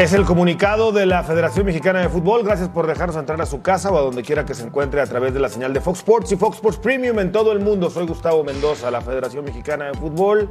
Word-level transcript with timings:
Es 0.00 0.14
el 0.14 0.24
comunicado 0.24 0.92
de 0.92 1.04
la 1.04 1.22
Federación 1.24 1.66
Mexicana 1.66 2.00
de 2.00 2.08
Fútbol. 2.08 2.42
Gracias 2.42 2.70
por 2.70 2.86
dejarnos 2.86 3.16
entrar 3.16 3.38
a 3.42 3.44
su 3.44 3.60
casa 3.60 3.90
o 3.90 3.98
a 3.98 4.00
donde 4.00 4.22
quiera 4.22 4.46
que 4.46 4.54
se 4.54 4.64
encuentre 4.64 4.98
a 5.02 5.04
través 5.04 5.34
de 5.34 5.40
la 5.40 5.50
señal 5.50 5.74
de 5.74 5.82
Fox 5.82 5.98
Sports 5.98 6.32
y 6.32 6.36
Fox 6.36 6.56
Sports 6.56 6.78
Premium 6.78 7.18
en 7.18 7.30
todo 7.30 7.52
el 7.52 7.60
mundo. 7.60 7.90
Soy 7.90 8.06
Gustavo 8.06 8.42
Mendoza. 8.42 8.90
La 8.90 9.02
Federación 9.02 9.44
Mexicana 9.44 9.88
de 9.88 9.92
Fútbol 9.98 10.48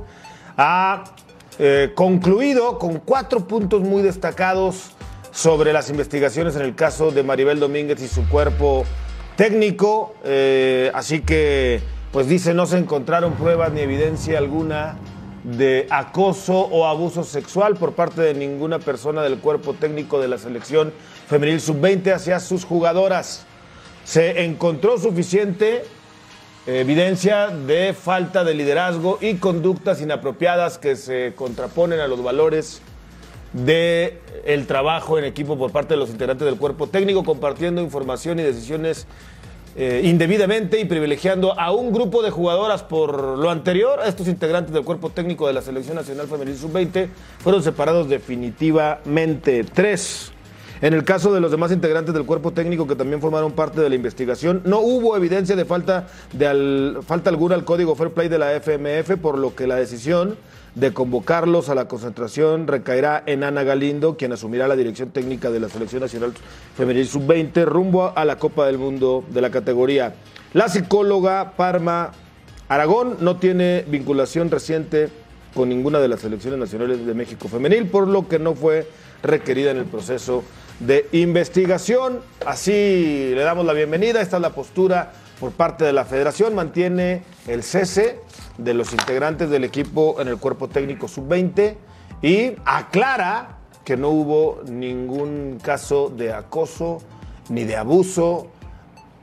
ha 0.55 1.03
eh, 1.57 1.93
concluido 1.95 2.77
con 2.77 2.99
cuatro 2.99 3.47
puntos 3.47 3.81
muy 3.81 4.03
destacados 4.03 4.91
sobre 5.31 5.73
las 5.73 5.89
investigaciones 5.89 6.55
en 6.55 6.61
el 6.61 6.75
caso 6.75 7.09
de 7.09 7.23
Maribel 7.23 7.59
Domínguez 7.59 7.99
y 8.03 8.07
su 8.07 8.29
cuerpo 8.29 8.85
técnico. 9.35 10.13
Eh, 10.25 10.91
así 10.93 11.21
que, 11.21 11.81
pues 12.11 12.27
dice, 12.27 12.53
no 12.53 12.67
se 12.67 12.77
encontraron 12.77 13.33
pruebas 13.33 13.71
ni 13.71 13.81
evidencia 13.81 14.37
alguna 14.37 14.95
de 15.43 15.87
acoso 15.89 16.57
o 16.57 16.85
abuso 16.85 17.23
sexual 17.23 17.75
por 17.75 17.93
parte 17.93 18.21
de 18.21 18.33
ninguna 18.33 18.79
persona 18.79 19.21
del 19.21 19.39
cuerpo 19.39 19.73
técnico 19.73 20.19
de 20.19 20.27
la 20.27 20.37
selección 20.37 20.93
femenil 21.27 21.61
sub-20 21.61 22.13
hacia 22.13 22.39
sus 22.39 22.65
jugadoras. 22.65 23.45
Se 24.03 24.43
encontró 24.43 24.97
suficiente 24.97 25.83
evidencia 26.65 27.47
de 27.47 27.93
falta 27.93 28.43
de 28.43 28.53
liderazgo 28.53 29.17
y 29.21 29.35
conductas 29.35 30.01
inapropiadas 30.01 30.77
que 30.77 30.95
se 30.95 31.33
contraponen 31.35 31.99
a 31.99 32.07
los 32.07 32.21
valores 32.21 32.81
de 33.53 34.19
trabajo 34.67 35.17
en 35.17 35.25
equipo 35.25 35.57
por 35.57 35.71
parte 35.71 35.95
de 35.95 35.99
los 35.99 36.09
integrantes 36.11 36.45
del 36.45 36.57
cuerpo 36.57 36.87
técnico, 36.87 37.23
compartiendo 37.23 37.81
información 37.81 38.39
y 38.39 38.43
decisiones 38.43 39.07
eh, 39.81 40.01
indebidamente 40.03 40.77
y 40.77 40.83
privilegiando 40.83 41.57
a 41.57 41.71
un 41.71 41.93
grupo 41.93 42.21
de 42.21 42.31
jugadoras 42.31 42.83
por 42.83 43.37
lo 43.37 43.49
anterior. 43.49 44.01
Estos 44.05 44.27
integrantes 44.27 44.73
del 44.73 44.83
cuerpo 44.83 45.09
técnico 45.09 45.47
de 45.47 45.53
la 45.53 45.61
Selección 45.61 45.95
Nacional 45.95 46.27
Femenil 46.27 46.57
Sub-20 46.57 47.07
fueron 47.39 47.63
separados 47.63 48.09
definitivamente. 48.09 49.63
Tres. 49.63 50.33
En 50.81 50.93
el 50.93 51.05
caso 51.05 51.33
de 51.33 51.39
los 51.39 51.51
demás 51.51 51.71
integrantes 51.71 52.13
del 52.13 52.25
cuerpo 52.25 52.51
técnico 52.51 52.87
que 52.87 52.95
también 52.97 53.21
formaron 53.21 53.53
parte 53.53 53.79
de 53.79 53.87
la 53.87 53.95
investigación, 53.95 54.61
no 54.65 54.79
hubo 54.81 55.15
evidencia 55.15 55.55
de 55.55 55.63
falta, 55.63 56.07
de 56.33 56.97
falta 57.07 57.29
alguna 57.29 57.55
al 57.55 57.63
código 57.63 57.95
Fair 57.95 58.11
Play 58.11 58.27
de 58.27 58.37
la 58.37 58.59
FMF, 58.59 59.17
por 59.21 59.37
lo 59.37 59.55
que 59.55 59.65
la 59.65 59.75
decisión 59.75 60.35
de 60.79 60.93
convocarlos 60.93 61.67
a 61.67 61.75
la 61.75 61.89
concentración 61.89 62.65
recaerá 62.65 63.21
en 63.25 63.43
Ana 63.43 63.63
Galindo, 63.63 64.15
quien 64.15 64.31
asumirá 64.31 64.67
la 64.67 64.77
dirección 64.77 65.09
técnica 65.09 65.51
de 65.51 65.59
la 65.59 65.67
Selección 65.67 66.01
Nacional 66.01 66.33
Femenil 66.77 67.05
Sub-20 67.05 67.65
rumbo 67.65 68.13
a 68.15 68.23
la 68.23 68.37
Copa 68.37 68.65
del 68.65 68.77
Mundo 68.77 69.25
de 69.29 69.41
la 69.41 69.51
categoría. 69.51 70.13
La 70.53 70.69
psicóloga 70.69 71.53
Parma 71.57 72.11
Aragón 72.69 73.17
no 73.19 73.37
tiene 73.37 73.83
vinculación 73.87 74.49
reciente 74.49 75.09
con 75.53 75.67
ninguna 75.67 75.99
de 75.99 76.07
las 76.07 76.21
selecciones 76.21 76.59
nacionales 76.59 77.05
de 77.05 77.13
México 77.13 77.49
femenil, 77.49 77.87
por 77.87 78.07
lo 78.07 78.27
que 78.27 78.39
no 78.39 78.55
fue 78.55 78.87
requerida 79.21 79.71
en 79.71 79.77
el 79.77 79.85
proceso 79.85 80.43
de 80.79 81.07
investigación. 81.11 82.21
Así 82.45 83.31
le 83.35 83.41
damos 83.41 83.65
la 83.65 83.73
bienvenida. 83.73 84.21
Esta 84.21 84.37
es 84.37 84.41
la 84.41 84.51
postura 84.51 85.11
por 85.39 85.51
parte 85.51 85.83
de 85.83 85.91
la 85.91 86.05
federación. 86.05 86.55
Mantiene 86.55 87.23
el 87.47 87.63
cese 87.63 88.19
de 88.59 88.73
los 88.73 88.93
integrantes 88.93 89.49
del 89.49 89.63
equipo 89.63 90.17
en 90.19 90.27
el 90.27 90.37
cuerpo 90.37 90.67
técnico 90.67 91.07
sub-20 91.07 91.75
y 92.21 92.53
aclara 92.65 93.57
que 93.83 93.97
no 93.97 94.09
hubo 94.09 94.61
ningún 94.69 95.57
caso 95.61 96.09
de 96.09 96.33
acoso 96.33 96.99
ni 97.49 97.63
de 97.63 97.77
abuso, 97.77 98.47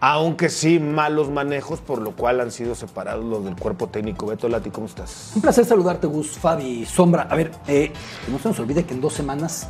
aunque 0.00 0.48
sí 0.48 0.80
malos 0.80 1.30
manejos, 1.30 1.80
por 1.80 2.00
lo 2.00 2.16
cual 2.16 2.40
han 2.40 2.50
sido 2.50 2.74
separados 2.74 3.24
los 3.24 3.44
del 3.44 3.56
cuerpo 3.56 3.88
técnico. 3.88 4.26
Beto 4.26 4.48
Lati, 4.48 4.70
¿cómo 4.70 4.86
estás? 4.86 5.32
Un 5.36 5.42
placer 5.42 5.64
saludarte, 5.64 6.06
Gus, 6.06 6.38
Fabi, 6.38 6.84
Sombra. 6.84 7.28
A 7.30 7.36
ver, 7.36 7.52
eh, 7.68 7.92
no 8.28 8.38
se 8.38 8.48
nos 8.48 8.58
olvide 8.58 8.84
que 8.84 8.94
en 8.94 9.00
dos 9.00 9.14
semanas 9.14 9.68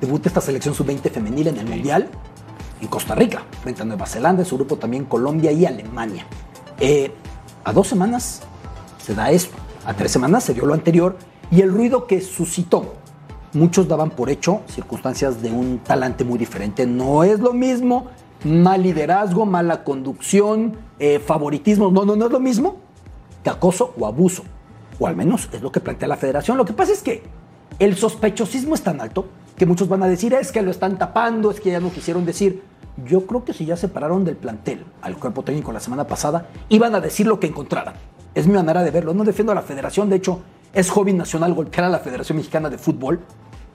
debuta 0.00 0.28
esta 0.28 0.40
selección 0.40 0.74
sub-20 0.74 1.10
femenil 1.10 1.48
en 1.48 1.58
el 1.58 1.66
Mundial 1.66 2.08
en 2.80 2.86
Costa 2.86 3.14
Rica, 3.14 3.42
frente 3.62 3.82
a 3.82 3.84
Nueva 3.84 4.06
Zelanda, 4.06 4.42
en 4.42 4.46
su 4.46 4.56
grupo 4.56 4.76
también 4.76 5.04
Colombia 5.04 5.50
y 5.50 5.66
Alemania. 5.66 6.26
Eh, 6.78 7.10
a 7.64 7.72
dos 7.72 7.88
semanas 7.88 8.42
se 9.08 9.14
da 9.14 9.30
esto, 9.30 9.56
a 9.86 9.94
tres 9.94 10.12
semanas 10.12 10.44
se 10.44 10.52
dio 10.52 10.66
lo 10.66 10.74
anterior 10.74 11.16
y 11.50 11.62
el 11.62 11.72
ruido 11.72 12.06
que 12.06 12.20
suscitó. 12.20 12.96
Muchos 13.54 13.88
daban 13.88 14.10
por 14.10 14.28
hecho 14.28 14.60
circunstancias 14.68 15.40
de 15.40 15.50
un 15.50 15.78
talante 15.78 16.24
muy 16.24 16.38
diferente. 16.38 16.86
No 16.86 17.24
es 17.24 17.40
lo 17.40 17.54
mismo 17.54 18.08
mal 18.44 18.82
liderazgo, 18.82 19.46
mala 19.46 19.82
conducción, 19.82 20.76
eh, 20.98 21.20
favoritismo. 21.20 21.90
No, 21.90 22.04
no, 22.04 22.16
no 22.16 22.26
es 22.26 22.32
lo 22.32 22.38
mismo 22.38 22.76
que 23.42 23.48
acoso 23.48 23.94
o 23.98 24.04
abuso. 24.04 24.42
O 25.00 25.06
al 25.06 25.16
menos 25.16 25.48
es 25.52 25.62
lo 25.62 25.72
que 25.72 25.80
plantea 25.80 26.06
la 26.06 26.18
federación. 26.18 26.58
Lo 26.58 26.66
que 26.66 26.74
pasa 26.74 26.92
es 26.92 27.02
que 27.02 27.22
el 27.78 27.96
sospechosismo 27.96 28.74
es 28.74 28.82
tan 28.82 29.00
alto 29.00 29.24
que 29.56 29.64
muchos 29.64 29.88
van 29.88 30.02
a 30.02 30.06
decir 30.06 30.34
es 30.34 30.52
que 30.52 30.60
lo 30.60 30.70
están 30.70 30.98
tapando, 30.98 31.50
es 31.50 31.60
que 31.60 31.70
ya 31.70 31.80
no 31.80 31.90
quisieron 31.90 32.26
decir. 32.26 32.62
Yo 33.06 33.24
creo 33.24 33.42
que 33.42 33.54
si 33.54 33.64
ya 33.64 33.78
separaron 33.78 34.26
del 34.26 34.36
plantel 34.36 34.84
al 35.00 35.16
cuerpo 35.16 35.44
técnico 35.44 35.72
la 35.72 35.80
semana 35.80 36.06
pasada, 36.06 36.50
iban 36.68 36.94
a 36.94 37.00
decir 37.00 37.26
lo 37.26 37.40
que 37.40 37.46
encontraran. 37.46 37.94
Es 38.38 38.46
mi 38.46 38.54
manera 38.54 38.84
de 38.84 38.92
verlo. 38.92 39.12
No 39.14 39.24
defiendo 39.24 39.50
a 39.50 39.54
la 39.56 39.62
federación, 39.62 40.08
de 40.08 40.14
hecho, 40.14 40.38
es 40.72 40.90
hobby 40.90 41.12
nacional 41.12 41.54
golpear 41.54 41.86
a 41.86 41.88
la 41.88 41.98
Federación 41.98 42.38
Mexicana 42.38 42.70
de 42.70 42.78
Fútbol, 42.78 43.18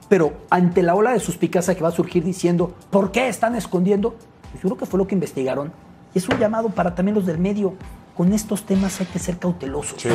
pero 0.08 0.32
ante 0.48 0.82
la 0.82 0.94
ola 0.94 1.12
de 1.12 1.20
suspicacia 1.20 1.74
que 1.74 1.82
va 1.82 1.88
a 1.88 1.92
surgir 1.92 2.24
diciendo, 2.24 2.72
¿por 2.90 3.12
qué 3.12 3.28
están 3.28 3.56
escondiendo? 3.56 4.14
Yo 4.54 4.60
creo 4.60 4.78
que 4.78 4.86
fue 4.86 4.96
lo 4.98 5.06
que 5.06 5.14
investigaron. 5.14 5.70
Y 6.14 6.18
es 6.18 6.26
un 6.30 6.38
llamado 6.38 6.70
para 6.70 6.94
también 6.94 7.14
los 7.14 7.26
del 7.26 7.36
medio. 7.36 7.74
Con 8.16 8.32
estos 8.32 8.64
temas 8.64 8.98
hay 9.02 9.06
que 9.06 9.18
ser 9.18 9.36
cautelosos. 9.36 10.00
Sí. 10.00 10.08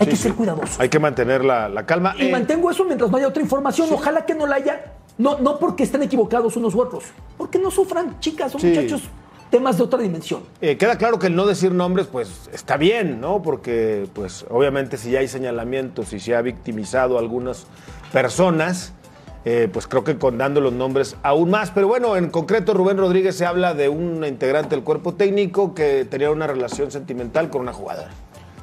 Hay 0.00 0.06
que 0.08 0.16
ser 0.16 0.34
cuidadosos. 0.34 0.80
Hay 0.80 0.88
que 0.88 0.98
mantener 0.98 1.44
la, 1.44 1.86
calma. 1.86 2.16
Y 2.18 2.32
mantengo 2.32 2.72
eso 2.72 2.84
mientras 2.84 3.08
no 3.12 3.16
haya 3.16 3.28
otra 3.28 3.44
información. 3.44 3.86
Ojalá 3.92 4.26
que 4.26 4.34
no 4.34 4.48
la 4.48 4.56
haya. 4.56 4.94
No, 5.18 5.38
no 5.38 5.56
porque 5.60 5.84
estén 5.84 6.02
equivocados 6.02 6.56
unos 6.56 6.74
u 6.74 6.80
otros. 6.80 7.04
Porque 7.36 7.60
no 7.60 7.70
sufran, 7.70 8.18
chicas 8.18 8.52
o 8.56 8.58
muchachos, 8.58 9.02
temas 9.50 9.78
de 9.78 9.84
otra 9.84 10.00
dimensión. 10.00 10.42
Eh, 10.60 10.76
queda 10.76 10.96
claro 10.96 11.18
que 11.18 11.28
el 11.28 11.36
no 11.36 11.46
decir 11.46 11.72
nombres, 11.72 12.06
pues 12.06 12.48
está 12.52 12.76
bien, 12.76 13.20
¿no? 13.20 13.42
Porque, 13.42 14.08
pues, 14.14 14.44
obviamente, 14.50 14.96
si 14.96 15.10
ya 15.10 15.20
hay 15.20 15.28
señalamientos 15.28 16.12
y 16.12 16.20
se 16.20 16.34
ha 16.34 16.42
victimizado 16.42 17.16
a 17.16 17.20
algunas 17.20 17.66
personas. 18.12 18.92
Eh, 19.44 19.68
pues 19.72 19.86
creo 19.86 20.04
que 20.04 20.18
con 20.18 20.36
dando 20.36 20.60
los 20.60 20.72
nombres 20.72 21.16
aún 21.22 21.50
más. 21.50 21.70
Pero 21.70 21.88
bueno, 21.88 22.16
en 22.16 22.28
concreto 22.28 22.74
Rubén 22.74 22.98
Rodríguez 22.98 23.36
se 23.36 23.46
habla 23.46 23.72
de 23.72 23.88
un 23.88 24.22
integrante 24.24 24.74
del 24.74 24.84
cuerpo 24.84 25.14
técnico 25.14 25.74
que 25.74 26.04
tenía 26.04 26.30
una 26.30 26.46
relación 26.46 26.90
sentimental 26.90 27.48
con 27.48 27.62
una 27.62 27.72
jugadora. 27.72 28.10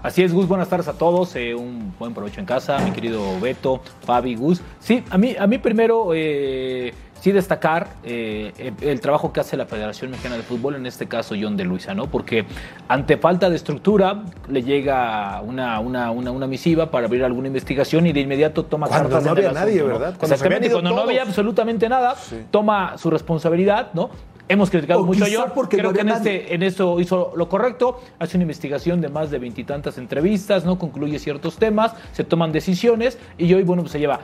Así 0.04 0.22
es, 0.22 0.32
Gus, 0.32 0.48
buenas 0.48 0.70
tardes 0.70 0.88
a 0.88 0.94
todos. 0.94 1.36
Eh, 1.36 1.56
un 1.56 1.92
buen 1.98 2.14
provecho 2.14 2.40
en 2.40 2.46
casa, 2.46 2.78
mi 2.78 2.92
querido 2.92 3.40
Beto, 3.40 3.82
Fabi, 4.06 4.36
Gus. 4.36 4.62
Sí, 4.80 5.04
a 5.10 5.18
mí, 5.18 5.36
a 5.40 5.48
mí 5.48 5.58
primero 5.58 6.10
eh, 6.14 6.94
sí 7.26 7.32
destacar 7.32 7.88
eh, 8.04 8.72
el, 8.82 9.02
trabajo 9.02 9.34
que 9.34 9.40
hace 9.40 9.58
la 9.58 9.66
Federación 9.66 10.12
Mexicana 10.12 10.38
de 10.38 10.44
Fútbol, 10.44 10.76
en 10.76 10.86
este 10.86 11.08
caso 11.08 11.34
John 11.42 11.58
de 11.58 11.64
Luisa, 11.64 11.96
¿no? 11.96 12.06
Porque 12.06 12.46
ante 12.88 13.18
falta 13.18 13.50
de 13.50 13.56
estructura 13.56 14.26
le 14.48 14.62
llega 14.62 15.42
una, 15.42 15.80
una, 15.80 16.12
una, 16.12 16.46
misiva 16.46 16.92
para 16.92 17.08
abrir 17.08 17.24
alguna 17.24 17.48
investigación 17.48 18.06
y 18.06 18.14
de 18.14 18.20
inmediato 18.20 18.66
toma 18.66 18.86
cuando 18.86 19.10
cartas 19.10 19.24
no 19.24 19.32
había 19.32 19.52
nadie, 19.52 19.82
¿verdad? 19.82 20.14
Cuando 20.20 20.36
Exactamente, 20.36 20.70
cuando 20.70 20.92
no 20.92 21.02
había 21.02 21.24
absolutamente 21.24 21.90
nada, 21.90 22.16
toma 22.52 22.96
su 23.00 23.10
responsabilidad, 23.10 23.90
¿no? 23.96 24.12
Hemos 24.48 24.70
criticado 24.70 25.04
mucho 25.04 25.26
yo. 25.26 25.48
Porque 25.56 25.78
Creo 25.78 25.94
que 25.94 26.02
en, 26.02 26.10
este, 26.10 26.54
en 26.54 26.62
eso 26.62 27.00
hizo 27.00 27.34
lo 27.36 27.50
correcto. 27.50 28.02
Hace 28.20 28.38
una 28.38 28.44
investigación 28.44 29.02
de 29.02 29.10
más 29.10 29.32
de 29.32 29.40
veintitantas 29.40 29.98
entrevistas, 29.98 30.64
no 30.64 30.78
concluye 30.78 31.18
ciertos 31.18 31.58
temas, 31.58 31.94
se 32.12 32.24
toman 32.24 32.52
decisiones 32.52 33.18
y 33.40 33.52
hoy, 33.52 33.64
bueno, 33.64 33.82
pues 33.82 33.94
se 33.94 34.00
lleva. 34.00 34.20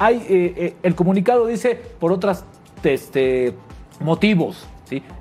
Hay, 0.00 0.16
eh, 0.16 0.54
eh, 0.56 0.74
el 0.82 0.94
comunicado 0.94 1.46
dice 1.46 1.74
por 1.74 2.10
otros 2.10 2.42
este, 2.82 3.52
motivos. 4.00 4.66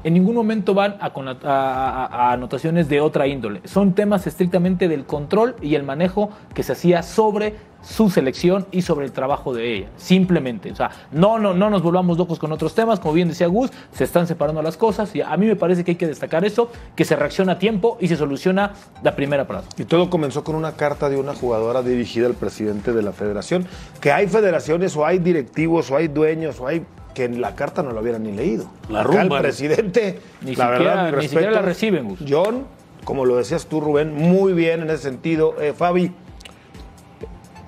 En 0.04 0.14
ningún 0.14 0.36
momento 0.36 0.74
van 0.74 0.98
a, 1.00 2.32
anotaciones 2.32 2.90
de 2.90 3.02
otra 3.02 3.28
índole. 3.28 3.62
Son 3.66 3.94
temas 3.94 4.28
estrictamente 4.28 4.88
del 4.88 5.06
control 5.06 5.56
y 5.62 5.76
el 5.76 5.84
manejo 5.84 6.30
que 6.54 6.64
se 6.64 6.74
hacía 6.74 7.04
sobre 7.04 7.56
su 7.82 8.10
selección 8.10 8.68
y 8.72 8.82
sobre 8.82 9.06
el 9.06 9.12
trabajo 9.12 9.54
de 9.54 9.76
ella. 9.76 9.88
Simplemente. 9.96 10.72
O 10.72 10.76
sea, 10.76 10.92
no, 11.12 11.40
no, 11.40 11.54
no 11.54 11.70
nos 11.70 11.82
volvamos 11.82 12.18
locos 12.18 12.40
con 12.40 12.52
otros 12.52 12.76
temas. 12.76 13.00
Como 13.00 13.14
bien 13.14 13.30
decía 13.30 13.48
Gus, 13.48 13.72
se 13.94 14.04
están 14.04 14.28
separando 14.28 14.62
las 14.62 14.78
cosas. 14.78 15.16
Y 15.16 15.22
a 15.22 15.36
mí 15.38 15.46
me 15.46 15.56
parece 15.56 15.84
que 15.84 15.92
hay 15.92 15.98
que 15.98 16.08
destacar 16.08 16.44
eso, 16.46 16.72
que 16.96 17.06
se 17.06 17.16
reacciona 17.16 17.54
a 17.54 17.60
tiempo 17.60 17.98
y 18.02 18.08
se 18.08 18.18
soluciona 18.18 18.74
la 19.02 19.16
primera 19.16 19.48
parada. 19.48 19.68
Y 19.78 19.86
todo 19.86 20.10
comenzó 20.10 20.44
con 20.44 20.56
una 20.56 20.74
carta 20.74 21.10
de 21.10 21.18
una 21.18 21.34
jugadora 21.34 21.82
dirigida 21.82 22.28
al 22.28 22.34
presidente 22.34 22.92
de 22.92 23.02
la 23.02 23.14
federación. 23.14 23.66
Que 24.02 24.12
hay 24.12 24.28
federaciones 24.28 24.96
o 24.98 25.06
hay 25.06 25.20
directivos 25.20 25.90
o 25.92 25.96
hay 25.96 26.08
dueños 26.10 26.60
o 26.60 26.68
hay 26.68 26.86
que 27.20 27.26
en 27.26 27.42
la 27.42 27.54
carta 27.54 27.84
no 27.84 27.92
lo 27.92 28.00
hubieran 28.00 28.24
ni 28.24 28.32
leído. 28.32 28.72
La 28.88 29.04
rumba. 29.04 29.36
el 29.38 29.42
presidente, 29.42 30.22
ni, 30.40 30.56
la 30.56 30.72
siquiera, 30.72 31.12
ni 31.12 31.28
siquiera 31.28 31.52
la 31.52 31.62
reciben, 31.62 32.08
Gus. 32.08 32.20
John, 32.26 32.66
como 33.04 33.26
lo 33.26 33.36
decías 33.36 33.66
tú, 33.66 33.82
Rubén, 33.82 34.14
muy 34.14 34.54
bien 34.54 34.84
en 34.84 34.90
ese 34.90 35.04
sentido. 35.04 35.56
Eh, 35.60 35.74
Fabi, 35.74 36.14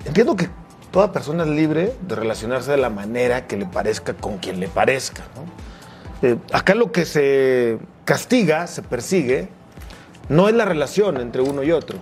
Entiendo 0.06 0.36
que 0.36 0.48
toda 0.90 1.12
persona 1.12 1.44
es 1.44 1.50
libre 1.50 1.92
de 2.00 2.14
relacionarse 2.14 2.70
de 2.70 2.78
la 2.78 2.88
manera 2.88 3.46
que 3.46 3.58
le 3.58 3.66
parezca 3.66 4.14
con 4.14 4.38
quien 4.38 4.58
le 4.58 4.68
parezca. 4.68 5.22
Eh, 6.22 6.38
acá 6.50 6.74
lo 6.74 6.92
que 6.92 7.04
se 7.04 7.78
castiga, 8.06 8.66
se 8.66 8.82
persigue, 8.82 9.48
no 10.30 10.48
es 10.48 10.54
la 10.54 10.64
relación 10.64 11.18
entre 11.18 11.42
uno 11.42 11.62
y 11.62 11.72
otro, 11.72 11.98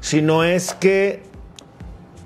sino 0.00 0.42
es 0.42 0.74
que 0.74 1.22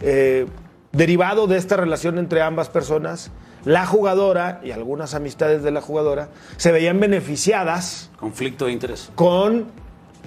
eh, 0.01 0.47
derivado 0.93 1.47
de 1.47 1.59
esta 1.59 1.77
relación 1.77 2.19
entre 2.19 2.41
ambas 2.41 2.71
personas, 2.71 3.31
la 3.65 3.87
jugadora 3.87 4.61
y 4.63 4.71
algunas 4.71 5.15
amistades 5.15 5.63
de 5.63 5.71
la 5.71 5.81
jugadora 5.81 6.29
se 6.57 6.73
veían 6.73 7.01
beneficiadas. 7.01 8.11
Conflicto 8.19 8.67
de 8.67 8.73
interés. 8.73 9.11
Con 9.15 9.67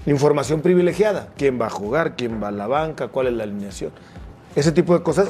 información 0.06 0.62
privilegiada. 0.62 1.30
¿Quién 1.38 1.60
va 1.60 1.68
a 1.68 1.70
jugar? 1.70 2.16
¿Quién 2.16 2.42
va 2.42 2.48
a 2.50 2.52
la 2.52 2.68
banca? 2.68 3.10
¿Cuál 3.10 3.28
es 3.28 3.34
la 3.34 3.44
alineación? 3.44 3.92
Ese 4.56 4.72
tipo 4.72 4.98
de 4.98 5.04
cosas 5.04 5.30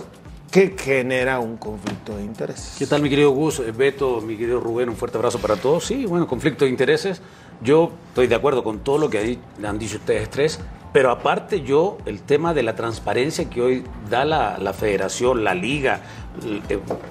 que 0.51 0.75
genera 0.77 1.39
un 1.39 1.57
conflicto 1.57 2.15
de 2.15 2.23
intereses. 2.23 2.75
¿Qué 2.79 2.87
tal, 2.87 3.01
mi 3.01 3.09
querido 3.09 3.31
Gus? 3.31 3.59
Eh, 3.59 3.71
Beto, 3.71 4.21
mi 4.21 4.37
querido 4.37 4.59
Rubén, 4.59 4.89
un 4.89 4.95
fuerte 4.95 5.17
abrazo 5.17 5.39
para 5.39 5.57
todos. 5.57 5.85
Sí, 5.85 6.05
bueno, 6.05 6.27
conflicto 6.27 6.65
de 6.65 6.71
intereses. 6.71 7.21
Yo 7.61 7.91
estoy 8.09 8.27
de 8.27 8.35
acuerdo 8.35 8.63
con 8.63 8.79
todo 8.79 8.97
lo 8.97 9.09
que 9.09 9.39
han 9.63 9.79
dicho 9.79 9.97
ustedes 9.97 10.29
tres, 10.29 10.59
pero 10.97 11.11
aparte 11.11 11.61
yo, 11.61 11.99
el 12.07 12.23
tema 12.23 12.55
de 12.55 12.63
la 12.63 12.73
transparencia 12.73 13.47
que 13.47 13.61
hoy 13.61 13.83
da 14.09 14.25
la, 14.25 14.73
federación, 14.73 15.43
la 15.43 15.53
liga, 15.53 16.01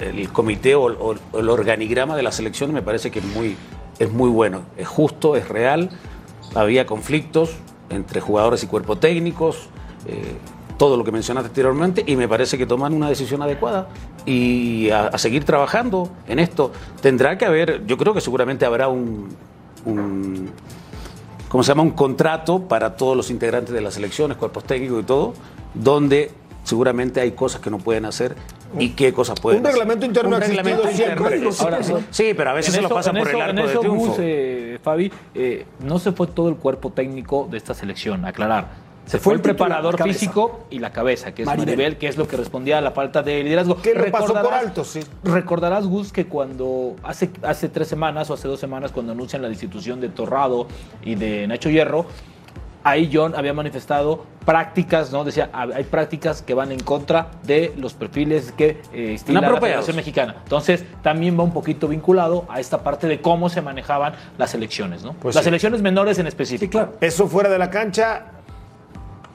el, 0.00 0.28
comité 0.30 0.74
o, 0.74 1.12
el 1.12 1.48
organigrama 1.48 2.16
de 2.16 2.24
la 2.24 2.32
selección 2.32 2.72
me 2.72 2.82
parece 2.82 3.12
que 3.12 3.20
es 3.20 3.24
muy, 3.24 3.56
es 4.00 4.10
muy 4.10 4.28
bueno, 4.28 4.62
es 4.76 4.88
justo, 4.88 5.36
es 5.36 5.48
real. 5.48 5.90
Había 6.56 6.84
conflictos 6.84 7.54
entre 7.88 8.20
jugadores 8.20 8.64
y 8.64 8.66
cuerpo 8.66 8.98
técnicos. 8.98 9.68
Eh, 10.08 10.34
todo 10.78 10.96
lo 10.96 11.04
que 11.04 11.12
mencionaste 11.12 11.50
anteriormente 11.50 12.02
y 12.08 12.16
me 12.16 12.26
parece 12.26 12.58
que 12.58 12.66
toman 12.66 12.92
una 12.92 13.08
decisión 13.08 13.40
adecuada 13.40 13.86
y 14.26 14.90
a, 14.90 15.16
seguir 15.16 15.44
trabajando 15.44 16.10
en 16.26 16.40
esto. 16.40 16.72
Tendrá 17.00 17.38
que 17.38 17.44
haber, 17.44 17.86
yo 17.86 17.96
creo 17.96 18.14
que 18.14 18.20
seguramente 18.20 18.66
habrá 18.66 18.88
un, 18.88 19.28
¿cómo 21.48 21.62
se 21.62 21.68
llama? 21.68 21.82
Un 21.82 21.90
contrato 21.90 22.60
para 22.60 22.96
todos 22.96 23.16
los 23.16 23.30
integrantes 23.30 23.72
de 23.72 23.80
las 23.80 23.96
elecciones, 23.96 24.36
cuerpos 24.36 24.64
técnicos 24.64 25.02
y 25.02 25.04
todo, 25.04 25.34
donde 25.74 26.30
seguramente 26.64 27.20
hay 27.20 27.32
cosas 27.32 27.60
que 27.60 27.70
no 27.70 27.78
pueden 27.78 28.04
hacer 28.04 28.36
y 28.78 28.90
qué 28.90 29.12
cosas 29.12 29.38
pueden 29.38 29.60
un 29.60 29.66
reglamento 29.66 30.04
interno 30.04 30.36
un 30.36 30.42
reglamento 30.42 30.90
interno. 30.90 31.50
Ahora, 31.60 31.78
sí 32.10 32.34
pero 32.36 32.50
a 32.50 32.52
veces 32.52 32.74
se 32.74 32.82
lo 32.82 32.88
pasan 32.88 33.16
por 33.16 33.28
el 33.28 33.40
arco 33.40 33.66
de 33.66 33.76
triunfo. 33.76 34.16
Eh, 34.18 34.78
Fabi 34.82 35.12
eh, 35.34 35.64
no 35.80 35.98
se 35.98 36.12
fue 36.12 36.26
todo 36.26 36.48
el 36.48 36.56
cuerpo 36.56 36.90
técnico 36.90 37.46
de 37.50 37.58
esta 37.58 37.74
selección 37.74 38.24
aclarar 38.24 38.85
se 39.06 39.18
fue 39.18 39.34
el, 39.34 39.40
preparador 39.40 40.02
físico 40.02 40.66
y 40.68 40.80
la 40.80 40.90
cabeza, 40.90 41.32
que 41.32 41.42
es 41.42 41.46
Maribel. 41.46 41.96
que 41.96 42.08
es 42.08 42.16
lo 42.16 42.26
que 42.26 42.36
respondía 42.36 42.78
a 42.78 42.80
la 42.80 42.90
falta 42.90 43.22
de 43.22 43.42
liderazgo. 43.42 43.80
Que 43.80 43.94
pasó 44.10 44.34
por 44.34 44.52
alto, 44.52 44.84
sí. 44.84 45.00
Recordarás, 45.22 45.86
Gus, 45.86 46.12
que 46.12 46.26
cuando 46.26 46.96
hace, 47.02 47.30
hace 47.42 47.68
tres 47.68 47.88
semanas 47.88 48.28
o 48.30 48.34
hace 48.34 48.48
dos 48.48 48.58
semanas, 48.58 48.90
cuando 48.92 49.12
anuncian 49.12 49.42
la 49.42 49.48
destitución 49.48 50.00
de 50.00 50.08
Torrado 50.08 50.66
y 51.04 51.14
de 51.14 51.46
Nacho 51.46 51.70
Hierro, 51.70 52.06
ahí 52.86 53.10
John 53.12 53.34
había 53.36 53.52
manifestado 53.52 54.24
prácticas, 54.44 55.10
¿no? 55.10 55.24
Decía, 55.24 55.50
hay 55.52 55.82
prácticas 55.84 56.42
que 56.42 56.54
van 56.54 56.70
en 56.70 56.78
contra 56.78 57.32
de 57.42 57.74
los 57.76 57.94
perfiles 57.94 58.52
que 58.52 58.80
eh, 58.92 59.18
la 59.26 59.58
Federación 59.58 59.96
Mexicana. 59.96 60.36
Entonces, 60.44 60.84
también 61.02 61.36
va 61.38 61.42
un 61.42 61.52
poquito 61.52 61.88
vinculado 61.88 62.44
a 62.48 62.60
esta 62.60 62.84
parte 62.84 63.08
de 63.08 63.20
cómo 63.20 63.48
se 63.48 63.60
manejaban 63.60 64.14
las 64.38 64.54
elecciones, 64.54 65.02
¿no? 65.02 65.14
Pues 65.14 65.34
las 65.34 65.44
selecciones 65.44 65.82
menores 65.82 66.18
en 66.20 66.28
específico. 66.28 66.66
Sí, 66.66 66.68
claro. 66.70 66.94
Eso 67.00 67.26
fuera 67.26 67.50
de 67.50 67.58
la 67.58 67.70
cancha, 67.70 68.35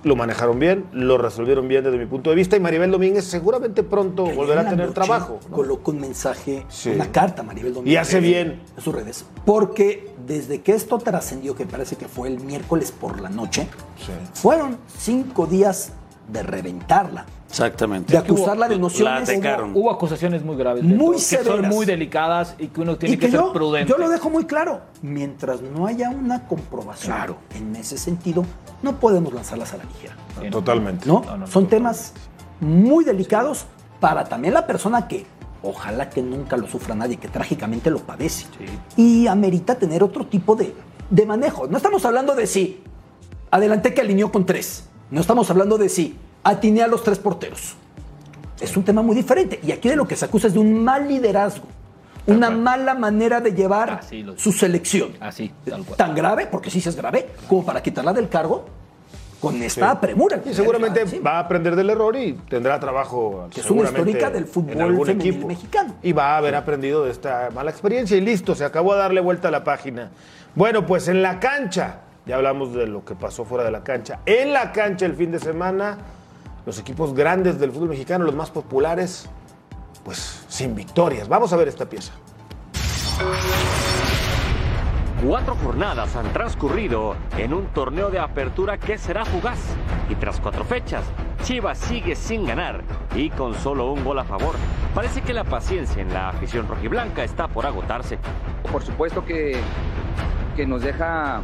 lo 0.04 0.16
manejaron 0.16 0.60
bien, 0.60 0.86
lo 0.92 1.18
resolvieron 1.18 1.68
bien 1.68 1.84
desde 1.84 1.98
mi 1.98 2.06
punto 2.06 2.30
de 2.30 2.36
vista 2.36 2.56
y 2.56 2.60
Maribel 2.60 2.92
Domínguez 2.92 3.26
seguramente 3.26 3.84
pronto 3.84 4.26
volverá 4.26 4.62
a 4.62 4.70
tener 4.70 4.94
trabajo. 4.94 5.40
Colocó 5.52 5.92
un 5.92 6.00
mensaje, 6.00 6.66
una 6.94 7.12
carta 7.12 7.42
a 7.42 7.46
Maribel 7.46 7.74
Domínguez. 7.74 7.94
Y 7.94 7.98
hace 7.98 8.20
bien. 8.20 8.62
En 8.76 8.84
sus 8.84 8.94
redes. 8.94 9.26
Porque 9.46 10.14
desde 10.26 10.62
que 10.62 10.74
esto 10.74 10.98
trascendió, 10.98 11.56
que 11.56 11.66
parece 11.66 11.96
que 11.96 12.08
fue 12.08 12.30
el 12.30 12.40
miércoles 12.40 12.92
por 12.92 13.22
la 13.22 13.30
noche, 13.30 13.68
fueron 14.34 14.78
cinco 14.98 15.46
días 15.46 15.94
de 16.32 16.44
reventarla. 16.44 17.26
Exactamente. 17.52 18.14
De 18.14 18.18
acusarla 18.18 18.70
de 18.70 18.80
nociones. 18.80 19.30
Hubo, 19.74 19.92
acusaciones 19.92 20.42
muy 20.44 20.56
graves. 20.56 20.84
Muy 20.84 21.18
Que 21.18 21.44
son 21.44 21.68
muy 21.68 21.86
delicadas 21.86 22.56
y 22.58 22.68
que 22.68 22.80
uno 22.80 22.96
tiene 22.96 23.18
que, 23.18 23.30
ser 23.30 23.42
prudente. 23.54 23.92
Yo 23.92 23.98
lo 23.98 24.10
dejo 24.10 24.30
muy 24.30 24.46
claro. 24.46 24.82
Mientras 25.02 25.62
no 25.62 25.86
haya 25.86 26.10
una 26.10 26.48
comprobación 26.48 27.36
en 27.54 27.76
ese 27.76 27.98
sentido, 27.98 28.46
no 28.82 29.00
podemos 29.02 29.34
lanzarlas 29.34 29.74
a 29.74 29.78
la 29.78 29.84
ligera. 29.84 30.16
Totalmente. 30.50 31.06
¿No? 31.08 31.24
Son 31.48 31.68
temas 31.68 32.14
muy 32.62 33.04
delicados 33.04 33.66
para 34.00 34.24
también 34.24 34.54
la 34.54 34.66
persona 34.66 35.10
que 35.10 35.26
ojalá 35.62 36.10
que 36.10 36.22
nunca 36.22 36.56
lo 36.56 36.68
sufra 36.68 36.96
nadie, 36.96 37.18
que 37.18 37.28
trágicamente 37.28 37.92
lo 37.92 38.00
padece. 38.00 38.46
Y 38.96 39.28
amerita 39.28 39.76
tener 39.76 40.04
otro 40.04 40.26
tipo 40.26 40.56
de, 40.56 40.74
de 41.10 41.26
manejo. 41.26 41.68
No 41.68 41.76
estamos 41.76 42.06
hablando 42.06 42.34
de 42.34 42.48
si 42.48 42.82
adelanté 43.52 43.94
que 43.94 44.00
alineó 44.00 44.32
con 44.32 44.46
tres. 44.46 44.86
No 45.12 45.20
estamos 45.20 45.50
hablando 45.50 45.78
de 45.78 45.90
si 45.90 46.16
atiné 46.44 46.82
a 46.82 46.88
los 46.88 47.04
tres 47.04 47.20
porteros. 47.20 47.76
Es 48.60 48.76
un 48.78 48.84
tema 48.84 49.02
muy 49.02 49.16
diferente. 49.16 49.60
Y 49.64 49.72
aquí 49.72 49.90
de 49.90 49.96
lo 49.96 50.08
que 50.08 50.16
se 50.16 50.26
acusa 50.26 50.48
es 50.48 50.54
de 50.54 50.60
un 50.60 50.84
mal 50.84 51.08
liderazgo. 51.08 51.66
Una 52.28 52.52
mala 52.52 52.94
manera 52.94 53.42
de 53.42 53.52
llevar 53.54 54.02
su 54.36 54.52
selección. 54.52 55.14
Así, 55.20 55.52
Tan 55.98 56.14
grave, 56.14 56.48
porque 56.48 56.70
sí 56.70 56.78
es 56.78 56.96
grave, 56.96 57.30
como 57.48 57.66
para 57.66 57.82
quitarla 57.82 58.14
del 58.14 58.30
cargo 58.30 58.66
con 59.42 59.62
esta 59.64 60.00
premura. 60.00 60.40
Y 60.46 60.54
seguramente 60.54 61.20
va 61.20 61.38
a 61.38 61.40
aprender 61.40 61.76
del 61.76 61.90
error 61.90 62.16
y 62.16 62.34
tendrá 62.48 62.80
trabajo. 62.80 63.48
Que 63.52 63.62
es 63.62 63.72
una 63.72 63.84
histórica 63.90 64.30
del 64.30 64.46
fútbol 64.46 65.04
femenil 65.06 65.46
mexicano. 65.46 65.96
Y 66.04 66.14
va 66.14 66.36
a 66.36 66.38
haber 66.38 66.56
aprendido 66.56 67.04
de 67.04 67.12
esta 67.12 67.50
mala 67.54 67.72
experiencia 67.72 68.16
y 68.16 68.22
listo, 68.22 68.54
se 68.54 68.64
acabó 68.64 68.94
de 68.94 69.00
darle 69.00 69.20
vuelta 69.20 69.48
a 69.48 69.52
la 69.52 69.64
página. 69.64 70.12
Bueno, 70.54 70.86
pues 70.86 71.08
en 71.08 71.24
la 71.24 71.40
cancha, 71.40 72.02
ya 72.28 72.36
hablamos 72.36 72.74
de 72.74 72.86
lo 72.86 73.04
que 73.04 73.16
pasó 73.16 73.44
fuera 73.44 73.64
de 73.64 73.72
la 73.72 73.84
cancha. 73.84 74.20
En 74.28 74.54
la 74.54 74.72
cancha 74.72 75.08
el 75.08 75.16
fin 75.16 75.32
de 75.32 75.40
semana 75.40 75.98
los 76.66 76.80
equipos 76.80 77.14
grandes 77.14 77.60
del 77.60 77.72
fútbol 77.72 77.90
mexicano, 77.90 78.26
los 78.26 78.36
más 78.36 78.52
populares, 78.52 79.30
pues 80.04 80.46
sin 80.48 80.76
victorias. 80.76 81.28
Vamos 81.28 81.54
a 81.54 81.58
ver 81.58 81.68
esta 81.68 81.88
pieza. 81.88 82.14
Cuatro 85.24 85.56
jornadas 85.64 86.16
han 86.16 86.34
transcurrido 86.34 87.16
en 87.38 87.54
un 87.54 87.68
torneo 87.68 88.10
de 88.10 88.18
apertura 88.18 88.80
que 88.80 88.98
será 88.98 89.24
fugaz. 89.24 89.60
Y 90.10 90.16
tras 90.16 90.40
cuatro 90.40 90.66
fechas, 90.66 91.04
Chivas 91.44 91.78
sigue 91.78 92.16
sin 92.16 92.46
ganar 92.46 92.84
y 93.16 93.30
con 93.30 93.54
solo 93.54 93.92
un 93.92 94.04
gol 94.04 94.18
a 94.18 94.24
favor. 94.24 94.56
Parece 94.96 95.22
que 95.22 95.34
la 95.34 95.44
paciencia 95.44 96.02
en 96.02 96.12
la 96.12 96.30
afición 96.30 96.68
rojiblanca 96.68 97.24
está 97.24 97.48
por 97.48 97.68
agotarse. 97.68 98.18
Por 98.72 98.82
supuesto 98.82 99.24
que, 99.24 99.58
que 100.56 100.66
nos 100.66 100.82
deja 100.82 101.44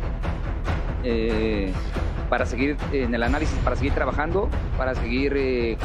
eh, 1.04 1.72
para 2.30 2.46
seguir 2.46 2.78
en 2.92 3.14
el 3.14 3.24
análisis, 3.24 3.58
para 3.60 3.76
seguir 3.76 3.94
trabajando, 3.94 4.50
para 4.78 4.96
seguir 4.96 5.34
eh, 5.36 5.74
eh, 5.74 5.78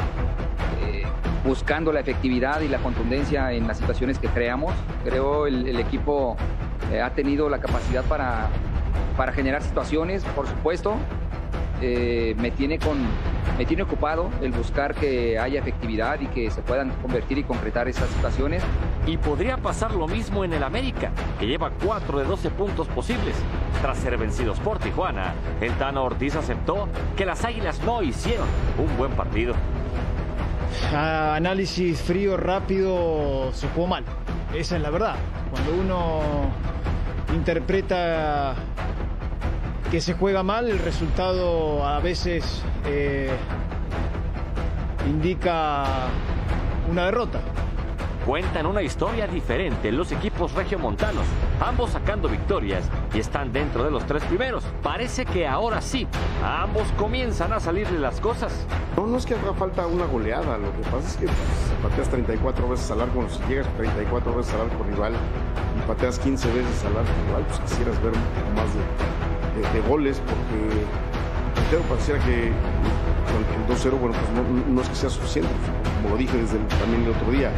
buscando 1.44 1.92
la 1.92 2.00
efectividad 2.00 2.60
y 2.60 2.68
la 2.68 2.78
contundencia 2.78 3.52
en 3.52 3.66
las 3.66 3.78
situaciones 3.78 4.18
que 4.18 4.28
creamos. 4.28 4.74
Creo 5.04 5.46
el, 5.46 5.66
el 5.66 5.78
equipo 5.78 6.36
eh, 6.92 7.00
ha 7.00 7.10
tenido 7.10 7.48
la 7.48 7.58
capacidad 7.58 8.04
para, 8.04 8.48
para 9.16 9.32
generar 9.32 9.62
situaciones, 9.62 10.24
por 10.36 10.46
supuesto. 10.46 10.96
Me, 12.38 12.50
tiene 12.50 12.78
con, 12.78 12.98
me 13.58 13.64
tiene 13.64 13.82
ocupado 13.82 14.30
el 14.40 14.52
buscar 14.52 14.94
que 14.94 15.38
haya 15.38 15.60
efectividad 15.60 16.20
y 16.20 16.26
que 16.26 16.50
se 16.50 16.62
puedan 16.62 16.90
convertir 17.02 17.38
y 17.38 17.44
concretar 17.44 17.88
esas 17.88 18.08
situaciones. 18.10 18.62
Y 19.06 19.16
podría 19.16 19.56
pasar 19.56 19.94
lo 19.94 20.06
mismo 20.06 20.44
en 20.44 20.52
el 20.52 20.62
América, 20.62 21.10
que 21.38 21.46
lleva 21.46 21.70
4 21.84 22.20
de 22.20 22.24
12 22.24 22.50
puntos 22.50 22.86
posibles. 22.88 23.34
Tras 23.80 23.98
ser 23.98 24.16
vencidos 24.16 24.60
por 24.60 24.78
Tijuana, 24.78 25.34
el 25.60 25.72
Tano 25.72 26.04
Ortiz 26.04 26.36
aceptó 26.36 26.88
que 27.16 27.26
las 27.26 27.44
Águilas 27.44 27.82
no 27.84 28.02
hicieron 28.02 28.46
un 28.78 28.96
buen 28.96 29.12
partido. 29.12 29.54
análisis 30.92 32.00
frío, 32.00 32.36
rápido, 32.36 33.50
se 33.52 33.68
jugó 33.68 33.88
mal. 33.88 34.04
Esa 34.54 34.76
es 34.76 34.82
la 34.82 34.90
verdad. 34.90 35.16
Cuando 35.50 35.72
uno 35.74 36.20
interpreta 37.34 38.54
que 39.92 40.00
se 40.00 40.14
juega 40.14 40.42
mal, 40.42 40.70
el 40.70 40.78
resultado 40.78 41.86
a 41.86 42.00
veces 42.00 42.62
eh, 42.86 43.28
indica 45.06 45.84
una 46.90 47.04
derrota 47.04 47.42
cuentan 48.24 48.66
una 48.66 48.82
historia 48.82 49.26
diferente 49.26 49.90
los 49.90 50.12
equipos 50.12 50.52
regiomontanos, 50.52 51.26
ambos 51.60 51.90
sacando 51.90 52.28
victorias 52.28 52.84
y 53.12 53.18
están 53.18 53.52
dentro 53.52 53.84
de 53.84 53.90
los 53.90 54.06
tres 54.06 54.22
primeros. 54.24 54.64
Parece 54.82 55.26
que 55.26 55.46
ahora 55.46 55.80
sí, 55.80 56.06
a 56.42 56.62
ambos 56.62 56.84
comienzan 56.96 57.52
a 57.52 57.60
salirle 57.60 57.98
las 57.98 58.20
cosas. 58.20 58.66
No, 58.96 59.06
no 59.06 59.18
es 59.18 59.26
que 59.26 59.34
haga 59.34 59.52
falta 59.54 59.86
una 59.86 60.06
goleada, 60.06 60.56
lo 60.56 60.72
que 60.72 60.82
pasa 60.90 61.06
es 61.08 61.16
que 61.16 61.26
pues, 61.26 61.36
pateas 61.82 62.08
34 62.08 62.68
veces 62.68 62.90
al 62.90 63.00
arco, 63.02 63.26
si 63.28 63.42
llegas 63.48 63.66
34 63.76 64.36
veces 64.36 64.54
al 64.54 64.60
arco 64.62 64.84
rival 64.84 65.12
y 65.76 65.88
pateas 65.88 66.18
15 66.18 66.48
veces 66.52 66.84
al 66.84 66.96
arco 66.96 67.12
rival, 67.26 67.44
pues 67.46 67.60
quisieras 67.60 68.02
ver 68.02 68.12
un 68.12 68.22
poco 68.22 68.50
más 68.56 68.74
de, 68.74 69.21
goles 69.88 70.20
porque 70.20 70.84
pero 71.72 71.82
pareciera 71.84 72.18
que 72.22 72.48
el 72.48 73.66
2-0, 73.66 73.98
bueno, 73.98 74.14
pues 74.14 74.68
no, 74.68 74.82
es 74.82 74.88
que 74.90 74.94
sea 74.94 75.08
suficiente, 75.08 75.50
como 76.02 76.10
lo 76.10 76.16
dije 76.18 76.36
desde 76.36 76.58
también 76.78 77.04
el 77.04 77.10
otro 77.10 77.30
día, 77.30 77.50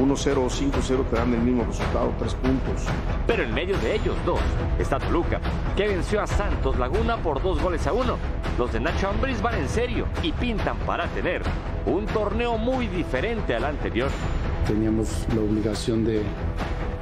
1-0 0.00 0.36
o 0.38 0.48
5-0 0.48 1.04
te 1.10 1.16
dan 1.16 1.34
el 1.34 1.40
mismo 1.40 1.64
resultado, 1.64 2.10
tres 2.18 2.34
puntos. 2.36 2.86
Pero 3.26 3.42
en 3.42 3.52
medio 3.52 3.76
de 3.78 3.96
ellos 3.96 4.16
dos 4.24 4.40
está 4.78 4.98
Toluca, 4.98 5.40
que 5.76 5.88
venció 5.88 6.22
a 6.22 6.26
Santos 6.26 6.78
Laguna 6.78 7.18
por 7.18 7.42
dos 7.42 7.60
goles 7.60 7.86
a 7.86 7.92
uno. 7.92 8.16
los 8.56 8.72
de 8.72 8.80
Nacho 8.80 9.10
Ambriz 9.10 9.42
van 9.42 9.56
en 9.56 9.68
serio 9.68 10.06
y 10.22 10.32
pintan 10.32 10.78
para 10.86 11.06
tener 11.08 11.42
un 11.84 12.06
torneo 12.06 12.56
muy 12.56 12.86
diferente 12.86 13.54
al 13.54 13.66
anterior. 13.66 14.08
Teníamos 14.66 15.26
la 15.34 15.42
obligación 15.42 16.02
de 16.04 16.22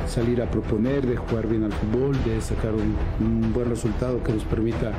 salir 0.09 0.41
a 0.43 0.51
proponer, 0.51 1.07
de 1.07 1.17
jugar 1.17 1.47
bien 1.47 1.65
al 1.65 1.73
fútbol, 1.73 2.17
de 2.25 2.41
sacar 2.41 2.73
un, 2.75 3.53
buen 3.53 3.69
resultado 3.69 4.23
que 4.23 4.33
nos 4.33 4.45
permita 4.45 4.93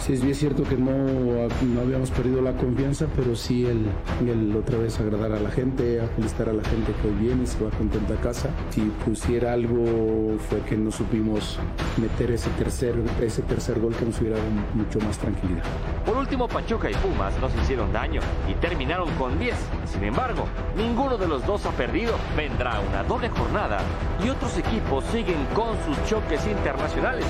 Sí, 0.00 0.14
es 0.14 0.22
bien 0.22 0.34
cierto 0.34 0.62
que 0.62 0.76
no, 0.76 0.90
no 0.90 1.80
habíamos 1.82 2.10
perdido 2.10 2.40
la 2.40 2.52
confianza, 2.56 3.06
pero 3.14 3.36
sí 3.36 3.66
el, 3.66 3.86
el 4.26 4.56
otra 4.56 4.78
vez 4.78 4.98
agradar 4.98 5.32
a 5.32 5.40
la 5.40 5.50
gente, 5.50 6.00
a 6.00 6.08
felicitar 6.08 6.48
a 6.48 6.54
la 6.54 6.64
gente 6.64 6.92
que 7.00 7.08
hoy 7.08 7.14
viene 7.14 7.46
se 7.46 7.62
va 7.62 7.70
contenta 7.70 8.14
a 8.14 8.16
casa. 8.16 8.48
Si 8.70 8.80
pusiera 9.04 9.52
algo 9.52 10.38
fue 10.48 10.60
que 10.62 10.78
no 10.78 10.90
supimos 10.90 11.58
meter 11.98 12.30
ese 12.30 12.48
tercer, 12.50 12.94
ese 13.20 13.42
tercer 13.42 13.78
gol 13.78 13.94
que 13.94 14.06
nos 14.06 14.18
hubiera 14.20 14.38
dado 14.38 14.48
mucho 14.72 15.00
más 15.00 15.18
tranquilidad. 15.18 15.64
Por 16.06 16.16
último, 16.16 16.48
Pachuca 16.48 16.90
y 16.90 16.94
Pumas 16.94 17.38
nos 17.38 17.54
hicieron 17.56 17.92
daño 17.92 18.22
y 18.48 18.54
terminaron 18.54 19.10
con 19.16 19.38
10. 19.38 19.54
Sin 19.84 20.02
embargo, 20.02 20.46
ninguno 20.78 21.18
de 21.18 21.28
los 21.28 21.44
dos 21.46 21.66
ha 21.66 21.72
perdido. 21.72 22.14
Vendrá 22.34 22.80
una 22.88 23.02
doble 23.02 23.28
jornada 23.28 23.80
y 24.24 24.30
otros 24.30 24.56
equipos 24.56 25.04
siguen 25.12 25.44
con 25.54 25.76
sus 25.84 26.02
choques 26.08 26.46
internacionales 26.46 27.26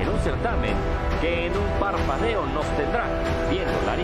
en 0.00 0.08
un 0.08 0.18
certamen 0.20 0.74
que 1.20 1.46
en 1.46 1.52
un 1.56 1.80
parpadeo 1.80 2.46
nos 2.46 2.66
tendrá 2.76 3.04
viendo 3.50 3.72
la 3.86 3.96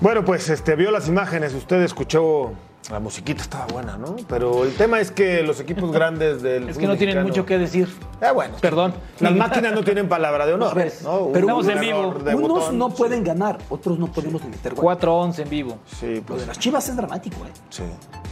Bueno, 0.00 0.24
pues 0.24 0.48
este, 0.48 0.76
vio 0.76 0.90
las 0.90 1.08
imágenes, 1.08 1.54
usted 1.54 1.82
escuchó 1.82 2.52
la 2.90 2.98
musiquita 2.98 3.42
estaba 3.42 3.66
buena, 3.66 3.96
¿no? 3.96 4.16
Pero 4.28 4.64
el 4.64 4.74
tema 4.74 5.00
es 5.00 5.12
que 5.12 5.42
los 5.42 5.60
equipos 5.60 5.92
grandes 5.92 6.42
del. 6.42 6.68
Es 6.68 6.78
que 6.78 6.86
no 6.86 6.96
tienen 6.96 7.22
mucho 7.22 7.46
que 7.46 7.56
decir. 7.56 7.88
Ah, 8.20 8.32
bueno. 8.32 8.56
Perdón. 8.60 8.92
Las 9.20 9.34
máquinas 9.34 9.72
no 9.72 9.84
tienen 9.84 10.08
palabra 10.08 10.46
de 10.46 10.54
honor. 10.54 10.76
¿no? 10.76 11.30
Pero 11.32 11.38
estamos 11.38 11.68
en 11.68 11.80
vivo. 11.80 12.14
Unos 12.34 12.72
no 12.72 12.90
pueden 12.90 13.22
ganar, 13.22 13.58
otros 13.68 13.98
no 13.98 14.08
podemos 14.08 14.44
meter 14.44 14.74
4-11 14.74 15.38
en 15.38 15.48
vivo. 15.48 15.78
Sí, 15.86 16.22
pues. 16.26 16.30
Lo 16.30 16.36
de 16.38 16.46
las 16.46 16.58
chivas 16.58 16.88
es 16.88 16.96
dramático, 16.96 17.36
¿eh? 17.46 17.52
Sí. 17.70 17.84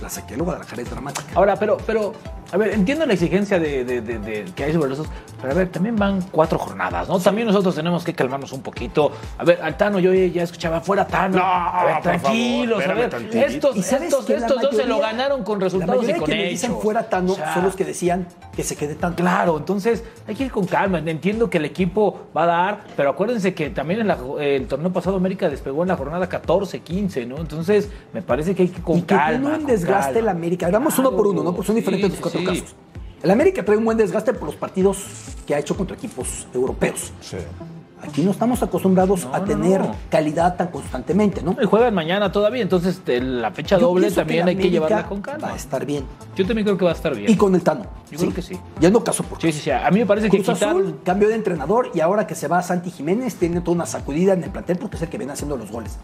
La 0.03 0.11
saqué 0.11 0.37
luego 0.37 0.53
de 0.53 0.59
la 0.59 0.65
es 0.65 0.91
dramática. 0.91 1.33
Ahora, 1.35 1.57
pero, 1.57 1.77
pero, 1.87 2.13
a 2.53 2.57
ver, 2.57 2.75
entiendo 2.75 3.07
la 3.07 3.13
exigencia 3.13 3.61
de, 3.61 3.85
de, 3.85 4.01
de, 4.01 4.45
que 4.57 4.65
hay 4.65 4.73
sobre 4.73 4.93
esos, 4.93 5.07
pero 5.41 5.53
a 5.53 5.57
ver, 5.57 5.69
también 5.69 5.95
van 5.95 6.21
cuatro 6.33 6.59
jornadas, 6.59 7.09
¿no? 7.09 7.19
También 7.21 7.47
nosotros 7.47 7.75
tenemos 7.75 8.05
que 8.05 8.13
calmarnos 8.13 8.53
un 8.53 8.63
poquito. 8.63 9.13
A 9.39 9.45
ver, 9.45 9.61
Altano, 9.63 10.01
yo 10.01 10.13
ya 10.13 10.43
escuchaba, 10.43 10.81
fuera 10.81 11.07
Tano. 11.07 11.39
No, 11.39 11.45
a 11.45 11.85
ver, 11.85 12.03
tranquilos, 12.03 12.85
a 12.85 12.95
ver. 12.95 13.15
Estos, 13.33 13.77
estos, 13.77 14.29
estos 14.29 14.63
dos 14.63 14.77
se 14.77 14.85
lo 14.85 14.99
ganan 14.99 15.45
con 15.45 15.61
resultados 15.61 16.05
la 16.05 16.17
y 16.17 16.19
con 16.19 16.29
que 16.29 16.49
dicen 16.49 16.77
fuera 16.77 17.09
Tano 17.09 17.35
son 17.35 17.65
los 17.65 17.77
que 17.77 17.85
decían 17.85 18.27
que 18.55 18.65
se 18.65 18.75
quede 18.75 18.97
tan 18.97 19.15
claro. 19.15 19.57
Entonces 19.57 20.03
hay 20.27 20.35
que 20.35 20.45
ir 20.45 20.51
con 20.51 20.67
calma. 20.67 20.99
Entiendo 20.99 21.51
que 21.51 21.59
el 21.59 21.65
equipo 21.65 22.27
va 22.37 22.43
a 22.43 22.47
dar, 22.47 22.81
pero 22.97 23.11
acuérdense 23.11 23.55
que 23.55 23.71
también 23.71 24.01
en 24.01 24.11
el 24.41 24.67
torneo 24.67 24.93
pasado 24.93 25.17
América 25.17 25.49
despegó 25.49 25.83
en 25.83 25.89
la 25.89 25.97
jornada 25.97 26.29
14-15, 26.29 27.27
¿no? 27.27 27.39
Entonces 27.39 27.89
me 28.13 28.23
parece 28.23 28.55
que 28.55 28.63
hay 28.63 28.69
que 28.69 28.79
ir 28.79 28.85
con 28.85 28.99
y 28.99 29.03
que 29.03 29.15
calma. 29.15 29.51
Tiene 29.51 29.65
un 29.65 29.67
desgaste 29.67 30.19
el 30.19 30.29
América. 30.29 30.69
Vamos 30.71 30.99
uno 30.99 31.13
por 31.13 31.29
uno, 31.29 31.43
¿no? 31.45 31.53
Porque 31.53 31.69
son 31.69 31.77
diferentes 31.77 32.11
los 32.11 32.21
cuatro 32.21 32.40
casos. 32.45 32.75
El 33.23 33.31
América 33.31 33.65
trae 33.65 33.77
un 33.77 33.85
buen 33.85 33.99
desgaste 33.99 34.33
por 34.33 34.47
los 34.47 34.57
partidos 34.57 35.05
que 35.47 35.55
ha 35.55 35.59
hecho 35.59 35.77
contra 35.77 35.97
equipos 35.97 36.47
europeos. 36.55 37.13
Sí. 37.21 37.37
Aquí 38.03 38.23
no 38.23 38.31
estamos 38.31 38.63
acostumbrados 38.63 39.27
a 39.31 39.45
tener 39.45 39.83
calidad 40.09 40.57
tan 40.57 40.69
constantemente, 40.69 41.43
¿no? 41.43 41.55
Y 41.61 41.67
juegan 41.67 41.93
mañana 41.93 42.33
todavía, 42.33 42.63
entonces 42.63 43.03
la 43.07 43.51
fecha 43.51 43.77
doble 43.77 44.11
también 44.11 44.49
hay 44.49 44.57
que 44.57 44.71
llevarla 44.71 45.07
con 45.07 45.21
calma. 45.21 45.49
Va 45.49 45.53
a 45.53 45.57
estar 45.57 45.85
bien. 45.85 46.05
Yo 46.35 46.47
también 46.47 46.65
creo 46.65 46.79
que 46.79 46.85
va 46.87 46.93
a 46.93 46.95
estar 46.95 47.15
bien. 47.15 47.31
Y 47.31 47.37
con 47.37 47.55
el 47.55 47.63
Tano. 47.63 47.85
Yo 48.11 48.19
creo 48.19 48.33
que 48.33 48.41
sí. 48.41 48.59
Ya 48.81 48.91
no 48.91 49.05
caso 49.05 49.23
por 49.23 49.41
Sí, 49.41 49.53
sí, 49.53 49.61
sí. 49.61 49.71
A 49.71 49.91
mí 49.91 49.99
me 49.99 50.07
parece 50.07 50.31
que 50.31 50.39
quitar... 50.39 50.57
Azul 50.57 51.01
cambio 51.05 51.29
de 51.29 51.35
entrenador 51.35 51.91
y 51.95 52.01
ahora 52.01 52.27
que 52.27 52.35
se 52.35 52.49
va 52.49 52.63
Santi 52.63 52.91
Jiménez 52.91 53.35
tiene 53.35 53.61
toda 53.61 53.75
una 53.75 53.87
sacudida 53.87 54.33
en 54.33 54.45
el 54.45 54.51
plantel 54.51 54.79
porque 54.79 54.97
es 54.97 55.03
el 55.03 55.11
que 55.11 55.19
viene 55.19 55.35
haciendo 55.35 55.59
los 55.59 55.71
goles. 55.71 55.99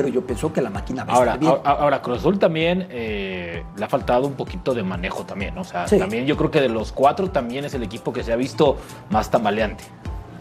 Pero 0.00 0.14
yo 0.14 0.26
pienso 0.26 0.50
que 0.50 0.62
la 0.62 0.70
máquina 0.70 1.04
va 1.04 1.12
ahora, 1.12 1.32
a 1.32 1.34
estar 1.34 1.50
bien. 1.50 1.62
Ahora, 1.62 2.00
Cruz 2.00 2.18
Azul 2.18 2.38
también 2.38 2.86
eh, 2.88 3.62
le 3.76 3.84
ha 3.84 3.88
faltado 3.88 4.26
un 4.26 4.32
poquito 4.32 4.72
de 4.72 4.82
manejo 4.82 5.24
también. 5.24 5.58
O 5.58 5.64
sea, 5.64 5.84
también 5.84 6.24
yo 6.24 6.38
creo 6.38 6.50
que 6.50 6.60
de 6.62 6.70
los 6.70 6.90
cuatro 6.90 7.30
también 7.30 7.66
es 7.66 7.74
el 7.74 7.82
equipo 7.82 8.10
que 8.10 8.24
se 8.24 8.32
ha 8.32 8.36
visto 8.36 8.78
más 9.10 9.30
tambaleante. 9.30 9.84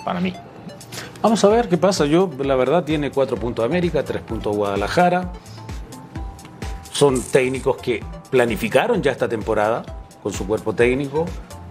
Para 0.06 0.22
mí. 0.22 0.34
Vamos 1.22 1.44
a 1.44 1.50
ver 1.50 1.68
qué 1.68 1.78
pasa. 1.78 2.06
Yo, 2.06 2.30
la 2.40 2.56
verdad, 2.56 2.86
tiene 2.86 3.12
cuatro 3.12 3.36
puntos 3.36 3.66
América, 3.66 4.02
tres 4.04 4.22
puntos 4.22 4.56
Guadalajara. 4.56 5.34
Son 6.94 7.22
técnicos 7.22 7.76
que 7.78 8.02
planificaron 8.30 9.02
ya 9.02 9.12
esta 9.12 9.28
temporada 9.28 9.84
con 10.24 10.32
su 10.32 10.48
cuerpo 10.48 10.74
técnico, 10.74 11.26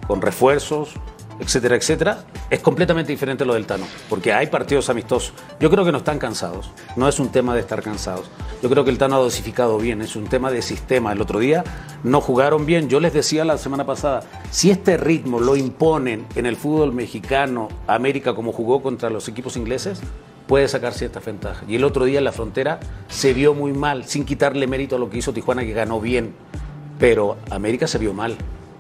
con 0.07 0.21
refuerzos, 0.21 0.93
etcétera, 1.41 1.77
etcétera, 1.77 2.25
es 2.51 2.61
completamente 2.61 3.13
diferente 3.13 3.45
lo 3.45 3.55
del 3.55 3.67
Tano, 3.67 3.87
porque 4.09 4.33
hay 4.33 4.49
partidos 4.49 4.91
amistosos. 4.91 5.33
Yo 5.61 5.71
creo 5.71 5.85
que 5.85 5.93
no 5.93 5.99
están 5.99 6.19
cansados, 6.19 6.71
no 6.97 7.09
es 7.09 7.19
un 7.21 7.31
tema 7.31 7.55
de 7.55 7.61
estar 7.61 7.83
cansados. 7.83 8.31
Yo 8.63 8.69
creo 8.69 8.85
que 8.85 8.91
el 8.91 8.99
Tano 8.99 9.17
ha 9.17 9.21
dosificado 9.21 9.79
bien, 9.79 10.03
es 10.03 10.17
un 10.17 10.25
tema 10.25 10.51
de 10.51 10.63
sistema. 10.63 11.13
El 11.13 11.21
otro 11.21 11.39
día 11.39 11.63
no 12.03 12.21
jugaron 12.21 12.67
bien. 12.67 12.89
Yo 12.89 12.99
les 12.99 13.13
decía 13.13 13.45
la 13.45 13.57
semana 13.57 13.87
pasada, 13.87 14.25
si 14.51 14.71
este 14.71 14.97
ritmo 14.97 15.39
lo 15.39 15.55
imponen 15.55 16.27
en 16.35 16.45
el 16.45 16.57
fútbol 16.57 16.93
mexicano, 16.93 17.69
América 17.87 18.35
como 18.35 18.53
jugó 18.53 18.83
contra 18.83 19.11
los 19.11 19.29
equipos 19.29 19.57
ingleses, 19.57 20.01
puede 20.49 20.67
sacar 20.67 20.93
cierta 20.93 21.21
ventaja. 21.21 21.65
Y 21.69 21.77
el 21.77 21.85
otro 21.85 22.05
día 22.05 22.19
en 22.19 22.25
la 22.25 22.33
frontera 22.33 22.81
se 23.07 23.33
vio 23.33 23.55
muy 23.55 23.73
mal, 23.73 24.07
sin 24.07 24.25
quitarle 24.25 24.67
mérito 24.67 24.97
a 24.97 24.99
lo 24.99 25.09
que 25.09 25.19
hizo 25.19 25.33
Tijuana, 25.33 25.63
que 25.63 25.73
ganó 25.73 26.01
bien. 26.01 26.35
Pero 26.99 27.37
América 27.51 27.87
se 27.87 27.99
vio 27.99 28.13
mal 28.13 28.37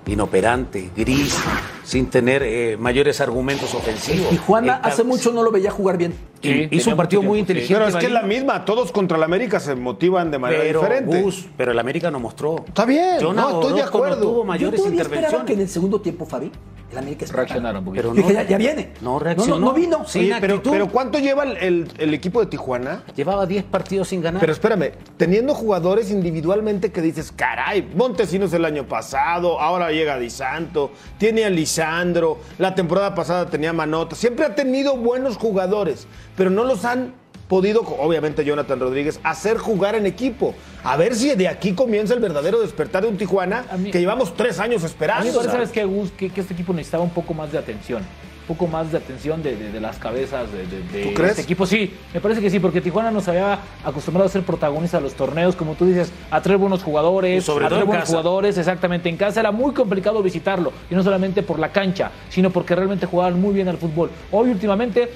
inoperante, 0.08 0.90
gris, 0.96 1.36
sin 1.84 2.06
tener 2.06 2.42
eh, 2.42 2.76
mayores 2.76 3.20
argumentos 3.20 3.74
ofensivos. 3.74 4.32
Y 4.32 4.36
Juana 4.36 4.80
hace 4.82 5.04
mucho 5.04 5.32
no 5.32 5.42
lo 5.42 5.50
veía 5.52 5.70
jugar 5.70 5.96
bien. 5.98 6.14
Hizo 6.42 6.90
un 6.90 6.96
partido 6.96 7.22
muy 7.22 7.38
inteligente. 7.38 7.74
Pero 7.74 7.88
es 7.88 7.96
que 7.96 8.06
es 8.06 8.12
la 8.12 8.22
misma, 8.22 8.64
todos 8.64 8.92
contra 8.92 9.16
el 9.16 9.22
América 9.22 9.60
se 9.60 9.74
motivan 9.74 10.30
de 10.30 10.38
manera 10.38 10.64
diferente. 10.64 11.24
pero 11.56 11.72
el 11.72 11.78
América 11.78 12.10
no 12.10 12.20
mostró. 12.20 12.64
Está 12.66 12.84
bien, 12.84 13.18
yo 13.20 13.32
no, 13.32 13.60
estoy 13.60 13.74
de 13.74 13.82
acuerdo. 13.82 14.16
No 14.16 14.22
tuvo 14.22 14.44
mayores 14.44 14.80
Yo 14.80 14.88
intervenciones. 14.88 15.46
que 15.46 15.52
en 15.52 15.60
el 15.60 15.68
segundo 15.68 16.00
tiempo, 16.00 16.26
Fabi, 16.26 16.50
el 16.90 16.98
América 16.98 17.26
reaccionaron 17.30 17.80
un 17.80 17.84
poquito. 17.84 18.12
Pero 18.14 18.28
no, 18.28 18.48
ya, 18.48 18.56
viene. 18.56 18.94
No 19.02 19.18
reaccionó. 19.18 19.58
No, 19.58 19.72
vino. 19.74 20.04
Sí, 20.06 20.30
pero, 20.40 20.62
pero, 20.62 20.88
¿cuánto 20.88 21.18
lleva 21.18 21.44
el, 21.44 21.90
el, 21.98 22.14
equipo 22.14 22.40
de 22.40 22.46
Tijuana? 22.46 23.04
Llevaba 23.14 23.44
10 23.44 23.64
partidos 23.64 24.08
sin 24.08 24.22
ganar. 24.22 24.40
Pero 24.40 24.52
espérame, 24.52 24.92
teniendo 25.18 25.54
jugadores 25.54 26.10
individualmente 26.10 26.90
que 26.90 27.02
dices, 27.02 27.30
caray, 27.30 27.86
Montesinos 27.94 28.52
el 28.54 28.64
año 28.64 28.86
pasado, 28.88 29.60
ahora 29.60 29.90
llega 29.92 30.18
Di 30.18 30.30
Santo, 30.30 30.92
tiene 31.18 31.44
a 31.44 31.50
Lisandro, 31.50 32.38
la 32.58 32.74
temporada 32.74 33.14
pasada 33.14 33.50
tenía 33.50 33.72
Manota, 33.74 34.16
siempre 34.16 34.46
ha 34.46 34.54
tenido 34.54 34.96
buenos 34.96 35.36
jugadores, 35.36 36.06
pero 36.38 36.50
no 36.50 36.64
los 36.64 36.84
han 36.86 37.12
podido, 37.48 37.80
obviamente 37.82 38.44
Jonathan 38.44 38.78
Rodríguez, 38.78 39.18
hacer 39.24 39.58
jugar 39.58 39.96
en 39.96 40.06
equipo. 40.06 40.54
A 40.84 40.96
ver 40.96 41.14
si 41.16 41.34
de 41.34 41.48
aquí 41.48 41.72
comienza 41.72 42.14
el 42.14 42.20
verdadero 42.20 42.60
despertar 42.60 43.02
de 43.02 43.08
un 43.08 43.16
Tijuana 43.16 43.64
que 43.90 43.98
llevamos 43.98 44.34
tres 44.36 44.60
años 44.60 44.84
esperando. 44.84 45.22
A 45.22 45.24
mí 45.24 45.30
me 45.30 45.36
parece, 45.36 45.52
¿sabes 45.52 46.08
que, 46.16 46.30
que, 46.30 46.40
este 46.40 46.54
equipo 46.54 46.72
necesitaba 46.72 47.02
un 47.02 47.10
poco 47.10 47.34
más 47.34 47.50
de 47.50 47.58
atención. 47.58 48.02
Un 48.02 48.54
poco 48.54 48.66
más 48.66 48.92
de 48.92 48.98
atención 48.98 49.42
de, 49.42 49.78
las 49.80 49.98
cabezas 49.98 50.46
de, 50.52 51.02
¿Tú 51.02 51.12
crees? 51.12 51.32
este 51.32 51.42
equipo. 51.42 51.66
Sí, 51.66 51.92
me 52.14 52.20
parece 52.20 52.40
que 52.40 52.48
sí, 52.48 52.60
porque 52.60 52.80
Tijuana 52.80 53.10
nos 53.10 53.28
había 53.28 53.58
acostumbrado 53.84 54.26
a 54.26 54.32
ser 54.32 54.42
protagonistas 54.42 55.00
de 55.00 55.04
los 55.04 55.14
torneos, 55.14 55.56
como 55.56 55.74
tú 55.74 55.86
dices, 55.86 56.12
a 56.30 56.40
traer 56.40 56.58
buenos 56.58 56.82
jugadores, 56.82 57.44
sobre 57.44 57.66
a 57.66 57.68
traer 57.68 57.84
buenos 57.84 58.08
jugadores, 58.08 58.56
exactamente. 58.56 59.08
En 59.08 59.16
casa 59.16 59.40
era 59.40 59.50
muy 59.50 59.74
complicado 59.74 60.22
visitarlo, 60.22 60.72
y 60.90 60.94
no 60.94 61.02
solamente 61.02 61.42
por 61.42 61.58
la 61.58 61.72
cancha, 61.72 62.10
sino 62.30 62.50
porque 62.50 62.74
realmente 62.74 63.04
jugaban 63.04 63.38
muy 63.38 63.52
bien 63.52 63.68
al 63.68 63.76
fútbol. 63.76 64.10
Hoy 64.30 64.48
últimamente 64.50 65.10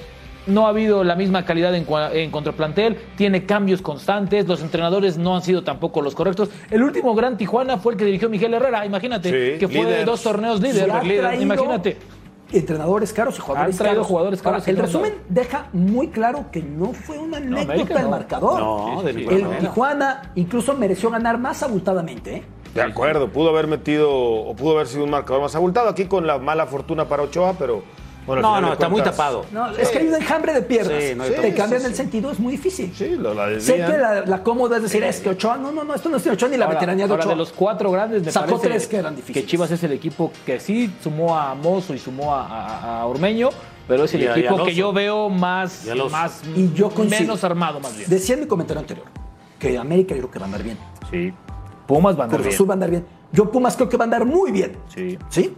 no 0.46 0.66
ha 0.66 0.70
habido 0.70 1.04
la 1.04 1.16
misma 1.16 1.44
calidad 1.44 1.74
en, 1.74 1.86
en 2.12 2.30
contraplantel, 2.30 2.96
tiene 3.16 3.46
cambios 3.46 3.82
constantes, 3.82 4.46
los 4.46 4.62
entrenadores 4.62 5.18
no 5.18 5.36
han 5.36 5.42
sido 5.42 5.62
tampoco 5.62 6.02
los 6.02 6.14
correctos. 6.14 6.50
El 6.70 6.82
último 6.82 7.14
gran 7.14 7.36
Tijuana 7.36 7.78
fue 7.78 7.92
el 7.92 7.98
que 7.98 8.04
dirigió 8.04 8.28
Miguel 8.28 8.54
Herrera, 8.54 8.84
imagínate, 8.86 9.58
que 9.58 9.68
fue 9.68 9.84
de 9.84 10.04
dos 10.04 10.22
torneos 10.22 10.60
líder, 10.60 10.90
imagínate. 11.40 11.98
Entrenadores 12.52 13.14
caros 13.14 13.38
y 13.38 13.40
jugadores 13.40 13.78
traído 13.78 14.04
jugadores 14.04 14.42
caros. 14.42 14.68
el 14.68 14.76
resumen 14.76 15.14
deja 15.26 15.68
muy 15.72 16.08
claro 16.08 16.46
que 16.52 16.62
no 16.62 16.92
fue 16.92 17.16
una 17.16 17.38
anécdota 17.38 18.00
el 18.00 18.08
marcador. 18.08 18.60
No, 18.60 19.02
de 19.02 19.10
el 19.10 19.58
Tijuana 19.58 20.32
incluso 20.34 20.74
mereció 20.74 21.08
ganar 21.08 21.38
más 21.38 21.62
abultadamente. 21.62 22.36
¿eh? 22.36 22.42
De 22.74 22.82
acuerdo, 22.82 23.28
pudo 23.30 23.48
haber 23.50 23.66
metido 23.66 24.10
o 24.14 24.54
pudo 24.54 24.74
haber 24.74 24.86
sido 24.86 25.04
un 25.04 25.10
marcador 25.10 25.40
más 25.40 25.54
abultado 25.54 25.88
aquí 25.88 26.04
con 26.04 26.26
la 26.26 26.38
mala 26.38 26.66
fortuna 26.66 27.06
para 27.06 27.22
Ochoa, 27.22 27.54
pero 27.58 27.84
no, 28.26 28.60
no, 28.60 28.72
está 28.72 28.88
muy 28.88 29.02
tapado. 29.02 29.44
No, 29.52 29.70
es 29.70 29.88
que 29.88 29.98
hay 29.98 30.08
un 30.08 30.14
enjambre 30.14 30.54
de 30.54 30.62
piernas. 30.62 31.02
Sí, 31.02 31.14
no 31.14 31.24
Te 31.24 31.54
cambian 31.54 31.84
el 31.84 31.94
sentido, 31.94 32.30
es 32.30 32.38
muy 32.38 32.52
difícil. 32.52 32.92
Sí, 32.94 33.16
lo, 33.16 33.34
la 33.34 33.60
Sé 33.60 33.76
que 33.76 33.98
la, 33.98 34.42
cómoda 34.42 34.76
es 34.76 34.84
decir, 34.84 35.02
es 35.02 35.20
que 35.20 35.30
Ochoa, 35.30 35.56
no, 35.56 35.72
no, 35.72 35.84
no, 35.84 35.94
esto 35.94 36.08
no 36.08 36.16
es 36.16 36.24
de 36.24 36.30
Ochoa 36.30 36.48
ni 36.48 36.56
la 36.56 36.66
veteranía 36.66 37.06
de 37.06 37.12
Ochoa. 37.12 37.24
Ahora, 37.24 37.34
de 37.34 37.38
los 37.38 37.52
cuatro 37.52 37.90
grandes, 37.90 38.24
me 38.24 38.30
Sacó 38.30 38.58
tres 38.58 38.86
que 38.86 38.96
eran 38.96 39.16
difíciles. 39.16 39.42
Que 39.42 39.48
Chivas 39.48 39.70
es 39.70 39.82
el 39.82 39.92
equipo 39.92 40.32
que 40.46 40.60
sí 40.60 40.92
sumó 41.02 41.36
a 41.36 41.54
Mozo 41.54 41.94
y 41.94 41.98
sumó 41.98 42.34
a, 42.34 43.04
Ormeño, 43.06 43.50
pero 43.88 44.04
es 44.04 44.14
el 44.14 44.28
equipo 44.28 44.64
que 44.64 44.74
yo 44.74 44.92
veo 44.92 45.28
más, 45.28 45.86
más 46.10 46.42
y 46.54 46.72
yo 46.72 46.90
menos 46.90 47.44
armado 47.44 47.80
más 47.80 47.96
bien. 47.96 48.08
Decía 48.08 48.34
en 48.34 48.42
mi 48.42 48.46
comentario 48.46 48.80
anterior 48.80 49.06
que 49.58 49.78
América 49.78 50.14
creo 50.14 50.30
que 50.30 50.38
va 50.38 50.44
a 50.44 50.46
andar 50.46 50.62
bien. 50.62 50.78
Sí. 51.10 51.32
Pumas 51.86 52.16
va 52.16 52.22
a 52.22 52.24
andar 52.24 52.40
bien. 52.40 52.54
Azul 52.54 52.68
va 52.68 52.72
a 52.72 52.74
andar 52.74 52.90
bien. 52.90 53.04
Yo 53.32 53.50
Pumas 53.50 53.76
creo 53.76 53.88
que 53.88 53.96
va 53.96 54.04
a 54.04 54.06
andar 54.06 54.24
muy 54.24 54.50
bien. 54.50 54.76
Sí. 54.94 55.18
¿Sí? 55.28 55.54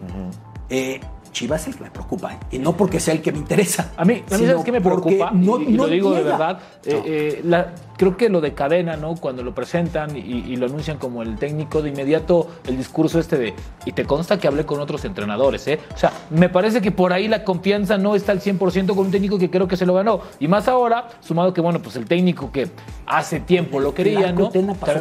eh, 0.68 1.00
Chivas 1.35 1.62
es 1.62 1.67
el 1.67 1.75
que 1.75 1.83
me 1.83 1.91
preocupa, 1.91 2.33
¿eh? 2.33 2.38
y 2.53 2.59
no 2.61 2.76
porque 2.76 3.00
sea 3.00 3.12
el 3.12 3.21
que 3.21 3.33
me 3.33 3.38
interesa. 3.38 3.91
A 3.97 4.05
mí, 4.05 4.23
a 4.31 4.38
mí 4.38 4.47
¿sabes 4.47 4.64
qué 4.64 4.71
me 4.71 4.81
preocupa? 4.81 5.33
No, 5.33 5.61
y, 5.61 5.73
lo 5.73 5.88
digo 5.88 6.12
de 6.12 6.23
verdad. 6.23 6.61
Eh, 6.85 7.03
eh, 7.05 7.41
la, 7.43 7.75
creo 7.97 8.17
que 8.17 8.29
lo 8.29 8.41
de 8.41 8.55
cadena, 8.55 8.97
¿no? 8.97 9.17
Cuando 9.17 9.43
lo 9.43 9.53
presentan 9.53 10.17
y, 10.17 10.21
y, 10.21 10.57
lo 10.57 10.67
anuncian 10.67 10.97
como 10.97 11.23
el 11.23 11.37
técnico, 11.37 11.83
de 11.83 11.91
inmediato 11.91 12.49
el 12.69 12.76
discurso 12.76 13.19
este 13.19 13.37
de, 13.37 13.55
y 13.85 13.91
te 13.91 14.05
consta 14.05 14.38
que 14.38 14.47
hablé 14.47 14.64
con 14.64 14.79
otros 14.79 15.05
entrenadores, 15.05 15.67
¿eh? 15.67 15.81
O 15.93 15.99
sea, 15.99 16.12
me 16.31 16.49
parece 16.49 16.81
que 16.81 16.93
por 16.93 17.12
ahí 17.12 17.26
la 17.26 17.43
confianza 17.43 17.99
no 17.99 18.14
está 18.14 18.31
al 18.31 18.41
100% 18.41 18.95
con 18.95 18.99
un 18.99 19.11
técnico 19.11 19.37
que 19.37 19.50
creo 19.50 19.67
que 19.67 19.76
se 19.76 19.87
lo 19.87 19.95
ganó. 19.95 20.21
Y 20.38 20.47
más 20.47 20.69
ahora, 20.69 21.09
sumado 21.19 21.53
que, 21.53 21.61
bueno, 21.61 21.83
pues 21.83 21.97
el 21.97 22.05
técnico 22.05 22.53
que 22.53 22.69
hace 23.07 23.41
tiempo 23.41 23.81
lo 23.81 23.93
quería, 23.93 24.31
¿no? 24.31 24.53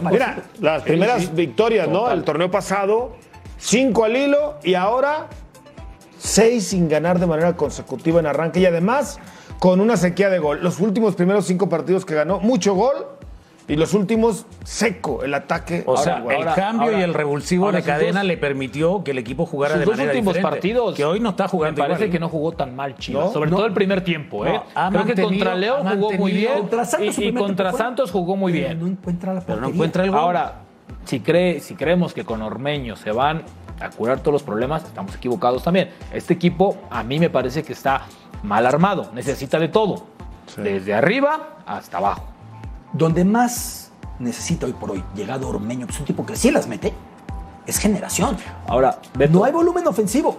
Mira, 0.09 0.43
las 0.59 0.81
primeras 0.81 1.35
victorias, 1.35 1.87
¿no? 1.87 2.09
El 2.09 2.23
torneo 2.23 2.49
pasado, 2.49 3.11
cinco 3.59 4.03
al 4.03 4.17
hilo 4.17 4.55
y 4.63 4.73
ahora 4.73 5.27
seis 6.23 6.67
sin 6.67 6.87
ganar 6.87 7.19
de 7.19 7.27
manera 7.27 7.55
consecutiva 7.55 8.19
en 8.19 8.25
arranque 8.25 8.61
y 8.61 8.65
además 8.65 9.19
con 9.59 9.81
una 9.81 9.97
sequía 9.97 10.29
de 10.29 10.39
gol. 10.39 10.59
Los 10.63 10.79
últimos 10.79 11.15
primeros 11.15 11.45
cinco 11.45 11.69
partidos 11.69 12.05
que 12.05 12.15
ganó, 12.15 12.39
mucho 12.39 12.73
gol. 12.73 13.07
Y 13.65 13.77
los 13.77 13.93
últimos, 13.93 14.45
seco 14.65 15.23
el 15.23 15.33
ataque. 15.33 15.83
O 15.85 15.95
sea, 15.95 16.21
el 16.37 16.45
cambio 16.53 16.97
y 16.97 17.01
el 17.01 17.13
revulsivo 17.13 17.71
de 17.71 17.81
cadena 17.81 18.21
le 18.21 18.35
permitió 18.35 19.05
que 19.05 19.11
el 19.11 19.19
equipo 19.19 19.45
jugara 19.45 19.77
de 19.77 19.85
manera 19.85 20.11
últimos 20.11 20.37
partidos. 20.39 20.95
Que 20.95 21.05
hoy 21.05 21.21
no 21.21 21.29
está 21.29 21.47
jugando. 21.47 21.81
Me 21.81 21.87
parece 21.87 22.09
que 22.09 22.19
no 22.19 22.27
jugó 22.27 22.51
tan 22.51 22.75
mal 22.75 22.97
Chivas. 22.97 23.31
Sobre 23.31 23.49
todo 23.49 23.65
el 23.65 23.73
primer 23.73 24.01
tiempo, 24.01 24.45
¿eh? 24.45 24.59
Creo 24.91 25.05
que 25.05 25.21
contra 25.21 25.55
León 25.55 25.87
jugó 25.87 26.11
muy 26.11 26.33
bien. 26.33 26.57
Contra 26.57 26.83
Santos 26.83 27.19
y, 27.19 27.33
contra 27.33 27.71
Santos 27.71 28.11
jugó 28.11 28.35
muy 28.35 28.51
bien. 28.51 28.79
No 28.79 28.87
encuentra 28.87 29.33
la 29.33 29.41
Pero 29.41 29.61
no 29.61 29.69
encuentra 29.69 30.03
el 30.03 30.11
gol. 30.11 30.19
Ahora, 30.19 30.55
si, 31.05 31.21
cree, 31.21 31.61
si 31.61 31.75
creemos 31.75 32.13
que 32.13 32.25
con 32.25 32.41
Ormeño 32.41 32.97
se 32.97 33.11
van 33.11 33.43
a 33.79 33.89
curar 33.89 34.19
todos 34.19 34.33
los 34.33 34.43
problemas, 34.43 34.83
estamos 34.83 35.15
equivocados 35.15 35.63
también. 35.63 35.91
Este 36.11 36.33
equipo 36.33 36.77
a 36.89 37.03
mí 37.03 37.19
me 37.19 37.29
parece 37.29 37.63
que 37.63 37.73
está 37.73 38.03
mal 38.43 38.65
armado, 38.65 39.11
necesita 39.13 39.59
de 39.59 39.69
todo, 39.69 40.05
desde 40.57 40.93
arriba 40.93 41.57
hasta 41.65 41.97
abajo. 41.97 42.23
Donde 42.91 43.25
más 43.25 43.91
necesita 44.19 44.65
hoy 44.65 44.73
por 44.73 44.91
hoy, 44.91 45.03
llegado 45.15 45.49
Ormeño, 45.49 45.87
que 45.87 45.93
es 45.93 45.99
un 45.99 46.05
tipo 46.05 46.25
que 46.25 46.35
sí 46.35 46.51
las 46.51 46.67
mete, 46.67 46.93
es 47.65 47.77
generación. 47.79 48.37
Ahora, 48.67 48.99
no 49.29 49.43
hay 49.43 49.51
volumen 49.51 49.87
ofensivo. 49.87 50.37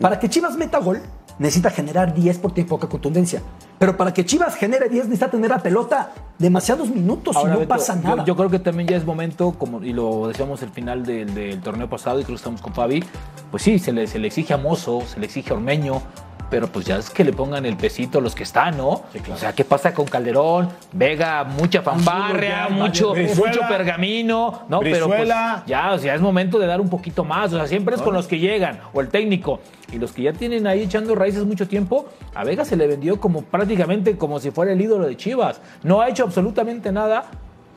Para 0.00 0.18
que 0.18 0.28
Chivas 0.28 0.56
meta 0.56 0.78
gol, 0.78 1.00
necesita 1.38 1.70
generar 1.70 2.14
10 2.14 2.38
por 2.38 2.52
tiempo 2.52 2.76
poca 2.76 2.88
contundencia. 2.88 3.42
Pero 3.78 3.96
para 3.96 4.12
que 4.12 4.24
Chivas 4.24 4.56
genere 4.56 4.88
10 4.88 5.06
necesita 5.06 5.30
tener 5.30 5.50
la 5.50 5.58
pelota 5.58 6.12
demasiados 6.38 6.88
minutos 6.88 7.36
y 7.42 7.46
no 7.46 7.60
pasa 7.66 7.96
nada. 7.96 8.24
Yo, 8.24 8.36
creo 8.36 8.50
que 8.50 8.58
también 8.58 8.88
ya 8.88 8.96
es 8.96 9.04
momento, 9.04 9.52
como 9.52 9.82
y 9.82 9.92
lo 9.92 10.28
decíamos 10.28 10.62
el 10.62 10.70
final 10.70 11.04
del, 11.04 11.60
torneo 11.60 11.88
pasado 11.88 12.20
y 12.20 12.24
creo 12.24 12.34
que 12.34 12.40
estamos 12.40 12.60
con 12.60 12.74
Fabi, 12.74 13.04
pues 13.50 13.62
sí, 13.62 13.78
se 13.78 13.92
le, 13.92 14.06
se 14.06 14.18
le 14.18 14.28
exige 14.28 14.54
a 14.54 14.56
Mozo, 14.56 15.02
se 15.02 15.18
le 15.18 15.26
exige 15.26 15.50
a 15.50 15.54
Ormeño, 15.54 16.02
pero 16.50 16.68
pues 16.68 16.86
ya 16.86 16.98
es 16.98 17.10
que 17.10 17.24
le 17.24 17.32
pongan 17.32 17.66
el 17.66 17.76
pesito 17.76 18.18
a 18.18 18.20
los 18.20 18.34
que 18.34 18.44
están, 18.44 18.76
¿no? 18.76 18.88
O 18.88 19.36
sea, 19.36 19.52
¿qué 19.52 19.64
pasa 19.64 19.92
con 19.92 20.04
Calderón? 20.04 20.68
Vega, 20.92 21.42
mucha 21.42 21.82
fanfarria, 21.82 22.68
mucho, 22.68 23.12
mucho 23.12 23.60
pergamino, 23.68 24.62
¿no? 24.68 24.78
Pero 24.78 25.08
pues 25.08 25.28
ya, 25.66 25.92
o 25.92 25.98
sea, 25.98 26.14
es 26.14 26.20
momento 26.20 26.60
de 26.60 26.68
dar 26.68 26.80
un 26.80 26.88
poquito 26.88 27.24
más. 27.24 27.52
O 27.52 27.56
sea, 27.56 27.66
siempre 27.66 27.96
es 27.96 28.02
con 28.02 28.14
los 28.14 28.26
que 28.26 28.38
llegan, 28.38 28.78
o 28.92 29.00
el 29.00 29.08
técnico. 29.08 29.58
Y 29.94 29.98
los 29.98 30.12
que 30.12 30.22
ya 30.22 30.32
tienen 30.32 30.66
ahí 30.66 30.82
echando 30.82 31.14
raíces 31.14 31.44
mucho 31.44 31.68
tiempo, 31.68 32.06
a 32.34 32.42
Vega 32.42 32.64
se 32.64 32.76
le 32.76 32.86
vendió 32.86 33.20
como 33.20 33.42
prácticamente 33.42 34.16
como 34.16 34.40
si 34.40 34.50
fuera 34.50 34.72
el 34.72 34.80
ídolo 34.80 35.06
de 35.06 35.16
Chivas. 35.16 35.60
No 35.84 36.00
ha 36.00 36.08
hecho 36.08 36.24
absolutamente 36.24 36.90
nada 36.90 37.26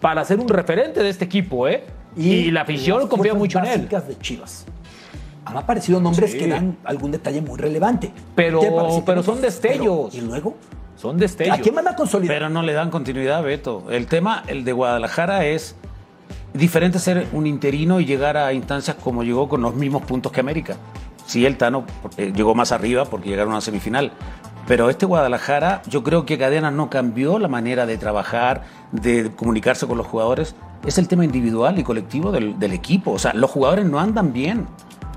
para 0.02 0.26
ser 0.26 0.40
un 0.40 0.48
referente 0.48 1.04
de 1.04 1.10
este 1.10 1.26
equipo, 1.26 1.68
¿eh? 1.68 1.84
Y, 2.16 2.50
la 2.50 2.62
afición 2.62 3.08
confía 3.08 3.36
mucho 3.36 3.60
en 3.60 3.66
él. 3.66 3.88
de 3.88 4.18
Chivas 4.20 4.66
han 5.46 5.56
aparecido 5.56 6.02
nombres 6.02 6.36
que 6.36 6.48
dan 6.48 6.78
algún 6.84 7.12
detalle 7.12 7.40
muy 7.42 7.58
relevante. 7.58 8.12
Pero, 8.36 8.60
pero 9.06 9.24
son 9.24 9.40
destellos. 9.42 10.14
¿Y 10.14 10.20
luego? 10.20 10.58
Son 10.98 11.18
destellos. 11.18 11.58
¿A 11.58 11.62
quién 11.62 11.74
van 11.74 11.88
a 11.88 11.96
consolidar? 11.96 12.36
Pero 12.36 12.50
no 12.50 12.64
le 12.64 12.74
dan 12.74 12.90
continuidad, 12.90 13.44
Beto. 13.44 13.86
El 13.90 14.08
tema, 14.08 14.44
el 14.48 14.66
de 14.66 14.74
Guadalajara, 14.74 15.46
es 15.46 15.76
diferente 16.54 17.00
ser 17.00 17.28
un 17.32 17.48
interino 17.48 18.02
y 18.02 18.06
llegar 18.06 18.36
a 18.36 18.52
instancias 18.52 18.98
como 19.02 19.24
llegó 19.24 19.48
con 19.48 19.62
los 19.62 19.76
mismos 19.76 20.04
puntos 20.04 20.34
que 20.34 20.42
América. 20.42 20.76
Sí, 21.28 21.46
el 21.46 21.58
Tano 21.58 21.86
eh, 22.16 22.32
llegó 22.34 22.56
más 22.56 22.72
arriba 22.72 23.06
porque 23.06 23.30
llegaron 23.30 23.54
a 23.54 23.62
semifinal. 23.62 24.14
Pero 24.66 24.90
este 24.90 25.06
Guadalajara, 25.06 25.82
yo 25.88 26.04
creo 26.04 26.26
que 26.26 26.38
Cadena 26.38 26.72
no 26.72 26.90
cambió 26.90 27.38
la 27.38 27.48
manera 27.48 27.86
de 27.86 27.98
trabajar, 27.98 28.64
de 28.92 29.32
comunicarse 29.36 29.86
con 29.88 29.98
los 29.98 30.08
jugadores. 30.08 30.56
Es 30.86 30.98
el 30.98 31.08
tema 31.08 31.26
individual 31.26 31.80
y 31.80 31.84
colectivo 31.84 32.32
del, 32.32 32.58
del 32.60 32.72
equipo. 32.74 33.12
O 33.12 33.20
sea, 33.20 33.34
los 33.34 33.52
jugadores 33.52 33.86
no 33.86 34.00
andan 34.00 34.34
bien. 34.34 34.68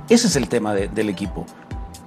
Ese 0.09 0.27
es 0.27 0.37
el 0.37 0.49
tema 0.49 0.75
del 0.75 1.09
equipo. 1.09 1.47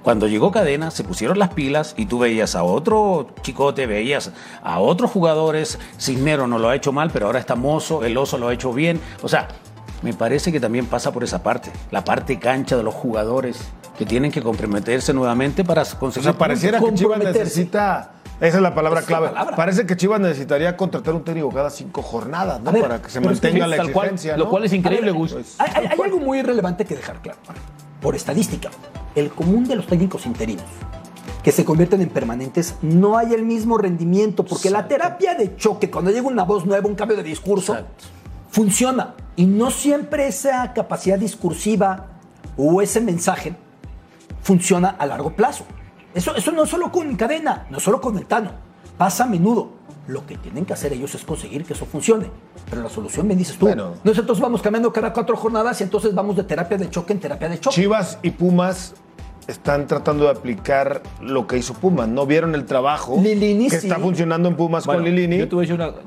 Cuando 0.02 0.28
llegó 0.28 0.52
Cadena, 0.52 0.90
se 0.90 1.02
pusieron 1.02 1.38
las 1.38 1.54
pilas 1.54 1.94
y 1.96 2.04
tú 2.04 2.18
veías 2.18 2.54
a 2.54 2.62
otro 2.62 3.28
chicote, 3.40 3.86
veías 3.86 4.32
a 4.62 4.78
otros 4.80 5.10
jugadores. 5.10 5.78
Cisnero 5.98 6.46
no 6.46 6.58
lo 6.58 6.68
ha 6.68 6.76
hecho 6.76 6.92
mal, 6.92 7.10
pero 7.10 7.24
ahora 7.24 7.38
está 7.38 7.54
Mozo, 7.54 8.04
el 8.04 8.18
Oso 8.18 8.36
lo 8.36 8.48
ha 8.48 8.52
hecho 8.52 8.74
bien. 8.74 9.00
O 9.22 9.28
sea, 9.28 9.48
me 10.04 10.12
parece 10.12 10.52
que 10.52 10.60
también 10.60 10.84
pasa 10.84 11.10
por 11.12 11.24
esa 11.24 11.42
parte, 11.42 11.72
la 11.90 12.04
parte 12.04 12.38
cancha 12.38 12.76
de 12.76 12.82
los 12.82 12.92
jugadores 12.92 13.58
que 13.96 14.04
tienen 14.04 14.30
que 14.30 14.42
comprometerse 14.42 15.14
nuevamente 15.14 15.64
para 15.64 15.82
conseguir. 15.84 16.28
O 16.28 16.32
sea, 16.32 16.38
pareciera 16.38 16.78
que 16.78 16.92
Chivas 16.92 17.18
necesita. 17.18 18.12
Esa 18.38 18.56
es 18.56 18.62
la 18.62 18.74
palabra 18.74 19.00
clave. 19.00 19.30
Parece 19.56 19.86
que 19.86 19.96
Chivas 19.96 20.20
necesitaría 20.20 20.76
contratar 20.76 21.14
un 21.14 21.24
técnico 21.24 21.48
cada 21.50 21.70
cinco 21.70 22.02
jornadas, 22.02 22.60
¿no? 22.60 22.70
para 22.72 23.00
que 23.00 23.08
se 23.08 23.20
mantenga 23.20 23.66
la 23.66 23.76
exigencia. 23.76 24.36
Lo 24.36 24.50
cual 24.50 24.64
es 24.64 24.74
increíble, 24.74 25.10
Gus. 25.10 25.32
Pues, 25.32 25.56
hay, 25.58 25.86
hay 25.86 25.98
algo 25.98 26.18
muy 26.18 26.42
relevante 26.42 26.84
que 26.84 26.96
dejar 26.96 27.22
claro 27.22 27.38
por 28.02 28.14
estadística, 28.14 28.68
el 29.14 29.30
común 29.30 29.64
de 29.64 29.76
los 29.76 29.86
técnicos 29.86 30.26
interinos 30.26 30.66
que 31.42 31.52
se 31.52 31.64
convierten 31.64 32.00
en 32.00 32.08
permanentes, 32.08 32.76
no 32.80 33.18
hay 33.18 33.34
el 33.34 33.44
mismo 33.44 33.76
rendimiento, 33.76 34.44
porque 34.44 34.70
la 34.70 34.88
terapia 34.88 35.34
de 35.34 35.56
choque, 35.56 35.90
cuando 35.90 36.10
llega 36.10 36.26
una 36.26 36.42
voz 36.42 36.64
nueva, 36.64 36.88
un 36.88 36.94
cambio 36.94 37.18
de 37.18 37.22
discurso, 37.22 37.76
funciona. 38.54 39.14
Y 39.36 39.46
no 39.46 39.70
siempre 39.70 40.28
esa 40.28 40.72
capacidad 40.72 41.18
discursiva 41.18 42.06
o 42.56 42.80
ese 42.80 43.00
mensaje 43.00 43.56
funciona 44.42 44.90
a 44.90 45.06
largo 45.06 45.34
plazo. 45.34 45.64
Eso, 46.14 46.36
eso 46.36 46.52
no 46.52 46.64
solo 46.64 46.92
con 46.92 47.16
cadena, 47.16 47.66
no 47.68 47.80
solo 47.80 48.00
con 48.00 48.16
el 48.16 48.26
Tano, 48.26 48.52
pasa 48.96 49.24
a 49.24 49.26
menudo. 49.26 49.72
Lo 50.06 50.24
que 50.24 50.36
tienen 50.36 50.64
que 50.64 50.72
hacer 50.72 50.92
ellos 50.92 51.14
es 51.16 51.24
conseguir 51.24 51.64
que 51.64 51.72
eso 51.72 51.84
funcione. 51.84 52.30
Pero 52.70 52.82
la 52.82 52.88
solución, 52.88 53.26
me 53.26 53.34
dices 53.34 53.56
tú. 53.56 53.66
Bueno, 53.66 53.94
nosotros 54.04 54.38
vamos 54.38 54.62
cambiando 54.62 54.92
cada 54.92 55.12
cuatro 55.12 55.36
jornadas 55.36 55.80
y 55.80 55.84
entonces 55.84 56.14
vamos 56.14 56.36
de 56.36 56.44
terapia 56.44 56.76
de 56.76 56.88
choque 56.90 57.14
en 57.14 57.20
terapia 57.20 57.48
de 57.48 57.58
choque. 57.58 57.74
Chivas 57.74 58.18
y 58.22 58.30
Pumas 58.30 58.94
están 59.46 59.86
tratando 59.86 60.24
de 60.24 60.30
aplicar 60.30 61.02
lo 61.20 61.46
que 61.46 61.58
hizo 61.58 61.74
Pumas. 61.74 62.08
¿No 62.08 62.26
vieron 62.26 62.54
el 62.54 62.64
trabajo 62.64 63.20
que 63.22 63.66
está 63.66 63.98
funcionando 63.98 64.48
en 64.48 64.56
Pumas 64.56 64.84
con 64.84 65.02
Lilini? 65.04 65.48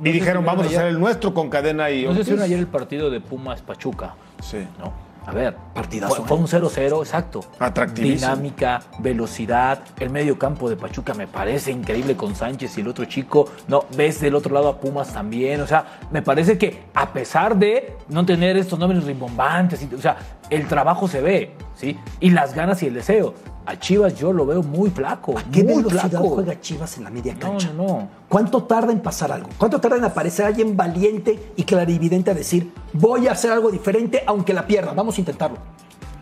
y 0.04 0.12
dijeron, 0.12 0.45
vamos 0.45 0.65
a 0.65 0.69
hacer 0.69 0.88
el 0.88 1.00
nuestro 1.00 1.34
con 1.34 1.50
cadena 1.50 1.89
y... 1.91 2.06
No 2.06 2.15
sé 2.15 2.23
si 2.23 2.34
ayer 2.34 2.60
el 2.60 2.67
partido 2.67 3.10
de 3.10 3.21
Pumas 3.21 3.62
Pachuca. 3.62 4.15
Sí. 4.41 4.65
¿No? 4.80 5.08
A 5.28 5.34
ver, 5.34 5.58
partidazo. 5.73 6.23
Fue, 6.23 6.38
un 6.38 6.47
0-0, 6.47 7.00
exacto. 7.00 7.43
Atractivísimo. 7.60 8.32
Dinámica, 8.32 8.82
velocidad. 9.00 9.84
El 10.00 10.10
medio 10.10 10.39
campo 10.39 10.69
de 10.69 10.78
Pachuca 10.78 11.13
me 11.13 11.28
parece 11.28 11.69
increíble 11.69 12.15
con 12.15 12.34
Sánchez 12.34 12.78
y 12.78 12.82
el 12.82 12.88
otro 12.88 13.04
chico. 13.04 13.50
No, 13.67 13.84
ves 13.97 14.21
del 14.21 14.36
otro 14.36 14.54
lado 14.54 14.69
a 14.69 14.80
Pumas 14.80 15.12
también. 15.12 15.60
O 15.60 15.67
sea, 15.67 16.00
me 16.12 16.21
parece 16.21 16.58
que 16.58 16.84
a 16.93 17.12
pesar 17.12 17.58
de 17.58 17.97
no 18.08 18.26
tener 18.26 18.56
estos 18.56 18.80
nombres 18.80 19.04
rimbombantes, 19.04 19.86
o 19.93 20.02
sea, 20.02 20.15
el 20.49 20.67
trabajo 20.67 21.07
se 21.07 21.21
ve, 21.21 21.53
¿sí? 21.75 21.97
Y 22.19 22.31
las 22.31 22.53
ganas 22.53 22.81
y 22.83 22.88
el 22.88 22.93
deseo 22.93 23.33
a 23.67 23.77
Chivas 23.77 24.15
yo 24.15 24.31
lo 24.31 24.45
veo 24.45 24.63
muy 24.63 24.89
flaco. 24.89 25.38
¿A 25.38 25.43
qué 25.43 25.62
muy 25.62 25.83
velocidad 25.83 26.10
flaco. 26.10 26.29
juega 26.29 26.60
Chivas 26.62 26.97
en 26.97 27.03
la 27.03 27.10
media 27.10 27.36
cancha? 27.38 27.73
No, 27.73 27.88
no, 27.88 28.10
¿Cuánto 28.29 28.63
tarda 28.63 28.93
en 28.93 29.01
pasar 29.01 29.31
algo? 29.31 29.49
¿Cuánto 29.57 29.81
tarda 29.81 29.97
en 29.97 30.05
aparecer 30.05 30.45
alguien 30.45 30.77
valiente 30.77 31.51
y 31.57 31.63
clarividente 31.63 32.31
a 32.31 32.33
decir, 32.33 32.71
voy 32.93 33.27
a 33.27 33.33
hacer 33.33 33.51
algo 33.51 33.69
diferente 33.69 34.23
aunque 34.25 34.53
la 34.53 34.65
pierda? 34.65 34.93
Vamos 34.93 35.17
a 35.17 35.21
intentarlo. 35.21 35.57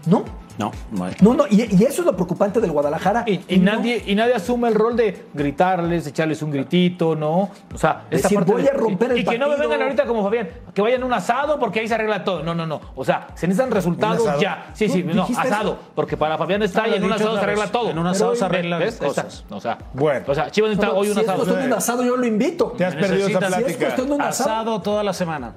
¿No? 0.07 0.23
No, 0.57 0.71
no 0.91 1.07
No, 1.21 1.33
no, 1.33 1.45
y, 1.49 1.61
eso 1.61 2.01
es 2.01 2.05
lo 2.05 2.15
preocupante 2.15 2.61
del 2.61 2.71
Guadalajara. 2.71 3.25
Y, 3.27 3.57
nadie, 3.57 4.03
y 4.05 4.15
nadie 4.15 4.33
asume 4.33 4.67
el 4.67 4.75
rol 4.75 4.95
de 4.95 5.25
gritarles, 5.33 6.07
echarles 6.07 6.41
un 6.41 6.51
gritito, 6.51 7.15
¿no? 7.15 7.49
O 7.73 7.77
sea, 7.77 8.03
esta 8.09 8.29
parte 8.29 8.51
voy 8.51 8.67
a 8.67 8.73
romper 8.73 9.11
el 9.11 9.19
Y 9.19 9.25
que 9.25 9.37
no 9.37 9.49
me 9.49 9.57
vengan 9.57 9.81
ahorita 9.81 10.05
como 10.05 10.23
Fabián, 10.23 10.49
que 10.73 10.81
vayan 10.81 11.03
a 11.03 11.05
un 11.05 11.13
asado 11.13 11.59
porque 11.59 11.81
ahí 11.81 11.87
se 11.87 11.95
arregla 11.95 12.23
todo. 12.23 12.43
No, 12.43 12.55
no, 12.55 12.65
no. 12.65 12.81
O 12.95 13.03
sea, 13.03 13.27
se 13.35 13.47
necesitan 13.47 13.71
resultados 13.71 14.39
ya. 14.39 14.71
Sí, 14.73 14.89
sí, 14.89 15.03
no, 15.03 15.23
asado. 15.23 15.77
Porque 15.93 16.17
para 16.17 16.37
Fabián 16.37 16.63
está 16.63 16.87
y 16.87 16.93
en 16.93 17.03
un 17.03 17.11
asado 17.11 17.37
se 17.37 17.43
arregla 17.43 17.67
todo. 17.67 17.89
En 17.89 17.99
un 17.99 18.07
asado 18.07 18.35
se 18.35 18.45
arreglan 18.45 18.79
las 18.79 18.95
cosas. 18.95 19.45
O 19.49 19.59
sea, 19.59 19.77
bueno. 19.93 20.25
O 20.27 20.35
sea, 20.35 20.49
Chivas 20.51 20.71
necesita 20.71 20.93
hoy 20.93 21.09
un 21.09 21.19
asado. 21.19 21.45
Si 21.45 21.51
es 21.51 21.65
un 21.65 21.73
asado, 21.73 22.03
yo 22.03 22.15
lo 22.15 22.25
invito. 22.25 22.73
Te 22.77 22.85
has 22.85 22.95
perdido 22.95 23.27
esa 23.27 23.39
plática. 23.39 23.95
asado 24.19 24.81
toda 24.81 25.03
la 25.03 25.13
semana. 25.13 25.53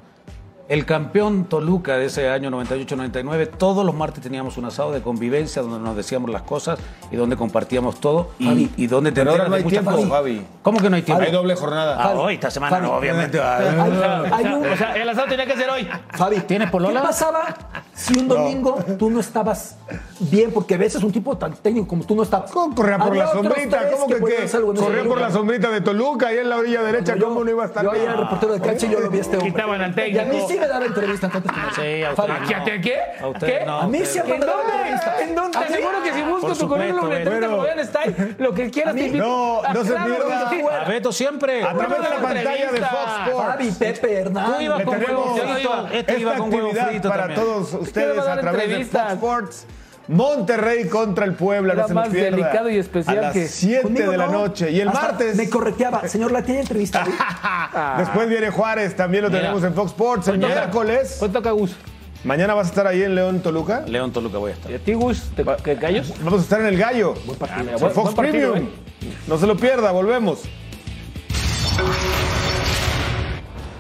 El 0.69 0.85
campeón 0.85 1.47
Toluca 1.47 1.97
de 1.97 2.05
ese 2.07 2.29
año 2.29 2.51
98-99, 2.51 3.49
todos 3.57 3.87
los 3.87 3.95
martes 3.95 4.23
teníamos 4.23 4.59
un 4.59 4.67
asado 4.67 4.93
de 4.93 5.01
convivencia 5.01 5.63
donde 5.63 5.79
nos 5.79 5.97
decíamos 5.97 6.29
las 6.29 6.43
cosas 6.43 6.79
y 7.11 7.17
donde 7.17 7.37
compartíamos 7.37 7.99
todo 8.01 8.33
y, 8.39 8.71
y 8.77 8.87
donde 8.87 9.11
te 9.11 9.23
ahora 9.23 9.49
no 9.49 9.55
hay 9.55 9.65
tiempo, 9.65 10.07
Javi. 10.07 10.45
¿Cómo 10.61 10.79
que 10.79 10.91
no 10.91 10.97
hay 10.97 11.03
tiempo? 11.03 11.23
Hay 11.25 11.33
doble 11.33 11.55
jornada. 11.55 11.97
Ah, 11.99 12.13
hoy, 12.15 12.35
esta 12.35 12.51
semana 12.51 12.81
no, 12.81 12.93
obviamente. 12.93 13.41
o 13.41 14.77
sea, 14.77 14.93
el 14.95 15.09
asado 15.09 15.27
tenía 15.29 15.47
que 15.47 15.57
ser 15.57 15.71
hoy. 15.71 15.89
Fabi, 16.13 16.41
¿tienes 16.41 16.71
polola? 16.71 17.01
¿Qué 17.01 17.07
pasaba 17.07 17.57
si 17.95 18.19
un 18.19 18.29
domingo 18.29 18.79
tú 18.99 19.09
no 19.09 19.21
estabas 19.21 19.77
bien, 20.21 20.53
porque 20.53 20.75
a 20.75 20.79
veces 20.79 21.03
un 21.03 21.13
tipo 21.13 21.37
tan 21.37 21.55
técnico 21.55 21.89
como 21.89 22.05
tú 22.05 22.15
no 22.15 22.23
está. 22.23 22.45
¿Cómo 22.45 22.75
corría 22.75 22.99
por 22.99 23.17
la 23.17 23.33
sombrita? 23.33 23.91
¿Cómo 23.91 24.07
que, 24.07 24.17
qué? 24.17 24.61
Corría 24.77 25.05
por 25.05 25.21
la 25.21 25.31
sombrita 25.31 25.71
de 25.71 25.81
Toluca, 25.81 26.29
ahí 26.29 26.39
en 26.39 26.49
la 26.51 26.59
orilla 26.59 26.83
derecha, 26.83 27.17
¿cómo 27.19 27.43
no 27.43 27.51
iba 27.51 27.65
a 27.65 27.67
estar 27.67 27.85
Yo 27.85 27.93
era 27.93 28.13
el 28.13 28.19
reportero 28.19 28.53
de 28.53 28.61
cancha 28.61 28.87
y 28.87 28.91
yo 28.91 29.01
lo 29.01 29.11
vi 29.11 29.19
este 29.19 29.37
hombre. 29.37 29.53
Quitaban 29.53 29.81
al 29.81 29.95
técnico. 29.95 30.58
Mí 30.59 30.65
sí 30.65 30.67
me 30.67 30.69
daba 30.69 30.85
entrevista 30.87 31.31
Sí, 31.75 32.03
a 32.03 32.11
usted. 32.13 32.81
¿Qué? 32.81 32.97
A 33.21 33.27
usted 33.29 33.47
¿Qué? 33.47 33.67
no. 33.67 33.79
A 33.81 33.87
mí 33.89 33.99
me 33.99 34.05
¿En 34.35 34.41
daba 34.41 34.53
dónde? 34.53 34.73
entrevista. 34.73 35.23
¿En 35.23 35.35
dónde? 35.35 35.59
¿Ah, 35.59 35.65
Te 35.67 35.73
aseguro 35.75 36.03
que 36.03 36.13
si 36.13 36.23
busco 36.23 36.53
tu 36.55 36.69
currículum 36.69 37.13
en 37.13 37.25
Beto. 37.25 37.41
Toluca 37.49 37.73
está 37.81 38.01
ahí. 38.01 38.35
Lo 38.39 38.55
que 38.55 38.71
quieras 38.71 38.97
invito. 38.97 39.25
No, 39.25 39.63
no 39.73 39.85
se 39.85 39.93
pierda. 39.95 40.81
A 40.81 40.85
Beto 40.89 41.13
siempre. 41.13 41.63
A 41.65 41.75
través 41.75 42.03
de 42.03 42.09
la 42.09 42.17
pantalla 42.17 42.73
de. 42.73 42.79
Fox 42.79 43.13
Sports. 43.27 43.49
Fabi, 43.53 43.71
Pepe, 43.73 44.15
Hernán. 44.21 44.55
Tú 44.55 44.61
ibas 44.61 44.83
con 44.83 44.99
huevo 45.03 45.37
frito. 45.37 45.89
Este 45.93 46.19
iba 46.19 46.35
con 46.35 46.55
huevo 46.55 46.71
frito 46.73 47.09
para 47.09 47.35
todos 47.35 47.75
ustedes 47.75 48.19
a 48.19 48.41
través 48.41 48.69
de 48.71 48.85
Fox. 48.85 49.13
Sports. 49.13 49.67
Monterrey 50.09 50.89
contra 50.89 51.25
el 51.27 51.35
Puebla, 51.35 51.75
Era 51.75 51.83
no 51.83 51.89
se 51.89 51.95
nos 51.95 52.05
más 52.05 52.13
pierda. 52.13 52.31
delicado 52.37 52.71
y 52.71 52.79
especial 52.79 53.19
a 53.19 53.23
las 53.23 53.33
que- 53.35 53.47
7 53.47 53.83
Conmigo 53.83 54.11
de 54.11 54.17
la 54.19 54.27
no. 54.27 54.33
noche. 54.33 54.71
Y 54.71 54.81
el 54.81 54.89
Hasta 54.89 55.01
martes, 55.03 55.37
Me 55.37 55.49
correteaba. 55.51 56.09
Señor, 56.09 56.33
la 56.33 56.43
tiene 56.43 56.61
entrevista. 56.63 57.05
hoy? 57.07 57.13
después 57.99 58.29
viene 58.29 58.51
Juárez, 58.51 58.97
también 58.97 59.25
lo 59.25 59.29
Mira. 59.31 59.43
tenemos 59.43 59.63
en 59.65 59.75
Fox 59.75 59.91
Sports. 59.91 60.29
El 60.29 60.39
miércoles, 60.39 61.17
Pues 61.19 61.31
toca 61.33 61.51
Gus. 61.51 61.77
mañana 62.25 62.55
vas 62.55 62.67
a 62.67 62.71
estar 62.71 62.87
ahí 62.87 63.03
en 63.03 63.15
León, 63.15 63.41
Toluca. 63.41 63.83
León 63.87 64.11
Toluca 64.13 64.39
voy 64.39 64.53
a 64.53 64.55
estar. 64.55 64.71
¿Y 64.73 64.75
a 64.77 64.79
ti, 64.79 64.95
Gus? 64.95 65.25
¿Te, 65.37 65.45
¿Qué 65.63 65.75
gallos? 65.75 66.15
Vamos 66.23 66.41
a 66.41 66.43
estar 66.43 66.61
en 66.61 66.67
el 66.67 66.79
Gallo. 66.79 67.15
Ah, 67.43 67.59
mira, 67.61 67.73
En 67.75 67.79
buen- 67.79 67.93
Fox 67.93 68.15
buen 68.15 68.17
partido, 68.17 68.53
Premium. 68.53 68.73
¿eh? 68.73 69.13
No 69.27 69.37
se 69.39 69.47
lo 69.47 69.57
pierda, 69.59 69.93
volvemos. 69.93 70.41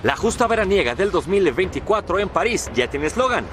La 0.02 0.14
justa 0.16 0.46
veraniega 0.46 0.94
del 0.94 1.10
2024 1.10 2.18
en 2.20 2.28
París 2.28 2.70
ya 2.74 2.88
tiene 2.88 3.06
eslogan. 3.06 3.44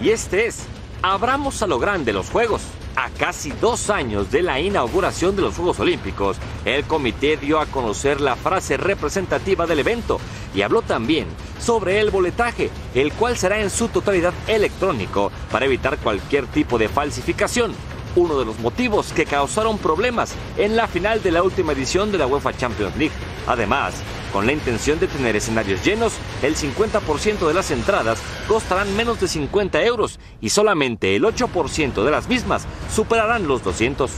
Y 0.00 0.08
este 0.10 0.46
es, 0.46 0.64
abramos 1.02 1.60
a 1.62 1.66
lo 1.66 1.78
grande 1.78 2.12
los 2.12 2.30
Juegos. 2.30 2.62
A 2.94 3.08
casi 3.10 3.50
dos 3.52 3.90
años 3.90 4.30
de 4.30 4.42
la 4.42 4.60
inauguración 4.60 5.34
de 5.34 5.42
los 5.42 5.56
Juegos 5.56 5.80
Olímpicos, 5.80 6.36
el 6.64 6.84
comité 6.84 7.36
dio 7.36 7.58
a 7.58 7.66
conocer 7.66 8.20
la 8.20 8.36
frase 8.36 8.76
representativa 8.76 9.66
del 9.66 9.80
evento 9.80 10.20
y 10.54 10.62
habló 10.62 10.82
también 10.82 11.26
sobre 11.58 12.00
el 12.00 12.10
boletaje, 12.10 12.70
el 12.94 13.12
cual 13.12 13.36
será 13.36 13.60
en 13.60 13.70
su 13.70 13.88
totalidad 13.88 14.34
electrónico 14.46 15.32
para 15.50 15.64
evitar 15.64 15.98
cualquier 15.98 16.46
tipo 16.46 16.78
de 16.78 16.88
falsificación. 16.88 17.74
Uno 18.14 18.38
de 18.38 18.44
los 18.44 18.58
motivos 18.58 19.12
que 19.12 19.24
causaron 19.24 19.78
problemas 19.78 20.34
en 20.58 20.76
la 20.76 20.86
final 20.86 21.22
de 21.22 21.32
la 21.32 21.42
última 21.42 21.72
edición 21.72 22.12
de 22.12 22.18
la 22.18 22.26
UEFA 22.26 22.56
Champions 22.56 22.96
League. 22.96 23.14
Además, 23.46 23.94
con 24.32 24.46
la 24.46 24.52
intención 24.52 24.98
de 24.98 25.08
tener 25.08 25.34
escenarios 25.34 25.82
llenos, 25.84 26.14
el 26.42 26.54
50% 26.54 27.46
de 27.46 27.54
las 27.54 27.70
entradas 27.70 28.18
costarán 28.48 28.94
menos 28.96 29.20
de 29.20 29.28
50 29.28 29.82
euros 29.84 30.20
y 30.40 30.50
solamente 30.50 31.16
el 31.16 31.24
8% 31.24 32.04
de 32.04 32.10
las 32.10 32.28
mismas 32.28 32.66
superarán 32.94 33.46
los 33.46 33.64
200. 33.64 34.10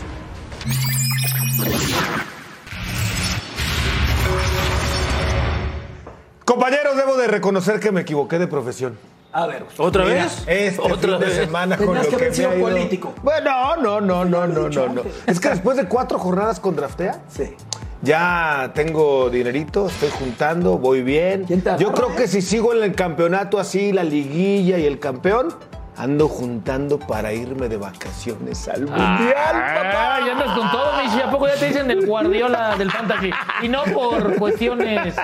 Compañeros, 6.44 6.96
debo 6.96 7.16
de 7.16 7.26
reconocer 7.26 7.80
que 7.80 7.92
me 7.92 8.02
equivoqué 8.02 8.38
de 8.38 8.46
profesión. 8.46 8.98
A 9.36 9.46
ver. 9.48 9.66
¿Otra 9.78 10.04
Mira, 10.04 10.22
vez? 10.22 10.44
Este 10.46 10.80
¿Otra 10.80 11.18
fin 11.18 11.26
de 11.28 11.34
semana 11.34 11.76
con 11.76 11.92
lo 11.94 12.00
que 12.02 12.08
que 12.08 12.30
me 12.30 12.46
ha 12.46 12.54
ido- 12.56 12.60
político. 12.68 13.14
Bueno, 13.22 13.76
no, 13.76 14.00
no, 14.00 14.24
no, 14.24 14.46
no, 14.46 14.68
no, 14.68 14.88
no. 14.88 15.02
Es 15.26 15.40
que 15.40 15.48
después 15.48 15.76
de 15.76 15.86
cuatro 15.86 16.20
jornadas 16.20 16.60
con 16.60 16.76
Draftea, 16.76 17.20
Sí. 17.28 17.52
ya 18.00 18.70
tengo 18.74 19.30
dinerito, 19.30 19.88
estoy 19.88 20.10
juntando, 20.10 20.78
voy 20.78 21.02
bien. 21.02 21.44
¿Quién 21.48 21.62
te 21.62 21.76
Yo 21.78 21.92
creo 21.92 22.14
que 22.14 22.24
eh? 22.24 22.28
si 22.28 22.42
sigo 22.42 22.72
en 22.74 22.84
el 22.84 22.94
campeonato 22.94 23.58
así, 23.58 23.92
la 23.92 24.04
liguilla 24.04 24.78
y 24.78 24.86
el 24.86 25.00
campeón, 25.00 25.48
ando 25.96 26.28
juntando 26.28 26.98
para 26.98 27.32
irme 27.32 27.68
de 27.68 27.76
vacaciones 27.76 28.68
al 28.68 28.82
mundial, 28.82 29.34
Ah, 29.36 30.20
ya 30.26 30.32
andas 30.32 30.58
con 30.58 30.70
todo, 30.70 30.83
Michi. 31.14 31.26
¿A 31.28 31.30
poco 31.30 31.46
ya 31.48 31.54
te 31.56 31.66
dicen 31.66 31.90
el 31.90 32.06
Guardiola 32.06 32.76
del 32.76 32.90
Fantasy? 32.90 33.30
Y 33.62 33.68
no 33.68 33.84
por 33.84 34.36
cuestiones 34.36 35.14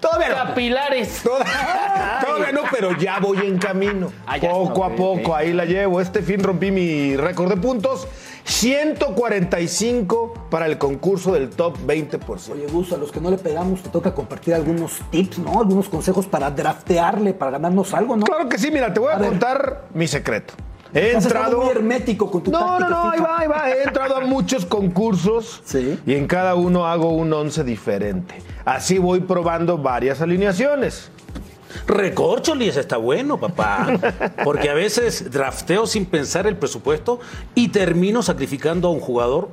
Todavía 0.00 0.28
no. 0.30 0.34
capilares. 0.36 1.20
Toda- 1.22 1.44
Todavía 2.24 2.52
no, 2.52 2.62
pero 2.70 2.96
ya 2.96 3.18
voy 3.18 3.38
en 3.38 3.58
camino. 3.58 4.12
Ah, 4.26 4.36
poco 4.40 4.84
a 4.84 4.90
poco, 4.94 5.34
ahí 5.34 5.52
la 5.52 5.64
llevo. 5.64 6.00
Este 6.00 6.22
fin 6.22 6.42
rompí 6.42 6.70
mi 6.70 7.16
récord 7.16 7.48
de 7.48 7.56
puntos. 7.56 8.06
145 8.44 10.34
para 10.50 10.66
el 10.66 10.78
concurso 10.78 11.32
del 11.32 11.50
top 11.50 11.76
20%. 11.86 12.52
Oye, 12.52 12.66
Gus, 12.66 12.92
a 12.92 12.96
los 12.96 13.12
que 13.12 13.20
no 13.20 13.30
le 13.30 13.38
pegamos 13.38 13.82
te 13.82 13.90
toca 13.90 14.14
compartir 14.14 14.54
algunos 14.54 15.00
tips, 15.10 15.38
¿no? 15.38 15.60
Algunos 15.60 15.88
consejos 15.88 16.26
para 16.26 16.50
draftearle, 16.50 17.34
para 17.34 17.52
ganarnos 17.52 17.92
algo, 17.94 18.16
¿no? 18.16 18.24
Claro 18.26 18.48
que 18.48 18.58
sí, 18.58 18.70
mira, 18.70 18.92
te 18.92 19.00
voy 19.00 19.12
a, 19.12 19.16
A 19.16 19.18
ver. 19.18 19.28
contar 19.28 19.82
mi 19.94 20.06
secreto. 20.08 20.54
He 20.92 21.14
Has 21.14 21.24
entrado. 21.24 21.60
muy 21.62 21.70
hermético 21.70 22.30
con 22.30 22.42
tu 22.42 22.50
No, 22.50 22.78
no, 22.78 22.86
táctica 22.88 22.90
no, 22.90 23.10
ahí 23.10 23.20
va, 23.20 23.38
ahí 23.38 23.48
va. 23.48 23.70
He 23.70 23.82
entrado 23.84 24.16
a 24.16 24.20
muchos 24.20 24.66
concursos 24.66 25.60
Sí. 25.64 25.98
y 26.06 26.14
en 26.14 26.26
cada 26.26 26.54
uno 26.54 26.86
hago 26.86 27.10
un 27.10 27.32
once 27.32 27.62
diferente. 27.64 28.34
Así 28.64 28.98
voy 28.98 29.20
probando 29.20 29.78
varias 29.78 30.20
alineaciones. 30.20 31.10
Recorcholi, 31.86 32.68
ese 32.68 32.80
está 32.80 32.96
bueno, 32.96 33.38
papá. 33.38 33.86
Porque 34.44 34.70
a 34.70 34.74
veces 34.74 35.30
drafteo 35.30 35.86
sin 35.86 36.06
pensar 36.06 36.46
el 36.46 36.56
presupuesto 36.56 37.20
y 37.54 37.68
termino 37.68 38.22
sacrificando 38.22 38.88
a 38.88 38.90
un 38.90 39.00
jugador 39.00 39.48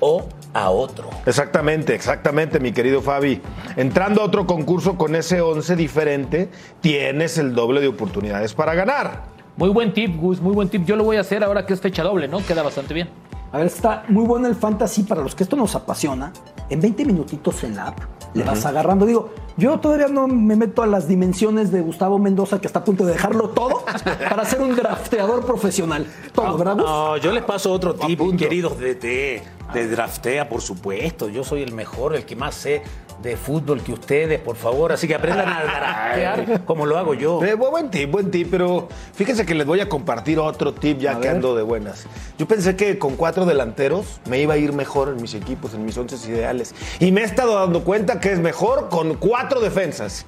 o 0.00 0.26
a 0.52 0.70
otro. 0.70 1.08
Exactamente, 1.26 1.94
exactamente, 1.94 2.58
mi 2.58 2.72
querido 2.72 3.00
Fabi. 3.02 3.40
Entrando 3.76 4.22
a 4.22 4.24
otro 4.24 4.46
concurso 4.46 4.96
con 4.96 5.14
ese 5.14 5.40
11 5.40 5.76
diferente, 5.76 6.48
tienes 6.80 7.38
el 7.38 7.54
doble 7.54 7.80
de 7.80 7.86
oportunidades 7.88 8.52
para 8.54 8.74
ganar. 8.74 9.22
Muy 9.60 9.68
buen 9.68 9.92
tip, 9.92 10.18
Gus, 10.18 10.40
muy 10.40 10.54
buen 10.54 10.70
tip. 10.70 10.86
Yo 10.86 10.96
lo 10.96 11.04
voy 11.04 11.18
a 11.18 11.20
hacer 11.20 11.44
ahora 11.44 11.66
que 11.66 11.74
es 11.74 11.82
fecha 11.82 12.02
doble, 12.02 12.26
¿no? 12.28 12.38
Queda 12.38 12.62
bastante 12.62 12.94
bien. 12.94 13.10
A 13.52 13.58
ver, 13.58 13.66
está 13.66 14.04
muy 14.08 14.24
bueno 14.24 14.48
el 14.48 14.54
fantasy 14.54 15.02
para 15.02 15.20
los 15.20 15.34
que 15.34 15.42
esto 15.42 15.54
nos 15.54 15.74
apasiona. 15.74 16.32
En 16.70 16.80
20 16.80 17.04
minutitos 17.04 17.62
en 17.64 17.76
la 17.76 17.88
app 17.88 17.98
le 18.32 18.42
vas 18.42 18.64
agarrando. 18.64 19.04
Digo, 19.04 19.28
yo 19.58 19.78
todavía 19.78 20.08
no 20.08 20.26
me 20.28 20.56
meto 20.56 20.82
a 20.82 20.86
las 20.86 21.06
dimensiones 21.06 21.70
de 21.70 21.82
Gustavo 21.82 22.18
Mendoza, 22.18 22.58
que 22.58 22.68
está 22.68 22.78
a 22.78 22.84
punto 22.84 23.04
de 23.04 23.12
dejarlo 23.12 23.50
todo 23.50 23.84
para 24.30 24.46
ser 24.46 24.62
un 24.62 24.74
drafteador 24.74 25.44
profesional. 25.44 26.06
Todo, 26.32 26.56
¿verdad, 26.56 26.76
Gus? 26.76 26.84
No, 26.84 27.16
yo 27.18 27.30
les 27.30 27.44
paso 27.44 27.70
otro 27.70 27.94
tip, 27.94 28.18
queridos 28.38 28.78
de, 28.78 28.94
de, 28.94 29.42
de 29.74 29.88
draftea, 29.88 30.48
por 30.48 30.62
supuesto. 30.62 31.28
Yo 31.28 31.44
soy 31.44 31.62
el 31.62 31.74
mejor, 31.74 32.16
el 32.16 32.24
que 32.24 32.34
más 32.34 32.54
sé 32.54 32.82
de 33.22 33.36
fútbol 33.36 33.82
que 33.82 33.92
ustedes, 33.92 34.40
por 34.40 34.56
favor. 34.56 34.92
Así 34.92 35.06
que 35.06 35.14
aprendan 35.14 35.48
a 35.48 35.62
draftear 35.62 36.64
como 36.64 36.86
lo 36.86 36.96
hago 36.98 37.14
yo. 37.14 37.42
Eh, 37.44 37.54
bu- 37.56 37.70
buen 37.70 37.90
tip, 37.90 38.10
buen 38.10 38.30
tip, 38.30 38.48
pero 38.50 38.88
fíjense 39.14 39.44
que 39.46 39.54
les 39.54 39.66
voy 39.66 39.80
a 39.80 39.88
compartir 39.88 40.38
otro 40.38 40.72
tip 40.74 40.98
ya 40.98 41.12
A 41.12 41.14
que 41.20 41.28
ver. 41.28 41.36
ando 41.36 41.54
de 41.54 41.62
buenas. 41.62 42.06
Yo 42.38 42.46
pensé 42.46 42.76
que 42.76 42.98
con 42.98 43.16
cuatro 43.16 43.44
delanteros 43.46 44.20
me 44.28 44.40
iba 44.40 44.54
a 44.54 44.56
ir 44.56 44.72
mejor 44.72 45.08
en 45.10 45.20
mis 45.20 45.34
equipos, 45.34 45.74
en 45.74 45.84
mis 45.84 45.96
once 45.98 46.16
ideales. 46.30 46.74
Y 46.98 47.12
me 47.12 47.20
he 47.20 47.24
estado 47.24 47.54
dando 47.54 47.84
cuenta 47.84 48.20
que 48.20 48.32
es 48.32 48.38
mejor 48.38 48.88
con 48.88 49.14
cuatro 49.14 49.60
defensas. 49.60 50.24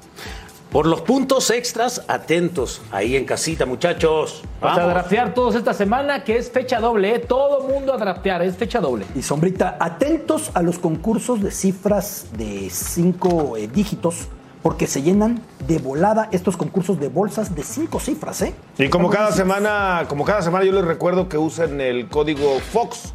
Por 0.72 0.86
los 0.86 1.02
puntos 1.02 1.50
extras, 1.50 2.02
atentos 2.08 2.80
ahí 2.92 3.14
en 3.14 3.26
casita, 3.26 3.66
muchachos. 3.66 4.42
Vamos 4.58 4.78
a 4.78 4.86
draftear 4.86 5.34
todos 5.34 5.54
esta 5.54 5.74
semana, 5.74 6.24
que 6.24 6.38
es 6.38 6.50
fecha 6.50 6.80
doble, 6.80 7.14
¿eh? 7.14 7.18
Todo 7.18 7.68
mundo 7.68 7.92
a 7.92 7.98
draftear, 7.98 8.40
es 8.40 8.56
fecha 8.56 8.80
doble. 8.80 9.04
Y 9.14 9.20
Sombrita, 9.20 9.76
atentos 9.78 10.50
a 10.54 10.62
los 10.62 10.78
concursos 10.78 11.42
de 11.42 11.50
cifras 11.50 12.28
de 12.38 12.70
cinco 12.70 13.58
eh, 13.58 13.68
dígitos, 13.68 14.28
porque 14.62 14.86
se 14.86 15.02
llenan 15.02 15.42
de 15.66 15.76
volada 15.76 16.30
estos 16.32 16.56
concursos 16.56 16.98
de 16.98 17.10
bolsas 17.10 17.54
de 17.54 17.64
cinco 17.64 18.00
cifras, 18.00 18.40
¿eh? 18.40 18.54
Y 18.78 18.88
como 18.88 19.10
cada 19.10 19.30
semana, 19.30 20.06
como 20.08 20.24
cada 20.24 20.40
semana 20.40 20.64
yo 20.64 20.72
les 20.72 20.86
recuerdo 20.86 21.28
que 21.28 21.36
usen 21.36 21.82
el 21.82 22.08
código 22.08 22.60
FOX 22.72 23.12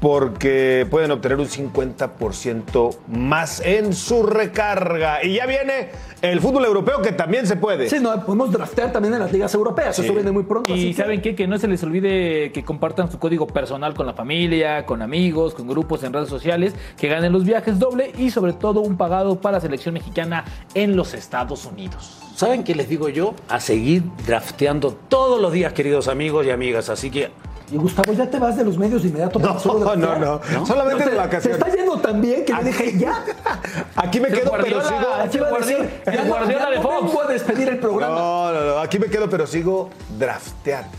porque 0.00 0.86
pueden 0.90 1.10
obtener 1.10 1.38
un 1.38 1.46
50% 1.46 2.96
más 3.08 3.60
en 3.60 3.92
su 3.92 4.22
recarga. 4.22 5.22
Y 5.24 5.34
ya 5.34 5.46
viene 5.46 5.90
el 6.22 6.40
fútbol 6.40 6.64
europeo 6.64 7.02
que 7.02 7.12
también 7.12 7.46
se 7.46 7.56
puede. 7.56 7.88
Sí, 7.88 7.98
no, 8.00 8.24
podemos 8.24 8.50
draftear 8.50 8.92
también 8.92 9.14
en 9.14 9.20
las 9.20 9.32
ligas 9.32 9.52
europeas, 9.54 9.98
eso 9.98 10.12
viene 10.14 10.32
muy 10.32 10.42
pronto. 10.44 10.72
así 10.72 10.88
Y 10.88 10.94
que- 10.94 11.02
saben 11.02 11.20
qué? 11.20 11.34
que 11.34 11.46
no 11.46 11.58
se 11.58 11.68
les 11.68 11.82
olvide 11.82 12.50
que 12.52 12.64
compartan 12.64 13.10
su 13.10 13.18
código 13.18 13.46
personal 13.46 13.94
con 13.94 14.06
la 14.06 14.14
familia, 14.14 14.86
con 14.86 15.02
amigos, 15.02 15.54
con 15.54 15.68
grupos 15.68 16.02
en 16.02 16.12
redes 16.12 16.28
sociales, 16.28 16.74
que 16.96 17.08
ganen 17.08 17.32
los 17.32 17.44
viajes 17.44 17.78
doble 17.78 18.12
y 18.18 18.30
sobre 18.30 18.52
todo 18.54 18.80
un 18.80 18.96
pagado 18.96 19.40
para 19.40 19.60
selección 19.60 19.94
mexicana 19.94 20.44
en 20.74 20.96
los 20.96 21.14
Estados 21.14 21.66
Unidos. 21.66 22.18
¿Saben 22.36 22.64
qué 22.64 22.74
les 22.74 22.88
digo 22.88 23.10
yo? 23.10 23.34
A 23.50 23.60
seguir 23.60 24.02
drafteando 24.26 24.92
todos 25.08 25.40
los 25.40 25.52
días, 25.52 25.74
queridos 25.74 26.08
amigos 26.08 26.46
y 26.46 26.50
amigas. 26.50 26.88
Así 26.88 27.10
que 27.10 27.30
Y 27.70 27.76
Gustavo, 27.76 28.12
ya 28.12 28.28
te 28.28 28.38
vas 28.38 28.56
de 28.56 28.64
los 28.64 28.76
medios 28.76 29.02
de 29.02 29.08
inmediato 29.10 29.38
para 29.38 29.54
No, 29.54 29.60
solo 29.60 29.94
no, 29.94 30.06
draftear? 30.06 30.40
no, 30.58 30.66
Solamente 30.66 31.08
de 31.08 31.16
vacaciones. 31.16 31.58
Se 31.60 31.64
está 31.64 31.76
yendo 31.76 31.98
tan 32.00 32.20
bien 32.20 32.44
que 32.44 32.52
le 32.52 32.64
dije 32.64 32.98
ya. 32.98 33.24
Aquí 33.96 34.18
me 34.18 34.28
quedo, 34.28 34.50
pero 34.60 34.80
sigo. 34.82 34.98
Aquí 35.14 35.38
va 35.38 35.48
a 35.48 35.58
decir, 35.58 35.76
Guardiola- 35.76 36.04
ya 36.04 36.12
el 36.12 36.18
no- 36.28 36.34
Guardiola 36.34 36.64
ya 36.64 36.70
de 36.70 36.76
no 36.76 36.82
Fox. 36.82 37.02
vengo 37.06 37.22
a 37.22 37.26
despedir 37.28 37.68
el 37.68 37.78
programa. 37.78 38.14
No, 38.16 38.52
no, 38.52 38.64
no. 38.74 38.78
Aquí 38.78 38.98
me 38.98 39.06
quedo, 39.06 39.30
pero 39.30 39.46
sigo 39.46 39.90
drafteando. 40.18 40.98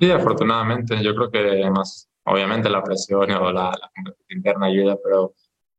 Sí, 0.00 0.10
afortunadamente. 0.10 1.02
Yo 1.02 1.14
creo 1.14 1.30
que 1.30 1.70
más, 1.70 2.08
obviamente 2.24 2.68
la 2.70 2.82
presión 2.82 3.30
o 3.30 3.52
la, 3.52 3.64
la 3.70 3.90
competencia 3.94 4.36
interna 4.36 4.66
ayuda, 4.66 4.96
pero 5.04 5.34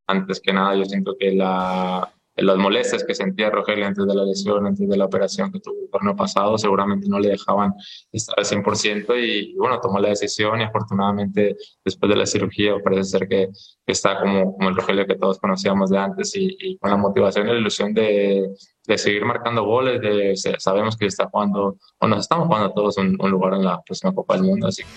antes 0.08 0.40
que 0.40 0.54
nada 0.54 0.76
yo 0.76 0.86
siento 0.86 1.16
que 1.20 1.32
la, 1.34 2.12
las 2.36 2.58
molestias 2.58 3.04
que 3.04 3.14
sentía 3.14 3.50
Rogelio 3.50 3.86
antes 3.86 4.06
de 4.06 4.16
la 4.16 4.24
lesión, 4.24 4.66
antes 4.66 4.88
de 4.88 4.98
la 4.98 5.06
operación 5.06 5.52
que 5.52 5.60
tuvo 5.60 5.76
el 5.84 5.90
torneo 5.90 6.16
pasado, 6.16 6.58
seguramente 6.58 7.08
no 7.10 7.20
le 7.20 7.30
dejaban 7.30 7.74
estar 8.12 8.36
al 8.38 8.46
100% 8.46 9.16
y, 9.20 9.54
bueno, 9.56 9.80
tomó 9.82 10.00
la 10.00 10.10
decisión 10.10 10.62
y 10.62 10.64
afortunadamente 10.64 11.58
después 11.84 12.10
de 12.10 12.16
la 12.16 12.26
cirugía 12.26 12.76
parece 12.84 13.04
ser 13.04 13.28
que, 13.28 13.50
está 13.86 14.20
como, 14.20 14.56
como, 14.56 14.70
el 14.70 14.76
Rogelio 14.76 15.06
que 15.06 15.16
todos 15.16 15.40
conocíamos 15.40 15.90
de 15.90 15.98
antes 15.98 16.32
y, 16.36 16.78
con 16.78 16.90
la 16.90 16.98
motivación 16.98 17.48
y 17.48 17.52
la 17.52 17.60
ilusión 17.60 17.94
de, 17.94 18.50
de 18.88 18.98
seguir 18.98 19.26
marcando 19.26 19.66
goles, 19.66 20.02
de, 20.02 20.36
sabemos 20.58 20.96
que 20.96 21.08
está 21.08 21.28
jugando 21.30 21.78
o 22.00 22.08
nos 22.08 22.20
estamos 22.22 22.48
jugando 22.48 22.72
todos 22.74 22.98
un, 22.98 23.18
un 23.20 23.32
lugar 23.32 23.56
en 23.56 23.66
la 23.66 23.82
próxima 23.82 24.14
Copa 24.14 24.36
del 24.36 24.44
Mundo, 24.44 24.68
así 24.68 24.84
que 24.84 24.90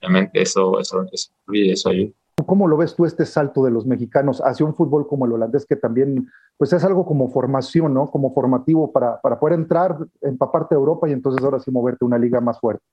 obviamente 0.00 0.42
eso, 0.42 0.78
eso, 0.78 1.04
eso, 1.10 1.30
eso 1.52 1.88
ayuda. 1.88 2.12
¿Cómo 2.46 2.66
lo 2.66 2.76
ves 2.76 2.94
tú 2.94 3.04
este 3.04 3.26
salto 3.26 3.64
de 3.64 3.70
los 3.70 3.86
mexicanos 3.86 4.40
hacia 4.40 4.66
un 4.66 4.74
fútbol 4.74 5.06
como 5.06 5.26
el 5.26 5.32
holandés 5.32 5.66
que 5.66 5.76
también 5.76 6.28
pues 6.56 6.72
es 6.72 6.84
algo 6.84 7.06
como 7.06 7.28
formación, 7.28 7.94
¿no? 7.94 8.10
Como 8.10 8.32
formativo 8.34 8.92
para, 8.92 9.20
para 9.20 9.38
poder 9.38 9.58
entrar, 9.58 9.96
empaparte 10.20 10.74
a 10.74 10.78
Europa 10.78 11.08
y 11.08 11.12
entonces 11.12 11.44
ahora 11.44 11.60
sí 11.60 11.70
moverte 11.70 12.04
a 12.04 12.06
una 12.06 12.18
liga 12.18 12.40
más 12.40 12.58
fuerte. 12.60 12.84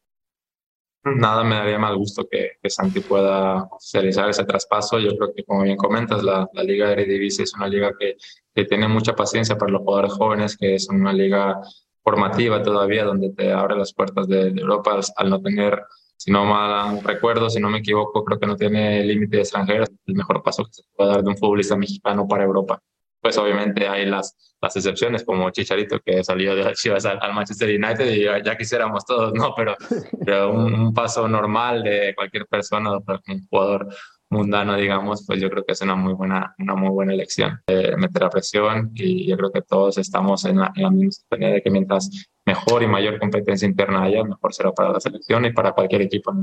Nada 1.03 1.43
me 1.43 1.55
daría 1.55 1.79
mal 1.79 1.97
gusto 1.97 2.27
que, 2.29 2.57
Santi 2.69 2.99
pueda 2.99 3.67
realizar 3.93 4.29
ese 4.29 4.45
traspaso. 4.45 4.99
Yo 4.99 5.17
creo 5.17 5.33
que, 5.33 5.43
como 5.43 5.63
bien 5.63 5.75
comentas, 5.75 6.21
la, 6.21 6.47
la 6.53 6.63
Liga 6.63 6.87
de 6.87 6.93
Eredivisie 6.93 7.43
es 7.43 7.55
una 7.55 7.67
liga 7.67 7.91
que, 7.99 8.17
que 8.53 8.65
tiene 8.65 8.87
mucha 8.87 9.15
paciencia 9.15 9.57
para 9.57 9.71
los 9.71 9.81
jugadores 9.81 10.13
jóvenes, 10.13 10.55
que 10.55 10.75
es 10.75 10.87
una 10.89 11.11
liga 11.11 11.59
formativa 12.03 12.61
todavía, 12.61 13.03
donde 13.03 13.31
te 13.31 13.51
abre 13.51 13.75
las 13.75 13.93
puertas 13.93 14.27
de, 14.27 14.49
Europa 14.49 14.99
al 15.15 15.29
no 15.29 15.41
tener 15.41 15.83
si 16.21 16.29
no 16.29 16.45
mal 16.45 17.01
recuerdo, 17.03 17.49
si 17.49 17.59
no 17.59 17.67
me 17.67 17.79
equivoco, 17.79 18.23
creo 18.23 18.39
que 18.39 18.45
no 18.45 18.55
tiene 18.55 19.03
límite 19.03 19.37
de 19.37 19.41
extranjeros, 19.41 19.89
el 20.05 20.13
mejor 20.13 20.43
paso 20.43 20.63
que 20.63 20.71
se 20.71 20.83
puede 20.95 21.09
dar 21.09 21.23
de 21.23 21.29
un 21.29 21.35
futbolista 21.35 21.75
mexicano 21.75 22.27
para 22.27 22.43
Europa. 22.43 22.79
Pues 23.19 23.39
obviamente 23.39 23.87
hay 23.87 24.05
las, 24.05 24.55
las 24.61 24.75
excepciones, 24.75 25.23
como 25.23 25.49
Chicharito, 25.49 25.99
que 25.99 26.23
salió 26.23 26.55
de 26.55 26.73
Chivas 26.73 27.07
al, 27.07 27.33
Manchester 27.33 27.69
United 27.69 28.07
y 28.11 28.45
ya, 28.45 28.55
quisiéramos 28.55 29.03
todos, 29.03 29.33
¿no? 29.33 29.55
Pero, 29.55 29.75
pero 30.23 30.51
un, 30.51 30.93
paso 30.93 31.27
normal 31.27 31.81
de 31.81 32.13
cualquier 32.15 32.45
persona, 32.45 32.91
un 32.91 33.47
jugador 33.49 33.87
mundano, 34.31 34.75
digamos, 34.75 35.25
pues 35.27 35.39
yo 35.41 35.49
creo 35.49 35.63
que 35.63 35.73
es 35.73 35.81
una 35.81 35.95
muy 35.95 36.13
buena, 36.13 36.55
una 36.57 36.75
muy 36.75 36.89
buena 36.89 37.13
elección. 37.13 37.59
Eh, 37.67 37.95
meter 37.97 38.23
a 38.23 38.29
presión 38.29 38.91
y 38.95 39.27
yo 39.27 39.37
creo 39.37 39.51
que 39.51 39.61
todos 39.61 39.97
estamos 39.97 40.45
en 40.45 40.59
la, 40.59 40.71
en 40.75 40.83
la 40.83 40.89
misma 40.89 41.11
sintonía 41.11 41.49
de 41.49 41.61
que 41.61 41.69
mientras 41.69 42.09
mejor 42.45 42.81
y 42.81 42.87
mayor 42.87 43.19
competencia 43.19 43.67
interna 43.67 44.03
haya, 44.03 44.23
mejor 44.23 44.53
será 44.53 44.71
para 44.71 44.93
la 44.93 44.99
selección 44.99 45.45
y 45.45 45.53
para 45.53 45.73
cualquier 45.73 46.03
equipo. 46.03 46.33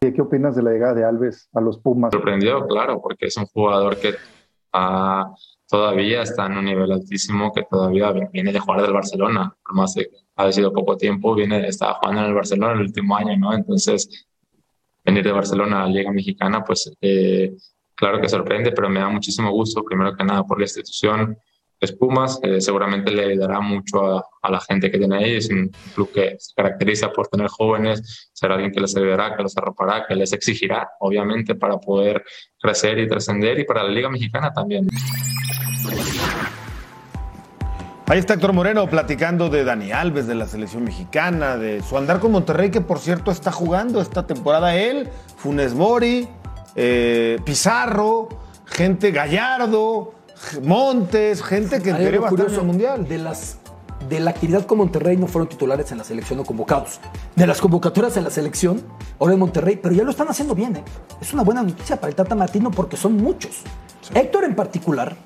¿Qué 0.00 0.20
opinas 0.20 0.56
de 0.56 0.62
la 0.62 0.70
llegada 0.70 0.94
de 0.94 1.04
Alves 1.04 1.48
a 1.52 1.60
los 1.60 1.78
Pumas? 1.78 2.12
Sorprendió, 2.12 2.66
claro, 2.66 3.00
porque 3.00 3.26
es 3.26 3.36
un 3.36 3.46
jugador 3.46 3.96
que 3.98 4.14
ah, 4.72 5.32
todavía 5.68 6.22
está 6.22 6.46
en 6.46 6.58
un 6.58 6.64
nivel 6.64 6.92
altísimo, 6.92 7.52
que 7.52 7.62
todavía 7.62 8.12
viene 8.32 8.52
de 8.52 8.58
jugar 8.58 8.82
del 8.82 8.92
Barcelona, 8.92 9.54
por 9.64 9.74
más 9.74 9.94
que 9.94 10.08
ha 10.36 10.50
sido 10.52 10.72
poco 10.72 10.96
tiempo, 10.96 11.34
viene, 11.34 11.66
estaba 11.68 11.94
jugando 11.94 12.22
en 12.22 12.26
el 12.28 12.34
Barcelona 12.34 12.72
el 12.72 12.80
último 12.80 13.16
año, 13.16 13.36
¿no? 13.38 13.54
Entonces, 13.54 14.26
venir 15.04 15.24
de 15.24 15.32
Barcelona 15.32 15.82
a 15.82 15.86
la 15.86 15.92
Liga 15.92 16.10
Mexicana, 16.10 16.64
pues 16.64 16.92
eh, 17.00 17.54
claro 17.94 18.20
que 18.20 18.28
sorprende, 18.28 18.72
pero 18.72 18.88
me 18.88 19.00
da 19.00 19.08
muchísimo 19.08 19.50
gusto, 19.50 19.84
primero 19.84 20.16
que 20.16 20.24
nada 20.24 20.44
por 20.44 20.58
la 20.58 20.64
institución, 20.64 21.36
Pumas, 21.92 22.38
eh, 22.42 22.60
seguramente 22.60 23.10
le 23.10 23.24
ayudará 23.24 23.60
mucho 23.60 24.18
a, 24.18 24.50
la 24.50 24.60
gente 24.60 24.90
que 24.90 24.98
tiene 24.98 25.16
ahí. 25.16 25.36
Es 25.36 25.50
un 25.50 25.70
club 25.94 26.10
que 26.12 26.36
se 26.38 26.54
caracteriza 26.54 27.12
por 27.12 27.28
tener 27.28 27.48
jóvenes, 27.48 28.30
será 28.32 28.54
alguien 28.54 28.72
que 28.72 28.80
les 28.80 28.96
ayudará, 28.96 29.36
que 29.36 29.42
los 29.42 29.56
arropará, 29.56 30.06
que 30.06 30.14
les 30.14 30.32
exigirá, 30.32 30.88
obviamente, 31.00 31.54
para 31.54 31.78
poder 31.78 32.24
crecer 32.58 32.98
y 32.98 33.08
trascender 33.08 33.58
y 33.58 33.64
para 33.64 33.82
la 33.82 33.90
Liga 33.90 34.08
Mexicana 34.08 34.52
también. 34.52 34.86
Ahí 38.06 38.18
está 38.18 38.34
Héctor 38.34 38.52
Moreno 38.52 38.86
platicando 38.86 39.48
de 39.48 39.64
Dani 39.64 39.90
Alves, 39.90 40.26
de 40.26 40.34
la 40.34 40.46
selección 40.46 40.84
mexicana, 40.84 41.56
de 41.56 41.82
su 41.82 41.96
andar 41.96 42.20
con 42.20 42.32
Monterrey, 42.32 42.70
que 42.70 42.82
por 42.82 42.98
cierto 42.98 43.30
está 43.30 43.50
jugando 43.50 44.02
esta 44.02 44.26
temporada 44.26 44.76
él, 44.76 45.08
Funes 45.38 45.72
Mori, 45.72 46.28
eh, 46.76 47.38
Pizarro, 47.46 48.28
gente 48.66 49.10
Gallardo, 49.10 50.12
Montes, 50.62 51.42
gente 51.42 51.80
que 51.80 51.90
en 51.90 51.96
va 51.96 52.28
a 52.28 52.30
estar 52.30 52.46
en 52.46 52.54
el 52.54 52.62
Mundial. 52.62 53.08
De, 53.08 53.16
las, 53.16 53.56
de 54.06 54.20
la 54.20 54.32
actividad 54.32 54.66
con 54.66 54.78
Monterrey 54.78 55.16
no 55.16 55.26
fueron 55.26 55.48
titulares 55.48 55.90
en 55.90 55.96
la 55.96 56.04
selección 56.04 56.38
o 56.40 56.44
convocados. 56.44 57.00
De 57.34 57.46
las 57.46 57.58
convocatorias 57.58 58.18
en 58.18 58.24
la 58.24 58.30
selección, 58.30 58.82
ahora 59.18 59.32
en 59.32 59.38
Monterrey, 59.38 59.80
pero 59.82 59.94
ya 59.94 60.04
lo 60.04 60.10
están 60.10 60.28
haciendo 60.28 60.54
bien. 60.54 60.76
¿eh? 60.76 60.84
Es 61.22 61.32
una 61.32 61.42
buena 61.42 61.62
noticia 61.62 61.96
para 61.96 62.10
el 62.10 62.14
Tata 62.14 62.34
Martino 62.34 62.70
porque 62.70 62.98
son 62.98 63.16
muchos. 63.16 63.62
Héctor 64.12 64.44
en 64.44 64.54
particular 64.54 65.16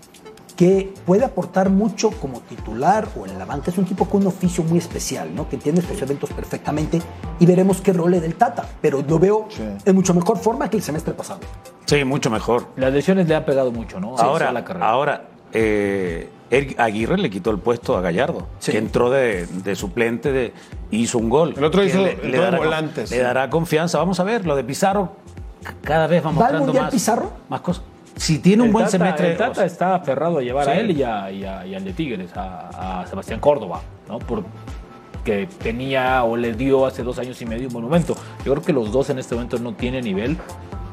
que 0.58 0.92
puede 1.06 1.24
aportar 1.24 1.70
mucho 1.70 2.10
como 2.10 2.40
titular 2.40 3.06
o 3.16 3.24
en 3.24 3.38
la 3.38 3.44
banca. 3.44 3.70
Es 3.70 3.78
un 3.78 3.84
tipo 3.84 4.06
con 4.06 4.22
un 4.22 4.26
oficio 4.26 4.64
muy 4.64 4.80
especial, 4.80 5.32
¿no? 5.32 5.48
Que 5.48 5.54
entiende 5.54 5.82
estos 5.82 6.02
eventos 6.02 6.32
perfectamente 6.32 7.00
y 7.38 7.46
veremos 7.46 7.80
qué 7.80 7.92
rol 7.92 8.10
le 8.10 8.20
del 8.20 8.34
Tata. 8.34 8.66
Pero 8.82 9.04
lo 9.08 9.20
veo 9.20 9.46
en 9.84 9.94
mucho 9.94 10.14
mejor 10.14 10.36
forma 10.36 10.68
que 10.68 10.76
el 10.76 10.82
semestre 10.82 11.14
pasado. 11.14 11.38
Sí, 11.84 12.02
mucho 12.02 12.28
mejor. 12.28 12.66
Las 12.74 12.92
lesiones 12.92 13.28
le 13.28 13.36
han 13.36 13.44
pegado 13.44 13.70
mucho, 13.70 14.00
¿no? 14.00 14.18
ahora, 14.18 14.50
la 14.50 14.64
carrera. 14.64 14.88
ahora 14.88 15.28
eh, 15.52 16.28
Aguirre 16.76 17.18
le 17.18 17.30
quitó 17.30 17.52
el 17.52 17.60
puesto 17.60 17.96
a 17.96 18.00
Gallardo, 18.00 18.48
que 18.64 18.78
entró 18.78 19.10
de, 19.10 19.46
suplente 19.76 20.32
de, 20.32 20.52
hizo 20.90 21.18
un 21.18 21.28
gol. 21.28 21.54
El 21.56 21.62
otro 21.62 21.84
hizo 21.84 22.02
le, 22.02 22.16
le 22.16 22.36
dará. 22.36 22.82
Le 23.08 23.18
dará 23.18 23.48
confianza. 23.48 23.98
Vamos 23.98 24.18
a 24.18 24.24
ver, 24.24 24.44
lo 24.44 24.56
de 24.56 24.64
Pizarro 24.64 25.12
cada 25.82 26.06
vez 26.06 26.24
va 26.24 26.32
mostrando 26.32 26.72
más, 26.72 26.90
Pizarro? 26.90 27.30
más 27.48 27.60
cosas 27.60 27.82
si 28.18 28.38
tiene 28.38 28.62
un 28.64 28.72
buen 28.72 28.88
semestre. 28.88 29.33
El 29.33 29.37
Tata 29.37 29.64
está 29.64 29.94
aferrado 29.94 30.38
a 30.38 30.42
llevar 30.42 30.68
a 30.68 30.78
él 30.78 30.90
y, 30.90 31.02
a, 31.02 31.24
al 31.26 31.85
de 31.85 31.92
Tigres, 31.92 32.31
a, 32.35 33.04
Sebastián 33.09 33.40
Córdoba, 33.40 33.81
¿no? 34.09 34.18
Porque 34.18 35.48
tenía 35.62 36.24
o 36.24 36.37
le 36.37 36.52
dio 36.52 36.87
hace 36.87 37.02
dos 37.02 37.18
años 37.18 37.40
y 37.40 37.46
medio 37.46 37.68
un 37.68 37.74
monumento. 37.74 38.14
Yo 38.44 38.52
creo 38.52 38.64
que 38.64 38.72
los 38.72 38.92
dos 38.92 39.11
en 39.11 39.18
este 39.18 39.35
momento 39.35 39.59
no 39.59 39.72
tienen 39.74 40.04
nivel. 40.04 40.37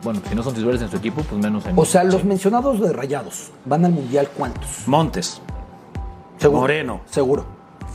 Bueno, 0.04 0.22
si 0.30 0.36
no 0.36 0.44
son 0.44 0.54
titulares 0.54 0.82
en 0.84 0.90
su 0.90 0.98
equipo, 0.98 1.24
pues 1.24 1.42
menos 1.42 1.66
en. 1.66 1.78
O 1.78 1.86
sea, 1.86 2.04
los 2.04 2.24
mencionados 2.24 2.80
de 2.80 2.94
Rayados, 2.94 3.52
¿van 3.66 3.86
al 3.86 3.92
mundial 3.92 4.30
cuántos? 4.38 4.88
Montes. 4.88 5.42
Seguro. 6.38 6.62
Moreno. 6.62 7.02
Seguro. 7.06 7.46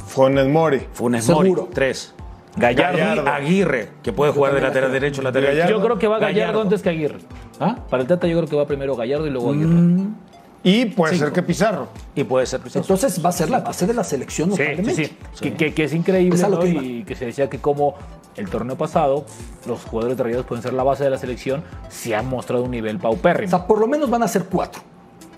Funes 0.07 0.49
Mori. 0.49 0.81
Funes 0.93 1.29
Mori. 1.29 1.55
Tres. 1.73 2.15
Gallardo, 2.57 3.31
Aguirre, 3.31 3.91
que 4.03 4.13
puede 4.13 4.33
jugar 4.33 4.55
de 4.55 4.61
lateral 4.61 4.91
derecho, 4.91 5.23
lateral 5.23 5.55
derecho. 5.55 5.71
Yo 5.71 5.81
creo 5.81 5.99
que 5.99 6.09
va 6.09 6.19
Gallardo, 6.19 6.63
antes 6.63 6.83
que 6.83 6.89
Aguirre. 6.89 7.19
¿Ah? 7.61 7.77
Para 7.89 8.03
el 8.03 8.09
Tata 8.09 8.27
yo 8.27 8.37
creo 8.39 8.49
que 8.49 8.57
va 8.57 8.67
primero 8.67 8.97
Gallardo 8.97 9.27
y 9.27 9.31
luego 9.31 9.51
Aguirre. 9.51 9.69
Mm. 9.69 10.15
Y 10.63 10.87
puede 10.87 11.17
ser 11.17 11.33
que 11.33 11.43
Pizarro. 11.43 11.89
Y 12.15 12.25
puede 12.25 12.47
ser 12.47 12.61
Pizarro. 12.61 12.83
Entonces 12.83 13.25
va 13.25 13.29
a 13.29 13.33
ser 13.33 13.51
la 13.51 13.61
base 13.61 13.87
de 13.87 13.95
la 13.95 14.05
selección 14.05 14.53
sí, 14.53 14.63
sí, 14.85 14.95
sí. 15.35 15.51
Que, 15.53 15.73
que, 15.73 15.85
es 15.85 15.95
increíble 15.95 16.43
¿no? 16.49 16.67
y 16.67 17.05
que 17.05 17.15
se 17.15 17.27
decía 17.27 17.49
que 17.49 17.59
como 17.59 17.95
el 18.37 18.49
torneo 18.49 18.77
pasado 18.77 19.25
los 19.67 19.85
jugadores 19.85 20.17
de 20.17 20.25
Rayados 20.25 20.47
pueden 20.47 20.63
ser 20.63 20.73
la 20.73 20.83
base 20.83 21.05
de 21.05 21.11
la 21.11 21.19
selección 21.19 21.63
si 21.89 22.13
han 22.13 22.29
mostrado 22.29 22.65
un 22.65 22.71
nivel 22.71 22.99
paupérrimo. 22.99 23.49
O 23.49 23.51
sea, 23.51 23.67
por 23.67 23.79
lo 23.79 23.87
menos 23.87 24.11
van 24.11 24.23
a 24.23 24.29
ser 24.29 24.45
cuatro. 24.45 24.83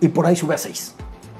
Y 0.00 0.08
por 0.08 0.26
ahí 0.26 0.36
sube 0.36 0.54
a 0.54 0.58
seis. 0.58 0.94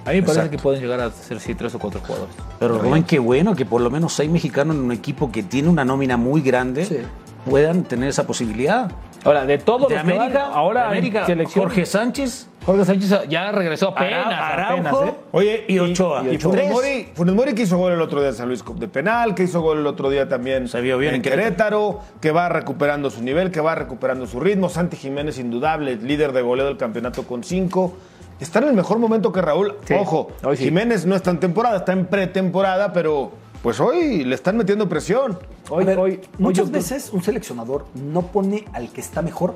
A 0.05 0.11
mí 0.11 0.21
me 0.21 0.23
parece 0.27 0.51
que 0.51 0.59
pueden 0.59 0.81
llegar 0.81 1.01
a 1.01 1.11
ser 1.11 1.39
sí 1.39 1.55
tres 1.55 1.75
o 1.75 1.79
cuatro 1.79 2.01
jugadores. 2.01 2.35
Pero 2.59 2.79
Rubén, 2.79 3.05
qué 3.05 3.19
bueno 3.19 3.55
que 3.55 3.65
por 3.65 3.81
lo 3.81 3.91
menos 3.91 4.13
seis 4.13 4.31
mexicanos 4.31 4.75
en 4.77 4.83
un 4.83 4.93
equipo 4.93 5.31
que 5.31 5.43
tiene 5.43 5.69
una 5.69 5.85
nómina 5.85 6.17
muy 6.17 6.41
grande 6.41 7.05
puedan 7.49 7.85
tener 7.85 8.09
esa 8.09 8.27
posibilidad. 8.27 8.91
Ahora, 9.25 9.45
de 9.45 9.59
todos 9.59 9.89
de 9.89 9.95
los 9.95 10.05
América, 10.05 10.47
ahora 10.47 10.89
América, 10.89 11.27
selección. 11.27 11.65
Jorge 11.65 11.87
Sánchez. 11.87 12.49
Jorge 12.65 12.85
Sánchez 12.85 13.29
ya 13.29 13.53
regresó 13.53 13.89
apenas. 13.89 14.27
Araujo, 14.27 15.05
¿eh? 15.05 15.15
Oye, 15.33 15.65
y 15.69 15.79
Ochoa. 15.79 16.25
Y, 16.31 16.39
Funes, 16.39 17.35
Mori, 17.35 17.55
que 17.55 17.63
hizo 17.63 17.77
gol 17.77 17.93
el 17.93 18.01
otro 18.01 18.21
día 18.21 18.31
en 18.31 18.35
San 18.35 18.49
Luis 18.49 18.65
de 18.77 18.89
penal, 18.89 19.35
que 19.35 19.45
hizo 19.45 19.61
gol 19.61 19.79
el 19.79 19.87
otro 19.87 20.11
día 20.11 20.29
también 20.29 20.69
Se 20.69 20.81
vio 20.81 20.99
bien 20.99 21.15
en 21.15 21.23
Querétaro, 21.23 22.01
que 22.21 22.31
va 22.31 22.49
recuperando 22.49 23.11
su 23.11 23.23
nivel, 23.23 23.51
que 23.51 23.61
va 23.61 23.75
recuperando 23.75 24.27
su 24.27 24.41
ritmo. 24.41 24.69
Santi 24.69 24.97
Jiménez, 24.97 25.39
indudable, 25.39 25.97
líder 25.97 26.33
de 26.33 26.43
goleo 26.43 26.67
del 26.67 26.77
campeonato 26.77 27.25
con 27.25 27.45
cinco 27.45 27.95
está 28.43 28.59
en 28.59 28.69
el 28.69 28.75
mejor 28.75 28.99
momento 28.99 29.33
que 29.33 29.41
Raúl. 29.41 29.77
Ojo, 29.99 30.33
Jiménez 30.57 31.07
no 31.07 31.15
está 31.15 31.31
en 31.31 31.41
temporada, 31.41 31.79
está 31.79 31.93
en 31.93 32.07
pretemporada, 32.07 32.93
pero 32.93 33.33
pues 33.63 33.81
hoy 33.81 34.25
le 34.25 34.35
están 34.35 34.57
metiendo 34.57 34.89
presión. 34.89 35.39
Hoy, 35.71 35.87
hoy, 35.87 36.21
muchas 36.39 36.71
veces 36.71 37.11
un 37.13 37.23
seleccionador 37.23 37.87
no 37.95 38.23
pone 38.23 38.65
al 38.73 38.91
que 38.91 39.01
está 39.01 39.23
mejor, 39.23 39.55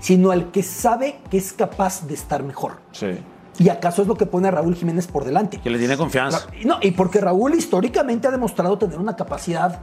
sino 0.00 0.30
al 0.30 0.50
que 0.50 0.62
sabe 0.62 1.18
que 1.30 1.38
es 1.38 1.52
capaz 1.52 2.06
de 2.06 2.14
estar 2.14 2.42
mejor. 2.42 2.74
Sí. 2.92 3.18
¿Y 3.58 3.68
acaso 3.68 4.02
es 4.02 4.08
lo 4.08 4.14
que 4.14 4.26
pone 4.26 4.48
a 4.48 4.50
Raúl 4.50 4.74
Jiménez 4.74 5.06
por 5.06 5.24
delante? 5.24 5.58
Que 5.58 5.70
le 5.70 5.78
tiene 5.78 5.96
confianza. 5.96 6.46
No, 6.64 6.78
y 6.80 6.92
porque 6.92 7.20
Raúl 7.20 7.54
históricamente 7.54 8.28
ha 8.28 8.30
demostrado 8.30 8.78
tener 8.78 8.98
una 8.98 9.16
capacidad 9.16 9.80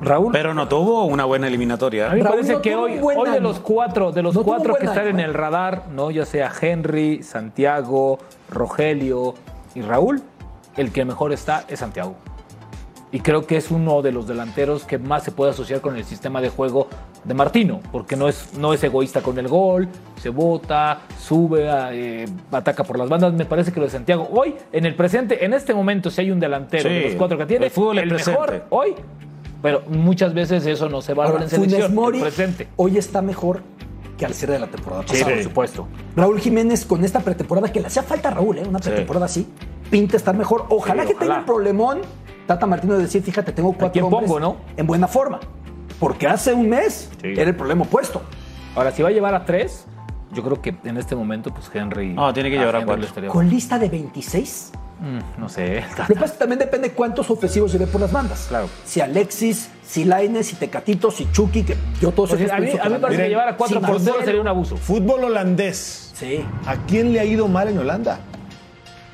Raúl. 0.00 0.32
Pero 0.32 0.52
no 0.52 0.68
tuvo 0.68 1.04
una 1.04 1.24
buena 1.24 1.46
eliminatoria. 1.46 2.10
A 2.10 2.14
mí 2.14 2.22
me 2.22 2.28
parece 2.28 2.60
que 2.60 2.74
hoy, 2.74 2.98
hoy 3.00 3.30
de 3.30 3.40
los 3.40 3.60
cuatro, 3.60 4.12
de 4.12 4.22
los 4.22 4.36
cuatro 4.36 4.74
que 4.74 4.86
están 4.86 5.06
en 5.06 5.20
el 5.20 5.32
radar, 5.32 5.84
¿no? 5.92 6.10
Ya 6.10 6.26
sea 6.26 6.50
Henry, 6.60 7.22
Santiago, 7.22 8.18
Rogelio 8.50 9.34
y 9.74 9.82
Raúl, 9.82 10.22
el 10.76 10.92
que 10.92 11.04
mejor 11.04 11.32
está 11.32 11.64
es 11.68 11.80
Santiago. 11.80 12.16
Y 13.14 13.20
creo 13.20 13.46
que 13.46 13.58
es 13.58 13.70
uno 13.70 14.00
de 14.00 14.10
los 14.10 14.26
delanteros 14.26 14.84
que 14.84 14.96
más 14.98 15.22
se 15.22 15.32
puede 15.32 15.50
asociar 15.50 15.82
con 15.82 15.96
el 15.96 16.04
sistema 16.04 16.40
de 16.40 16.48
juego 16.48 16.88
de 17.24 17.34
Martino, 17.34 17.80
porque 17.92 18.16
no 18.16 18.26
es, 18.26 18.54
no 18.58 18.72
es 18.72 18.82
egoísta 18.82 19.20
con 19.20 19.38
el 19.38 19.48
gol, 19.48 19.86
se 20.16 20.30
bota, 20.30 21.00
sube, 21.20 21.66
eh, 21.92 22.24
ataca 22.50 22.84
por 22.84 22.98
las 22.98 23.10
bandas. 23.10 23.34
Me 23.34 23.44
parece 23.44 23.70
que 23.70 23.80
lo 23.80 23.84
de 23.86 23.92
Santiago 23.92 24.28
hoy, 24.32 24.54
en 24.72 24.86
el 24.86 24.94
presente, 24.94 25.44
en 25.44 25.52
este 25.52 25.74
momento, 25.74 26.10
si 26.10 26.22
hay 26.22 26.30
un 26.30 26.40
delantero 26.40 26.88
de 26.88 27.02
los 27.08 27.14
cuatro 27.16 27.36
que 27.36 27.44
tiene, 27.44 27.66
el 27.66 27.70
fútbol 27.70 27.98
el 27.98 28.08
presente. 28.08 28.30
mejor 28.40 28.64
hoy, 28.70 28.94
pero 29.60 29.82
muchas 29.88 30.32
veces 30.32 30.64
eso 30.64 30.88
no 30.88 31.02
se 31.02 31.12
valora 31.12 31.44
en 31.44 31.50
Funes 31.50 31.70
selección. 31.70 31.94
Mori 31.94 32.16
el 32.18 32.24
presente. 32.24 32.68
hoy 32.76 32.96
está 32.96 33.20
mejor 33.20 33.60
que 34.16 34.24
al 34.24 34.32
cierre 34.32 34.54
de 34.54 34.60
la 34.60 34.68
temporada 34.68 35.02
Sí, 35.06 35.18
pasada. 35.18 35.34
por 35.34 35.42
supuesto. 35.44 35.88
Raúl 36.16 36.40
Jiménez 36.40 36.86
con 36.86 37.04
esta 37.04 37.20
pretemporada 37.20 37.70
que 37.70 37.78
le 37.80 37.88
hacía 37.88 38.02
falta 38.02 38.28
a 38.28 38.32
Raúl, 38.32 38.56
¿eh? 38.56 38.62
una 38.66 38.78
pretemporada 38.78 39.26
así, 39.26 39.46
pinta 39.90 40.16
estar 40.16 40.34
mejor. 40.34 40.64
Ojalá 40.70 41.02
Sí, 41.02 41.08
que 41.10 41.14
ojalá. 41.16 41.28
tenga 41.28 41.40
un 41.40 41.46
problemón 41.46 41.98
Tata 42.46 42.66
Martino 42.66 42.94
de 42.94 43.02
decir, 43.02 43.22
fíjate, 43.22 43.52
tengo 43.52 43.72
cuatro 43.72 43.92
quién 43.92 44.04
hombres 44.04 44.24
pongo, 44.28 44.40
no? 44.40 44.56
en 44.76 44.86
buena 44.86 45.08
forma. 45.08 45.40
Porque 45.98 46.26
hace 46.26 46.52
un 46.52 46.68
mes 46.68 47.10
Sí. 47.20 47.28
era 47.28 47.44
el 47.50 47.54
problema 47.56 47.82
opuesto. 47.84 48.22
Ahora, 48.74 48.90
si 48.90 49.02
va 49.02 49.08
a 49.10 49.12
llevar 49.12 49.34
a 49.34 49.44
tres, 49.44 49.86
yo 50.32 50.42
creo 50.42 50.60
que 50.60 50.74
en 50.84 50.96
este 50.96 51.14
momento, 51.14 51.52
pues 51.52 51.70
Henry. 51.72 52.14
No, 52.14 52.32
tiene 52.32 52.50
que 52.50 52.58
llevar 52.58 52.76
a 52.76 52.84
cuatro. 52.84 53.06
Con 53.28 53.48
lista 53.48 53.78
de 53.78 53.88
26. 53.88 54.72
Mm, 55.00 55.40
no 55.40 55.48
sé. 55.48 55.84
Lo 55.98 56.06
que 56.06 56.14
pasa 56.14 56.26
es 56.26 56.32
que 56.32 56.38
también 56.38 56.58
depende 56.58 56.92
cuántos 56.92 57.28
ofensivos 57.30 57.72
lleve 57.72 57.86
por 57.86 58.00
las 58.00 58.12
bandas. 58.12 58.46
Claro. 58.48 58.68
Si 58.84 59.00
Alexis, 59.00 59.68
si 59.84 60.04
Laines, 60.04 60.46
si 60.46 60.56
Tecatito, 60.56 61.10
si 61.10 61.30
Chucky, 61.32 61.64
que 61.64 61.76
yo 62.00 62.12
todos 62.12 62.30
Pues, 62.30 62.42
esos 62.42 62.52
a 62.52 62.58
mí, 62.60 62.70
a 62.80 62.84
mí 62.84 62.90
me 62.94 62.98
parece 63.00 63.22
que 63.24 63.28
llevar 63.28 63.48
a 63.48 63.56
cuatro 63.56 63.80
por 63.80 63.88
cero 63.98 63.98
Marcelo. 64.04 64.24
sería 64.24 64.40
un 64.40 64.48
abuso. 64.48 64.76
Fútbol 64.76 65.24
holandés. 65.24 66.12
Sí. 66.14 66.44
¿A 66.66 66.76
quién 66.86 67.12
le 67.12 67.20
ha 67.20 67.24
ido 67.24 67.48
mal 67.48 67.68
en 67.68 67.78
Holanda? 67.78 68.20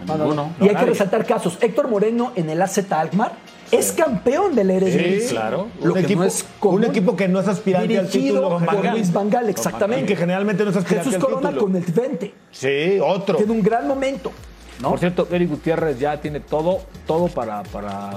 Ninguno. 0.07 0.53
Y 0.61 0.69
hay 0.69 0.77
que 0.77 0.85
resaltar 0.87 1.25
casos. 1.27 1.59
Héctor 1.61 1.89
Moreno 1.89 2.33
en 2.37 2.49
el 2.51 2.61
AZ 2.63 2.79
Alkmaar 2.91 3.33
es 3.71 3.93
campeón 3.93 4.55
del 4.55 4.71
Eredivisie. 4.71 5.21
Sí, 5.21 5.35
claro. 5.35 5.69
Lo 5.83 5.89
un, 5.89 5.95
que 5.95 6.01
equipo, 6.01 6.21
no 6.21 6.27
es 6.27 6.45
común. 6.59 6.79
un 6.79 6.85
equipo 6.91 7.17
que 7.17 7.29
no 7.29 7.41
es 7.41 7.49
aspirante 7.49 7.99
al 7.99 8.09
título. 8.09 8.61
Van 8.61 8.93
Luis 8.93 9.13
Gaal. 9.13 9.13
Van 9.13 9.31
Gaal, 9.31 9.47
Y 9.47 9.51
exactamente. 9.51 10.07
que 10.07 10.17
generalmente 10.17 10.65
no 10.65 10.71
es 10.71 10.77
aspirante 10.77 11.11
Jesús 11.11 11.15
al 11.17 11.21
Corona 11.21 11.49
título. 11.51 11.67
con 11.67 11.77
el 11.77 11.85
Twente. 11.85 12.35
Sí, 12.51 12.99
otro. 13.03 13.37
Tiene 13.37 13.53
un 13.53 13.63
gran 13.63 13.87
momento. 13.87 14.33
¿no? 14.81 14.91
Por 14.91 14.99
cierto, 15.01 15.27
Eric 15.31 15.51
Gutiérrez 15.51 15.99
ya 15.99 16.21
tiene 16.21 16.41
todo, 16.41 16.81
todo 17.07 17.27
para, 17.27 17.65
para 17.65 18.11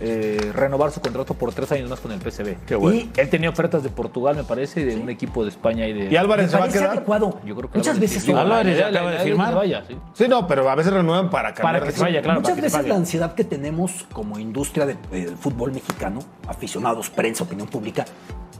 eh, 0.00 0.52
renovar 0.54 0.90
su 0.90 1.00
contrato 1.00 1.34
por 1.34 1.52
tres 1.54 1.70
años 1.72 1.88
más 1.88 2.00
con 2.00 2.12
el 2.12 2.20
PSV. 2.20 2.56
Qué 2.66 2.74
bueno. 2.76 2.98
Y 2.98 3.10
él 3.20 3.30
tenía 3.30 3.48
ofertas 3.50 3.82
de 3.82 3.88
Portugal, 3.88 4.36
me 4.36 4.44
parece, 4.44 4.80
y 4.82 4.84
de 4.84 4.96
un 4.96 5.08
equipo 5.08 5.42
de 5.44 5.50
España 5.50 5.86
y 5.86 5.92
de. 5.92 6.12
¿Y 6.12 6.16
Álvarez 6.16 6.50
se 6.50 6.58
va 6.58 6.64
a 6.66 6.68
quedar? 6.68 6.90
adecuado. 6.90 7.40
Yo 7.44 7.54
creo 7.56 7.70
que 7.70 7.78
Muchas 7.78 7.94
Álvarez 7.94 8.10
veces 8.10 8.22
sí. 8.24 8.32
Álvarez 8.32 8.78
ya 8.78 8.88
acaba 8.88 9.10
de 9.12 9.18
firmar. 9.20 9.54
vaya, 9.54 9.84
sí. 9.88 9.96
Sí, 10.14 10.24
no, 10.28 10.46
pero 10.46 10.68
a 10.68 10.74
veces 10.74 10.92
renuevan 10.92 11.30
para 11.30 11.54
que 11.54 11.62
se 11.92 12.00
vaya, 12.02 12.20
claro. 12.22 12.40
Muchas 12.40 12.60
veces 12.60 12.86
la 12.86 12.94
ansiedad 12.96 13.34
que 13.34 13.44
tenemos 13.44 14.06
como 14.12 14.38
industria 14.38 14.86
de- 14.86 14.96
del 15.10 15.36
fútbol 15.36 15.72
mexicano, 15.72 16.20
aficionados, 16.46 17.10
prensa, 17.10 17.44
opinión 17.44 17.68
pública, 17.68 18.04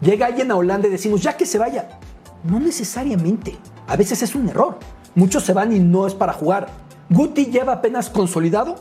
llega 0.01 0.27
alguien 0.27 0.51
a 0.51 0.57
Holanda 0.57 0.89
y 0.89 0.91
decimos, 0.91 1.23
ya 1.23 1.37
que 1.37 1.47
se 1.47 1.59
vaya. 1.59 1.89
No 2.45 2.61
necesariamente. 2.61 3.57
A 3.89 3.97
veces 3.97 4.23
es 4.23 4.35
un 4.35 4.49
error. 4.49 4.79
Muchos 5.15 5.43
se 5.45 5.53
van 5.53 5.73
y 5.73 5.79
no 5.81 6.07
es 6.07 6.15
para 6.15 6.33
jugar. 6.33 6.69
Guti 7.11 7.47
lleva 7.47 7.75
apenas 7.75 8.11
consolidado 8.11 8.77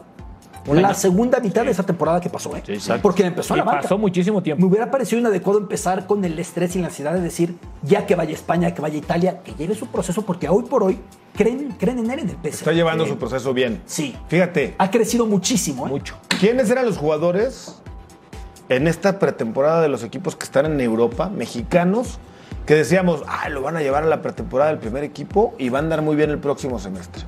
la 0.73 0.93
segunda 0.93 1.39
mitad 1.39 1.63
de 1.63 1.71
esa 1.71 1.83
temporada 1.83 2.19
que 2.19 2.29
pasó, 2.29 2.55
¿eh? 2.55 2.63
Sí, 2.65 2.73
exacto. 2.73 3.01
Porque 3.03 3.25
empezó 3.25 3.53
a 3.53 3.57
la 3.57 3.63
banca. 3.63 3.81
pasó 3.81 3.97
muchísimo 3.97 4.41
tiempo. 4.41 4.61
Me 4.61 4.67
hubiera 4.67 4.89
parecido 4.89 5.19
inadecuado 5.19 5.59
empezar 5.59 6.07
con 6.07 6.23
el 6.25 6.37
estrés 6.39 6.75
y 6.75 6.79
la 6.79 6.87
ansiedad 6.87 7.13
de 7.13 7.21
decir, 7.21 7.55
ya 7.83 8.05
que 8.05 8.15
vaya 8.15 8.31
a 8.31 8.33
España, 8.33 8.73
que 8.73 8.81
vaya 8.81 8.95
a 8.95 8.97
Italia, 8.97 9.41
que 9.43 9.53
lleve 9.53 9.75
su 9.75 9.87
proceso, 9.87 10.23
porque 10.23 10.49
hoy 10.49 10.63
por 10.63 10.83
hoy 10.83 10.99
creen, 11.35 11.75
creen 11.79 11.99
en 11.99 12.11
él 12.11 12.19
en 12.19 12.29
el 12.29 12.35
PSV. 12.35 12.47
Está 12.47 12.71
llevando 12.73 13.05
su 13.05 13.17
proceso 13.17 13.53
bien. 13.53 13.81
Sí. 13.85 14.15
Fíjate, 14.27 14.75
Ha 14.77 14.89
crecido 14.89 15.25
muchísimo, 15.25 15.85
¿eh? 15.85 15.89
Mucho. 15.89 16.15
¿quiénes 16.39 16.69
eran 16.69 16.85
los 16.85 16.97
jugadores 16.97 17.81
en 18.69 18.87
esta 18.87 19.19
pretemporada 19.19 19.81
de 19.81 19.89
los 19.89 20.03
equipos 20.03 20.35
que 20.35 20.45
están 20.45 20.65
en 20.65 20.81
Europa, 20.81 21.29
mexicanos, 21.29 22.17
que 22.65 22.73
decíamos, 22.73 23.21
ah, 23.27 23.47
lo 23.49 23.61
van 23.61 23.77
a 23.77 23.81
llevar 23.81 24.03
a 24.03 24.07
la 24.07 24.21
pretemporada 24.23 24.71
del 24.71 24.79
primer 24.79 25.03
equipo 25.03 25.53
y 25.59 25.69
va 25.69 25.77
a 25.77 25.81
andar 25.83 26.01
muy 26.01 26.15
bien 26.15 26.31
el 26.31 26.39
próximo 26.39 26.79
semestre? 26.79 27.23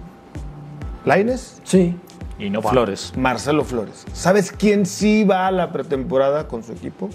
¿Laines? 1.06 1.62
Sí. 1.64 1.96
Y 2.40 2.50
no 2.50 2.62
va. 2.62 2.72
Flores. 2.72 3.14
Marcelo 3.18 3.64
Flores. 3.64 4.06
¿Sabes 4.14 4.52
quién 4.52 4.86
sí 4.86 5.24
va 5.24 5.48
a 5.48 5.52
la 5.52 5.72
pretemporada 5.72 6.48
con 6.48 6.64
su 6.64 6.72
equipo? 6.72 7.10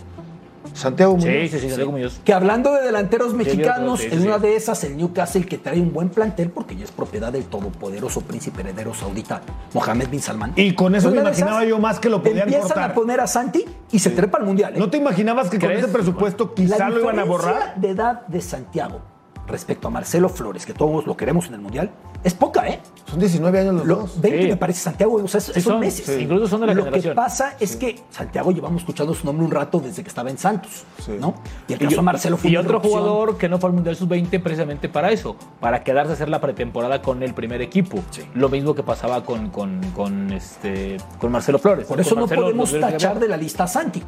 Santiago 0.74 1.16
Muñoz. 1.16 1.32
Sí, 1.32 1.48
sí, 1.48 1.58
sí, 1.58 1.68
Santiago 1.68 1.92
Muñoz. 1.92 2.20
Que 2.24 2.32
hablando 2.32 2.72
de 2.72 2.82
delanteros 2.82 3.34
mexicanos, 3.34 4.00
sí, 4.00 4.08
sí, 4.08 4.16
en 4.16 4.26
una 4.26 4.38
de 4.38 4.56
esas 4.56 4.82
el 4.84 4.96
Newcastle 4.96 5.44
que 5.44 5.58
trae 5.58 5.78
un 5.80 5.92
buen 5.92 6.08
plantel 6.08 6.50
porque 6.50 6.74
ya 6.76 6.84
es 6.84 6.90
propiedad 6.90 7.30
del 7.32 7.44
todopoderoso 7.44 8.22
príncipe 8.22 8.62
heredero 8.62 8.94
saudita 8.94 9.42
Mohamed 9.74 10.08
bin 10.08 10.20
Salman. 10.20 10.52
Y 10.56 10.74
con 10.74 10.94
eso 10.94 11.10
me 11.10 11.18
imaginaba 11.20 11.58
esas, 11.58 11.68
yo 11.68 11.78
más 11.78 11.98
que 12.00 12.08
lo 12.08 12.22
podían 12.22 12.44
empiezan 12.48 12.68
cortar. 12.68 12.90
a 12.90 12.94
poner 12.94 13.20
a 13.20 13.26
Santi 13.26 13.64
y 13.90 13.98
se 13.98 14.10
trepa 14.10 14.38
al 14.38 14.44
mundial. 14.44 14.74
¿eh? 14.74 14.78
¿No 14.78 14.88
te 14.88 14.96
imaginabas 14.96 15.50
que 15.50 15.58
con 15.58 15.70
ese 15.72 15.88
presupuesto 15.88 16.46
La 16.48 16.54
quizá 16.54 16.88
lo 16.88 17.00
iban 17.00 17.18
a 17.18 17.24
borrar? 17.24 17.74
de 17.76 17.90
edad 17.90 18.26
de 18.28 18.40
Santiago 18.40 19.00
respecto 19.46 19.88
a 19.88 19.90
Marcelo 19.90 20.28
Flores, 20.30 20.64
que 20.64 20.72
todos 20.72 21.06
lo 21.06 21.16
queremos 21.16 21.48
en 21.48 21.54
el 21.54 21.60
mundial, 21.60 21.90
es 22.24 22.34
poca, 22.34 22.68
¿eh? 22.68 22.80
Son 23.10 23.18
19 23.18 23.58
años 23.60 23.74
los 23.74 23.86
Lo- 23.86 23.96
dos. 23.96 24.20
20 24.20 24.42
Sí. 24.42 24.48
me 24.48 24.56
parece 24.56 24.80
Santiago, 24.80 25.14
o 25.22 25.28
sea, 25.28 25.38
es- 25.38 25.44
Sí, 25.44 25.52
son 25.60 25.62
son- 25.74 25.80
meses. 25.80 26.06
sí. 26.06 26.22
Incluso 26.22 26.46
son 26.48 26.60
de 26.62 26.66
la 26.68 26.74
Lo 26.74 26.84
generación. 26.84 27.12
que 27.12 27.16
pasa 27.16 27.56
es 27.60 27.76
que 27.76 28.00
Santiago 28.10 28.52
llevamos 28.52 28.82
escuchando 28.82 29.12
su 29.14 29.26
nombre 29.26 29.44
un 29.44 29.50
rato 29.50 29.80
desde 29.80 30.02
que 30.02 30.08
estaba 30.08 30.30
en 30.30 30.38
Santos, 30.38 30.84
Sí. 31.04 31.12
¿no? 31.20 31.34
Y 31.68 31.74
el 31.74 31.78
caso 31.80 31.96
de 31.96 32.02
Marcelo 32.02 32.36
fue 32.38 32.50
y 32.50 32.56
otro 32.56 32.80
jugador 32.80 33.36
que 33.36 33.48
no 33.48 33.58
fue 33.58 33.68
al 33.68 33.74
Mundial 33.74 33.96
Sub-20 33.96 34.38
precisamente 34.40 34.88
para 34.88 35.10
eso, 35.12 35.36
para 35.60 35.82
quedarse 35.84 36.12
a 36.12 36.14
hacer 36.14 36.28
la 36.30 36.40
pretemporada 36.40 37.02
con 37.02 37.22
el 37.22 37.34
primer 37.34 37.60
equipo. 37.60 37.98
Lo 38.34 38.48
mismo 38.48 38.74
que 38.74 38.82
pasaba 38.82 39.22
con, 39.24 39.50
con, 39.50 39.80
con, 39.94 40.32
este, 40.32 40.96
con 41.18 41.32
Marcelo 41.32 41.58
Flores. 41.58 41.86
Por 41.86 42.00
eso 42.00 42.14
no 42.14 42.22
Marcelo 42.22 42.42
podemos 42.42 42.72
tachar 42.80 43.18
de 43.20 43.28
la 43.28 43.36
lista 43.36 43.64
a 43.64 43.68
Santi. 43.68 44.02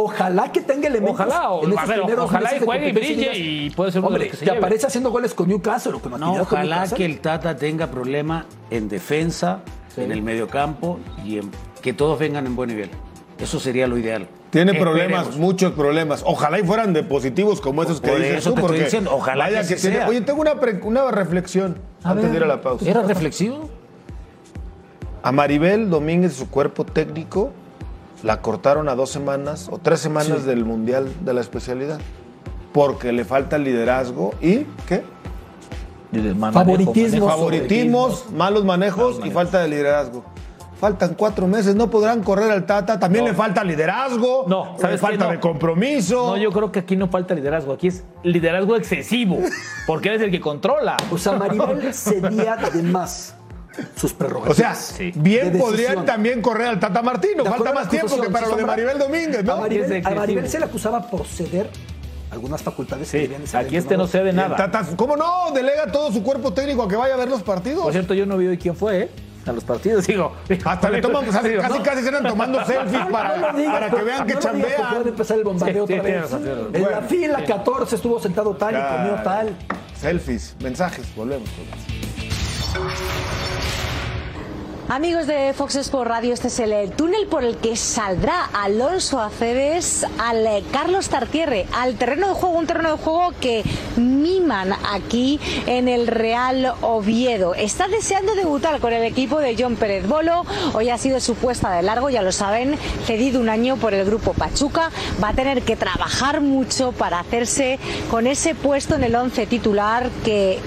Ojalá 0.00 0.52
que 0.52 0.60
tenga 0.60 0.86
elementos. 0.88 1.14
Ojalá, 1.20 1.50
o- 1.50 1.64
en 1.64 1.70
esos 1.72 1.82
a 1.82 1.86
ver, 1.86 1.96
primeros 2.00 2.24
ojalá 2.24 2.40
meses 2.44 2.56
y 2.56 2.60
de 2.60 2.66
juegue 2.66 2.88
y 2.88 2.92
brille 2.92 3.38
y 3.38 3.70
puede 3.70 3.92
ser 3.92 4.00
uno 4.00 4.08
de 4.10 4.14
Hombre, 4.14 4.24
los 4.26 4.30
que 4.32 4.36
se 4.36 4.44
que 4.44 4.50
lleve. 4.52 4.58
aparece 4.58 4.86
haciendo 4.86 5.10
goles 5.10 5.34
con 5.34 5.48
Newcastle 5.48 5.92
o 5.94 5.98
con 6.00 6.12
No, 6.18 6.32
con 6.32 6.40
ojalá 6.40 6.86
que 6.88 7.04
el 7.04 7.20
Tata 7.20 7.56
tenga 7.56 7.88
problema 7.88 8.46
en 8.70 8.88
defensa, 8.88 9.60
en 9.96 10.12
el 10.12 10.22
mediocampo 10.22 10.98
y 11.24 11.38
en, 11.38 11.50
que 11.82 11.92
todos 11.92 12.18
vengan 12.18 12.46
en 12.46 12.54
buen 12.56 12.68
nivel. 12.68 12.90
Eso 13.38 13.58
sería 13.60 13.86
lo 13.86 13.96
ideal. 13.98 14.28
Tiene 14.50 14.72
Esperemos. 14.72 14.98
problemas, 14.98 15.36
muchos 15.36 15.72
problemas. 15.72 16.22
Ojalá 16.24 16.58
y 16.58 16.62
fueran 16.62 16.92
de 16.92 17.02
positivos 17.02 17.60
como 17.60 17.82
esos 17.82 18.00
que 18.00 18.08
Por 18.08 18.18
dices 18.18 18.38
eso 18.38 18.50
tú, 18.50 18.54
te 18.54 18.60
estoy 18.60 18.68
porque 18.68 18.84
diciendo, 18.84 19.10
ojalá 19.14 19.44
vaya 19.44 19.60
que 19.66 19.76
tiene- 19.76 19.96
sea. 19.96 20.08
Oye, 20.08 20.20
tengo 20.22 20.40
una, 20.40 20.54
pre- 20.58 20.80
una 20.82 21.10
reflexión 21.10 21.78
A 22.02 22.10
antes 22.10 22.24
ver. 22.24 22.32
de 22.32 22.36
ir 22.38 22.44
a 22.44 22.46
la 22.46 22.60
pausa. 22.62 22.88
¿Era 22.88 23.02
reflexivo? 23.02 23.68
A 25.22 25.32
Maribel 25.32 25.90
Domínguez, 25.90 26.32
su 26.34 26.48
cuerpo 26.48 26.84
técnico, 26.84 27.50
la 28.22 28.40
cortaron 28.40 28.88
a 28.88 28.94
dos 28.94 29.10
semanas 29.10 29.68
o 29.70 29.78
tres 29.78 30.00
semanas 30.00 30.44
del 30.44 30.64
Mundial 30.64 31.08
de 31.24 31.34
la 31.34 31.40
especialidad. 31.40 32.00
Porque 32.72 33.12
le 33.12 33.24
falta 33.24 33.58
liderazgo 33.58 34.34
y, 34.40 34.64
¿qué? 34.86 35.02
Manejo, 36.12 36.52
Favoritismo. 36.52 37.26
manejo. 37.26 37.28
Favoritismos, 37.28 38.24
malos 38.32 38.64
manejos 38.64 39.20
y 39.24 39.30
falta 39.30 39.60
de 39.60 39.68
liderazgo. 39.68 40.24
Faltan 40.80 41.14
cuatro 41.14 41.48
meses, 41.48 41.74
no 41.74 41.90
podrán 41.90 42.22
correr 42.22 42.52
al 42.52 42.64
Tata. 42.64 43.00
También 43.00 43.24
le 43.24 43.34
falta 43.34 43.64
liderazgo, 43.64 44.44
No, 44.46 44.76
¿sabes 44.78 45.00
falta 45.00 45.24
No. 45.24 45.30
de 45.32 45.40
compromiso. 45.40 46.28
No, 46.28 46.36
yo 46.36 46.52
creo 46.52 46.70
que 46.70 46.78
aquí 46.78 46.94
no 46.94 47.08
falta 47.08 47.34
liderazgo, 47.34 47.72
aquí 47.72 47.88
es 47.88 48.04
liderazgo 48.22 48.76
excesivo, 48.76 49.38
porque 49.88 50.10
eres 50.10 50.22
el 50.22 50.30
que 50.30 50.40
controla. 50.40 50.96
O 51.10 51.18
sea, 51.18 51.32
Maribel 51.32 51.92
cedía 51.92 52.56
de 52.56 52.82
más 52.84 53.34
sus 53.96 54.12
O 54.12 54.16
prerrogativas. 54.16 54.78
sea, 54.78 55.10
bien 55.14 55.52
De 55.52 55.58
podrían 55.58 56.04
también 56.04 56.40
correr 56.42 56.68
al 56.68 56.80
Tata 56.80 57.02
Martino. 57.02 57.44
Falta 57.44 57.72
más 57.72 57.88
tiempo 57.88 58.20
que 58.20 58.30
para 58.30 58.46
lo 58.48 58.56
de. 58.56 58.64
Maribel 58.64 58.98
Domínguez, 58.98 59.40
A 59.40 59.42
¿no? 59.42 59.56
Maribel, 59.58 60.06
a. 60.06 60.10
Maribel 60.10 60.48
se 60.48 60.58
le 60.58 60.64
acusaba 60.66 61.02
por 61.10 61.26
ceder 61.26 61.70
algunas 62.30 62.62
facultades 62.62 63.10
que 63.10 63.26
Sí, 63.26 63.46
ser 63.46 63.60
aquí 63.66 63.76
este 63.76 63.96
no 63.96 64.06
cede 64.06 64.26
Y 64.26 64.28
el 64.30 64.36
nada. 64.36 64.56
Tata, 64.56 64.84
¿Cómo 64.96 65.16
no? 65.16 65.50
Delega 65.54 65.86
todo 65.90 66.12
su 66.12 66.22
cuerpo 66.22 66.52
técnico 66.52 66.82
a 66.82 66.88
que 66.88 66.96
vaya 66.96 67.14
a 67.14 67.16
ver 67.16 67.28
los 67.28 67.42
partidos. 67.42 67.84
Por 67.84 67.92
cierto, 67.92 68.14
yo 68.14 68.26
no 68.26 68.36
vi 68.36 68.48
hoy 68.48 68.58
quién 68.58 68.76
fue, 68.76 69.02
¿eh? 69.02 69.10
A 69.46 69.52
los 69.52 69.64
partidos, 69.64 70.06
digo. 70.06 70.34
Hasta 70.62 70.90
le 70.90 71.00
toman, 71.00 71.24
casi, 71.24 71.48
Digo, 71.48 71.62
casi, 71.62 71.74
no. 71.78 71.82
casi 71.82 72.02
se 72.02 72.08
andan 72.08 72.26
tomando 72.26 72.62
selfies 72.66 73.06
para, 73.06 73.52
No 73.52 73.58
digas, 73.58 73.72
para 73.72 73.90
que 73.90 74.02
vean 74.02 74.26
que 74.26 74.34
no 74.34 74.40
porque 74.40 74.60
chambean. 74.60 74.94
puede 74.94 75.08
empezar 75.08 75.38
el 75.38 75.44
bombardeo 75.44 75.86
Sí, 75.86 75.92
otra 75.94 76.02
vez. 76.02 76.32
En 76.74 76.82
la 76.82 77.00
fila 77.02 77.44
14 77.46 77.96
estuvo 77.96 78.20
sentado 78.20 78.54
tal 78.56 78.74
y 78.74 78.96
comió 78.96 79.22
tal. 79.24 79.56
Selfies, 79.98 80.54
mensajes, 80.62 81.06
volvemos. 81.16 81.48
volvemos. 81.56 83.57
Amigos 84.90 85.26
de 85.26 85.52
Fox 85.52 85.76
Sports 85.76 86.08
Radio, 86.08 86.32
este 86.32 86.48
es 86.48 86.58
el 86.60 86.90
túnel 86.92 87.26
por 87.26 87.44
el 87.44 87.58
que 87.58 87.76
saldrá 87.76 88.46
Alonso 88.54 89.20
Aceves 89.20 90.06
al 90.16 90.46
eh, 90.46 90.64
Carlos 90.72 91.10
Tartiere, 91.10 91.66
al 91.74 91.96
terreno 91.96 92.28
de 92.28 92.32
juego, 92.32 92.56
un 92.56 92.66
terreno 92.66 92.92
de 92.92 92.96
juego 92.96 93.34
que 93.38 93.62
miman 93.98 94.72
aquí 94.90 95.38
en 95.66 95.88
el 95.88 96.06
Real 96.06 96.72
Oviedo. 96.80 97.54
Está 97.54 97.86
deseando 97.86 98.34
debutar 98.34 98.80
con 98.80 98.94
el 98.94 99.02
equipo 99.02 99.40
de 99.40 99.54
John 99.58 99.76
Pérez 99.76 100.08
Bolo. 100.08 100.46
Hoy 100.72 100.88
ha 100.88 100.96
sido 100.96 101.20
su 101.20 101.34
puesta 101.34 101.70
de 101.70 101.82
largo, 101.82 102.08
ya 102.08 102.22
lo 102.22 102.32
saben, 102.32 102.78
cedido 103.04 103.42
un 103.42 103.50
año 103.50 103.76
por 103.76 103.92
el 103.92 104.06
grupo 104.06 104.32
Pachuca. 104.32 104.90
Va 105.22 105.28
a 105.28 105.34
tener 105.34 105.60
que 105.60 105.76
trabajar 105.76 106.40
mucho 106.40 106.92
para 106.92 107.20
hacerse 107.20 107.78
con 108.10 108.26
ese 108.26 108.54
puesto 108.54 108.94
en 108.94 109.04
el 109.04 109.14
once 109.14 109.46
titular 109.46 110.08
que 110.24 110.58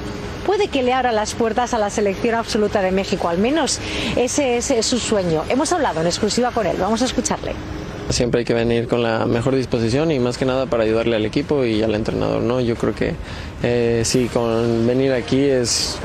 puede 0.45 0.67
que 0.67 0.83
le 0.83 0.93
abra 0.93 1.11
las 1.11 1.33
puertas 1.33 1.73
a 1.73 1.77
la 1.77 1.89
selección 1.89 2.35
absoluta 2.35 2.81
de 2.81 2.91
México, 2.91 3.29
al 3.29 3.37
menos 3.37 3.79
ese 4.15 4.57
es 4.57 4.71
eh, 4.71 4.83
su 4.83 4.99
sueño. 4.99 5.43
Hemos 5.49 5.71
hablado 5.71 6.01
en 6.01 6.07
exclusiva 6.07 6.51
con 6.51 6.65
él, 6.65 6.77
vamos 6.79 7.01
a 7.01 7.05
escucharle. 7.05 7.53
siempre 8.09 8.39
hay 8.39 8.45
que 8.45 8.53
venir 8.53 8.87
con 8.87 9.01
la 9.01 9.25
mejor 9.25 9.55
disposición 9.55 10.11
y 10.11 10.19
más 10.19 10.37
que 10.37 10.45
nada 10.45 10.65
para 10.65 10.83
ayudarle 10.83 11.15
al 11.15 11.25
equipo 11.25 11.63
y 11.63 11.81
al 11.81 11.95
entrenador, 11.95 12.41
¿no? 12.41 12.59
Yo 12.59 12.75
creo 12.75 12.93
que 12.93 13.13
eh, 13.63 14.01
sí, 14.03 14.29
con 14.33 14.87
venir 14.87 15.13
aquí 15.13 15.41
es 15.43 15.97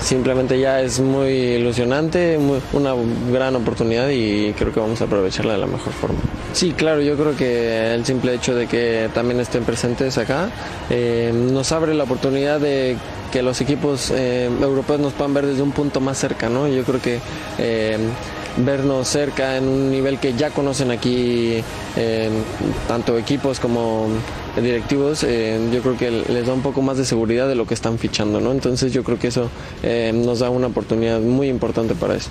simplemente 0.00 0.58
ya 0.58 0.80
es 0.80 1.00
muy 1.00 1.30
ilusionante, 1.30 2.38
una 2.72 2.94
gran 3.32 3.56
oportunidad 3.56 4.08
y 4.10 4.52
creo 4.52 4.72
que 4.72 4.80
vamos 4.80 5.00
a 5.00 5.04
aprovecharla 5.04 5.54
de 5.54 5.58
la 5.58 5.66
mejor 5.66 5.92
forma. 5.92 6.18
Sí, 6.52 6.72
claro, 6.72 7.00
yo 7.00 7.16
creo 7.16 7.36
que 7.36 7.94
el 7.94 8.04
simple 8.04 8.34
hecho 8.34 8.54
de 8.54 8.66
que 8.66 9.08
también 9.14 9.40
estén 9.40 9.64
presentes 9.64 10.18
acá 10.18 10.50
eh, 10.88 11.32
nos 11.34 11.72
abre 11.72 11.94
la 11.94 12.04
oportunidad 12.04 12.60
de 12.60 12.96
que 13.30 13.42
los 13.42 13.60
equipos 13.60 14.10
eh, 14.10 14.50
europeos 14.60 15.00
nos 15.00 15.12
puedan 15.12 15.34
ver 15.34 15.46
desde 15.46 15.62
un 15.62 15.72
punto 15.72 16.00
más 16.00 16.18
cerca, 16.18 16.48
¿no? 16.48 16.68
Yo 16.68 16.84
creo 16.84 17.00
que 17.00 17.20
vernos 18.56 19.08
cerca 19.08 19.56
en 19.56 19.68
un 19.68 19.90
nivel 19.90 20.18
que 20.18 20.34
ya 20.34 20.50
conocen 20.50 20.90
aquí 20.90 21.62
tanto 22.88 23.16
equipos 23.16 23.60
como 23.60 24.08
directivos, 24.56 25.22
eh, 25.24 25.58
yo 25.72 25.80
creo 25.80 25.96
que 25.96 26.10
les 26.10 26.46
da 26.46 26.52
un 26.52 26.62
poco 26.62 26.82
más 26.82 26.96
de 26.96 27.04
seguridad 27.04 27.48
de 27.48 27.54
lo 27.54 27.66
que 27.66 27.74
están 27.74 27.98
fichando, 27.98 28.40
¿no? 28.40 28.52
Entonces 28.52 28.92
yo 28.92 29.04
creo 29.04 29.18
que 29.18 29.28
eso 29.28 29.48
eh, 29.82 30.12
nos 30.14 30.40
da 30.40 30.50
una 30.50 30.66
oportunidad 30.66 31.20
muy 31.20 31.48
importante 31.48 31.94
para 31.94 32.16
eso. 32.16 32.30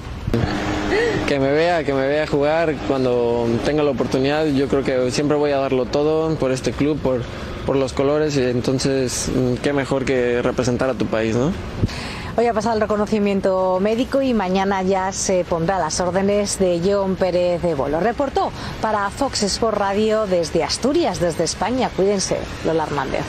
Que 1.28 1.40
me 1.40 1.52
vea, 1.52 1.84
que 1.84 1.94
me 1.94 2.08
vea 2.08 2.26
jugar 2.26 2.76
cuando 2.88 3.48
tenga 3.64 3.84
la 3.84 3.92
oportunidad, 3.92 4.48
yo 4.48 4.68
creo 4.68 4.84
que 4.84 5.12
siempre 5.12 5.38
voy 5.38 5.52
a 5.52 5.58
darlo 5.58 5.86
todo 5.86 6.34
por 6.36 6.52
este 6.52 6.72
club, 6.72 6.98
por, 7.00 7.22
por 7.70 7.78
los 7.78 7.94
colores, 7.94 8.36
y 8.36 8.42
entonces 8.42 9.32
mm, 9.32 9.62
qué 9.62 9.74
mejor 9.74 10.04
que 10.04 10.42
representar 10.42 10.90
a 10.90 10.96
tu 10.96 11.06
país, 11.06 11.36
¿no? 11.36 11.54
Hoy 12.36 12.48
ha 12.48 12.54
pasado 12.56 12.74
el 12.74 12.82
reconocimiento 12.82 13.80
médico 13.80 14.24
y 14.24 14.34
mañana 14.34 14.82
ya 14.82 15.12
se 15.12 15.44
pondrá 15.44 15.78
las 15.78 16.00
órdenes 16.00 16.58
de 16.58 16.82
John 16.84 17.16
Pérez 17.16 17.62
de 17.62 17.76
Bolo. 17.76 18.00
Reportó 18.00 18.52
para 18.82 19.08
Fox 19.12 19.44
Sport 19.44 19.78
Radio 19.78 20.26
desde 20.26 20.64
Asturias, 20.64 21.20
desde 21.20 21.44
España. 21.44 21.92
Cuídense, 21.96 22.40
Lola 22.66 22.86
Hernández. 22.86 23.26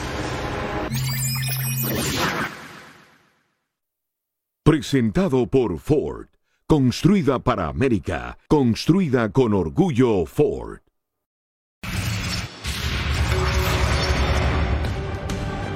Presentado 4.63 5.45
por 5.45 5.77
Ford. 5.77 6.29
Construida 6.65 7.37
para 7.37 7.67
América. 7.67 8.39
Construida 8.47 9.29
con 9.29 9.53
orgullo 9.53 10.25
Ford. 10.25 10.79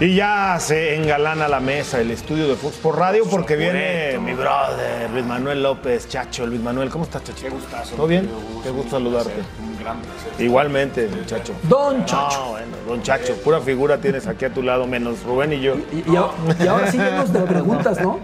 Y 0.06 0.14
ya 0.14 0.58
se 0.60 0.94
engalana 0.94 1.48
la 1.48 1.60
mesa 1.60 2.00
el 2.00 2.12
estudio 2.12 2.48
de 2.48 2.56
Fox 2.56 2.76
por 2.76 2.96
Radio 2.96 3.24
porque 3.28 3.56
viene 3.56 4.20
mi 4.20 4.34
brother 4.34 5.10
Luis 5.10 5.26
Manuel 5.26 5.64
López, 5.64 6.08
Chacho. 6.08 6.46
Luis 6.46 6.62
Manuel, 6.62 6.92
¿cómo 6.92 7.06
estás, 7.06 7.24
Chacho? 7.24 7.42
Qué 7.42 7.50
gustazo. 7.50 7.96
¿Todo 7.96 8.06
bien? 8.06 8.30
Qué 8.62 8.70
gusto 8.70 8.92
saludarte. 8.92 9.34
Un 9.60 9.80
gran 9.80 10.00
placer. 10.02 10.46
Igualmente, 10.46 11.08
muchacho. 11.08 11.54
Don 11.64 12.06
Chacho. 12.06 12.50
bueno, 12.52 12.78
don 12.88 13.02
Chacho, 13.02 13.36
pura 13.38 13.60
figura 13.62 13.98
tienes 13.98 14.28
aquí 14.28 14.46
a 14.46 14.54
tu 14.54 14.62
lado, 14.62 14.86
menos 14.86 15.24
Rubén 15.24 15.54
y 15.54 15.62
yo. 15.62 15.74
Y, 15.92 16.04
y 16.08 16.68
ahora 16.68 16.92
sí 16.92 17.00
vemos 17.00 17.34
de 17.34 17.40
preguntas, 17.40 18.00
¿no? 18.00 18.20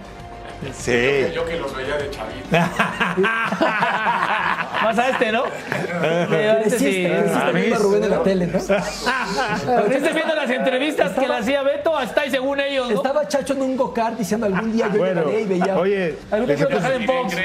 Sí. 0.72 1.26
Yo 1.34 1.44
que, 1.46 1.58
los 1.58 1.76
veía 1.76 1.98
de 1.98 2.12
chavito. 2.12 2.48
Más 4.84 4.98
a 4.98 5.10
este, 5.10 5.32
¿no? 5.32 5.44
Este 6.66 6.80
sí. 6.80 7.06
a 7.06 7.78
Rubén 7.78 8.04
en 8.04 8.10
la 8.10 8.24
tele, 8.24 8.48
¿no? 8.48 8.58
Estás 8.58 10.14
viendo 10.14 10.36
las 10.36 10.50
entrevistas 10.50 11.12
que 11.12 11.28
le 11.28 11.36
hacía 11.36 11.62
Beto, 11.62 11.98
hasta 11.98 12.22
ahí 12.22 12.32
según 12.32 12.60
ellos, 12.60 12.90
¿no? 12.90 12.96
Estaba 12.96 13.28
Chacho 13.28 13.54
en 13.54 13.62
un 13.62 13.78
go-kart 13.78 14.18
diciendo 14.18 14.46
algún 14.48 14.72
día 14.72 14.90
yo 14.92 14.98
bueno, 15.00 15.26
llegaré 15.26 15.42
y 15.42 15.46
veía... 15.46 15.78
Oye, 15.78 16.16
se, 16.30 16.68
puso, 16.68 16.92
en 16.92 17.06
Fox. 17.06 17.36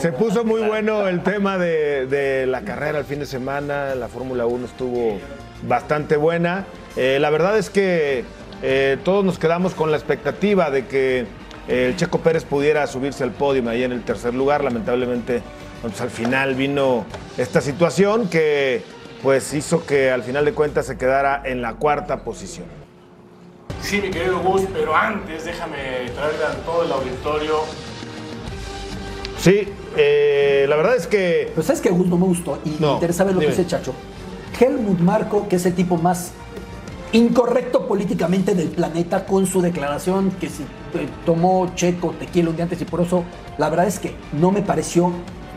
se 0.00 0.12
puso 0.12 0.44
muy 0.44 0.62
bueno 0.62 1.08
el 1.08 1.22
tema 1.22 1.58
de, 1.58 2.06
de 2.06 2.46
la 2.46 2.62
carrera 2.62 2.98
el 2.98 3.04
fin 3.04 3.18
de 3.18 3.26
semana. 3.26 3.94
La 3.94 4.08
Fórmula 4.08 4.46
1 4.46 4.66
estuvo 4.66 5.18
bastante 5.62 6.16
buena. 6.16 6.64
Eh, 6.96 7.18
la 7.20 7.30
verdad 7.30 7.58
es 7.58 7.70
que 7.70 8.24
eh, 8.62 8.98
todos 9.04 9.24
nos 9.24 9.38
quedamos 9.38 9.74
con 9.74 9.90
la 9.90 9.96
expectativa 9.96 10.70
de 10.70 10.86
que 10.86 11.26
el 11.68 11.96
Checo 11.96 12.20
Pérez 12.20 12.44
pudiera 12.44 12.86
subirse 12.86 13.24
al 13.24 13.30
podio 13.32 13.68
ahí 13.68 13.82
en 13.82 13.92
el 13.92 14.02
tercer 14.02 14.34
lugar. 14.34 14.62
Lamentablemente, 14.62 15.42
pues, 15.88 16.00
al 16.00 16.10
final 16.10 16.54
vino 16.54 17.04
esta 17.36 17.60
situación 17.60 18.28
que 18.28 18.82
pues 19.22 19.52
hizo 19.54 19.84
que 19.84 20.10
al 20.10 20.22
final 20.22 20.44
de 20.44 20.52
cuentas 20.52 20.86
se 20.86 20.96
quedara 20.96 21.42
en 21.44 21.62
la 21.62 21.74
cuarta 21.74 22.24
posición. 22.24 22.66
Sí, 23.82 24.00
mi 24.00 24.10
querido 24.10 24.40
Gus, 24.40 24.62
pero 24.72 24.96
antes 24.96 25.44
déjame 25.44 26.10
traerle 26.14 26.44
a 26.44 26.52
todo 26.64 26.84
el 26.84 26.92
auditorio. 26.92 27.60
Sí, 29.38 29.68
eh, 29.96 30.66
la 30.68 30.76
verdad 30.76 30.96
es 30.96 31.06
que. 31.06 31.52
Pues 31.54 31.66
sabes 31.66 31.82
que 31.82 31.90
Gus 31.90 32.06
no 32.06 32.16
me 32.16 32.26
gustó 32.26 32.58
y 32.64 32.70
me 32.80 32.92
interesa 32.92 33.24
ver 33.24 33.34
lo 33.34 33.40
que 33.40 33.48
dice 33.48 33.66
Chacho. 33.66 33.94
Helmut 34.58 35.00
Marco, 35.00 35.48
que 35.48 35.56
es 35.56 35.66
el 35.66 35.74
tipo 35.74 35.96
más 35.96 36.32
incorrecto 37.12 37.86
políticamente 37.86 38.54
del 38.54 38.68
planeta 38.68 39.26
con 39.26 39.46
su 39.46 39.60
declaración 39.60 40.30
que 40.32 40.48
si 40.48 40.62
eh, 40.62 41.08
tomó 41.24 41.72
Checo 41.74 42.12
tequila 42.18 42.50
un 42.50 42.56
día 42.56 42.64
antes 42.64 42.80
y 42.80 42.84
por 42.84 43.02
eso 43.02 43.22
la 43.56 43.70
verdad 43.70 43.86
es 43.86 44.00
que 44.00 44.14
no 44.32 44.50
me 44.50 44.62
pareció 44.62 45.12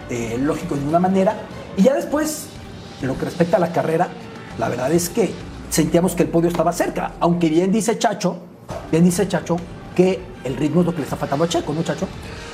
eh, 0.10 0.38
lógico 0.40 0.76
de 0.76 0.82
ninguna 0.82 1.00
manera. 1.00 1.36
Y 1.76 1.84
ya 1.84 1.94
después, 1.94 2.48
en 3.02 3.08
lo 3.08 3.18
que 3.18 3.26
respecta 3.26 3.58
a 3.58 3.60
la 3.60 3.72
carrera, 3.72 4.10
la 4.58 4.70
verdad 4.70 4.92
es 4.92 5.10
que 5.10 5.32
sentíamos 5.70 6.16
que 6.16 6.24
el 6.24 6.30
podio 6.30 6.50
estaba 6.50 6.72
cerca, 6.72 7.14
aunque 7.20 7.50
bien 7.50 7.72
dice 7.72 7.98
Chacho, 7.98 8.38
bien 8.92 9.04
dice 9.04 9.28
Chacho 9.28 9.58
que 9.96 10.20
el 10.44 10.56
ritmo 10.56 10.82
es 10.82 10.88
lo 10.88 10.92
que 10.94 11.00
le 11.00 11.04
está 11.06 11.16
faltando 11.16 11.46
a 11.46 11.50
Checo, 11.50 11.74
¿no, 11.74 11.84
Chacho? 11.84 12.08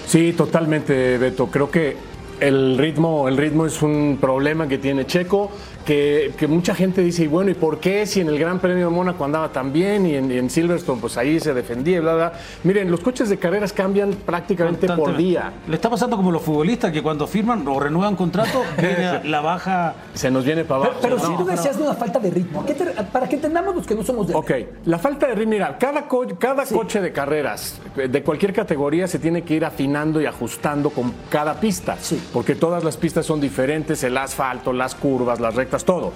Sí, 0.07 0.33
totalmente, 0.33 1.17
Beto. 1.17 1.47
Creo 1.47 1.69
que 1.69 1.97
el 2.39 2.77
ritmo, 2.77 3.27
el 3.27 3.37
ritmo 3.37 3.65
es 3.65 3.81
un 3.81 4.17
problema 4.19 4.67
que 4.67 4.77
tiene 4.77 5.05
Checo 5.05 5.51
que, 5.83 6.33
mucha 6.47 6.75
gente 6.75 7.01
dice, 7.01 7.23
y 7.23 7.27
bueno, 7.27 7.51
¿y 7.51 7.53
por 7.53 7.79
qué 7.79 8.05
si 8.05 8.21
en 8.21 8.27
el 8.27 8.39
Gran 8.39 8.59
Premio 8.59 8.89
de 8.89 8.93
Mónaco 8.93 9.25
andaba 9.25 9.51
tan 9.51 9.71
bien 9.73 10.05
y 10.05 10.15
en, 10.15 10.49
Silverstone 10.49 10.99
pues 10.99 11.17
ahí 11.17 11.39
se 11.39 11.53
defendía 11.53 11.97
y 11.97 11.99
bla, 11.99 12.15
bla? 12.15 12.33
Miren, 12.63 12.91
los 12.91 12.99
coches 12.99 13.29
de 13.29 13.37
carreras 13.37 13.73
cambian 13.73 14.11
prácticamente 14.13 14.87
por 14.87 15.15
día. 15.15 15.53
Le 15.67 15.75
está 15.75 15.89
pasando 15.89 16.15
como 16.15 16.31
los 16.31 16.41
futbolistas 16.41 16.91
que 16.91 17.01
cuando 17.01 17.27
firman 17.27 17.67
o 17.67 17.79
renuevan 17.79 18.15
contrato, 18.15 18.63
viene 18.77 19.23
la 19.25 19.41
baja... 19.41 19.95
Se 20.13 20.29
nos 20.29 20.45
viene 20.45 20.63
para 20.63 20.85
abajo. 20.85 20.99
Pero, 21.01 21.19
si 21.19 21.35
tú 21.35 21.45
decías 21.45 21.77
de 21.77 21.83
una 21.83 21.93
falta 21.93 22.19
de 22.19 22.29
ritmo, 22.29 22.65
para 23.11 23.27
que 23.27 23.35
entendamos 23.35 23.75
los 23.75 23.85
que 23.87 23.95
no 23.95 24.03
somos 24.03 24.27
de... 24.27 24.35
Ok, 24.35 24.51
la 24.85 24.99
falta 24.99 25.27
de 25.27 25.35
ritmo, 25.35 25.51
mira, 25.51 25.77
cada, 25.77 26.07
cada 26.39 26.65
coche 26.65 27.01
de 27.01 27.11
carreras 27.11 27.79
de 27.95 28.23
cualquier 28.23 28.53
categoría 28.53 29.07
se 29.07 29.19
tiene 29.19 29.43
que 29.43 29.55
ir 29.55 29.65
afinando 29.65 30.21
y 30.21 30.25
ajustando 30.25 30.89
con 30.89 31.13
cada 31.29 31.59
pista. 31.59 31.97
Sí. 31.99 32.21
Porque 32.31 32.55
todas 32.55 32.83
las 32.83 32.97
pistas 32.97 33.25
son 33.25 33.41
diferentes, 33.41 34.03
el 34.03 34.17
asfalto, 34.17 34.73
las 34.73 34.95
curvas, 34.95 35.39
las 35.39 35.55
rectas 35.55 35.72
todo. 35.81 36.13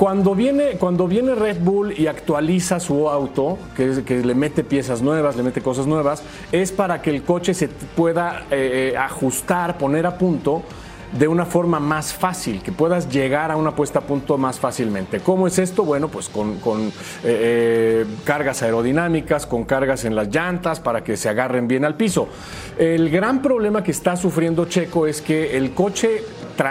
Cuando 0.00 0.34
viene, 0.34 0.78
cuando 0.78 1.06
viene 1.06 1.34
Red 1.34 1.58
Bull 1.60 1.92
y 1.92 2.06
actualiza 2.06 2.80
su 2.80 3.06
auto, 3.10 3.58
que, 3.76 4.22
le 4.24 4.34
mete 4.34 4.64
piezas 4.64 5.02
nuevas, 5.02 5.36
le 5.36 5.42
mete 5.42 5.60
cosas 5.60 5.86
nuevas, 5.86 6.22
es 6.52 6.72
para 6.72 7.02
que 7.02 7.10
el 7.10 7.22
coche 7.22 7.52
se 7.52 7.68
pueda 7.68 8.46
eh, 8.50 8.92
eh, 8.92 8.96
ajustar, 8.96 9.76
poner 9.76 10.06
a 10.06 10.16
punto 10.16 10.62
de 11.12 11.28
una 11.28 11.44
forma 11.44 11.80
más 11.80 12.14
fácil, 12.14 12.62
que 12.62 12.72
puedas 12.72 13.10
llegar 13.10 13.50
a 13.50 13.56
una 13.56 13.74
puesta 13.74 13.98
a 13.98 14.02
punto 14.02 14.38
más 14.38 14.58
fácilmente. 14.58 15.20
¿Cómo 15.20 15.46
es 15.46 15.58
esto? 15.58 15.84
Bueno, 15.84 16.08
pues 16.08 16.30
con, 16.30 16.56
eh, 17.24 18.06
cargas 18.24 18.62
aerodinámicas, 18.62 19.46
con 19.46 19.64
cargas 19.64 20.04
en 20.06 20.14
las 20.14 20.28
llantas 20.28 20.80
para 20.80 21.02
que 21.04 21.16
se 21.16 21.28
agarren 21.28 21.68
bien 21.68 21.84
al 21.84 21.96
piso. 21.96 22.28
El 22.78 23.10
gran 23.10 23.42
problema 23.42 23.82
que 23.82 23.90
está 23.90 24.16
sufriendo 24.16 24.64
Checo 24.64 25.06
es 25.06 25.20
que 25.20 25.58
el 25.58 25.74
coche 25.74 26.22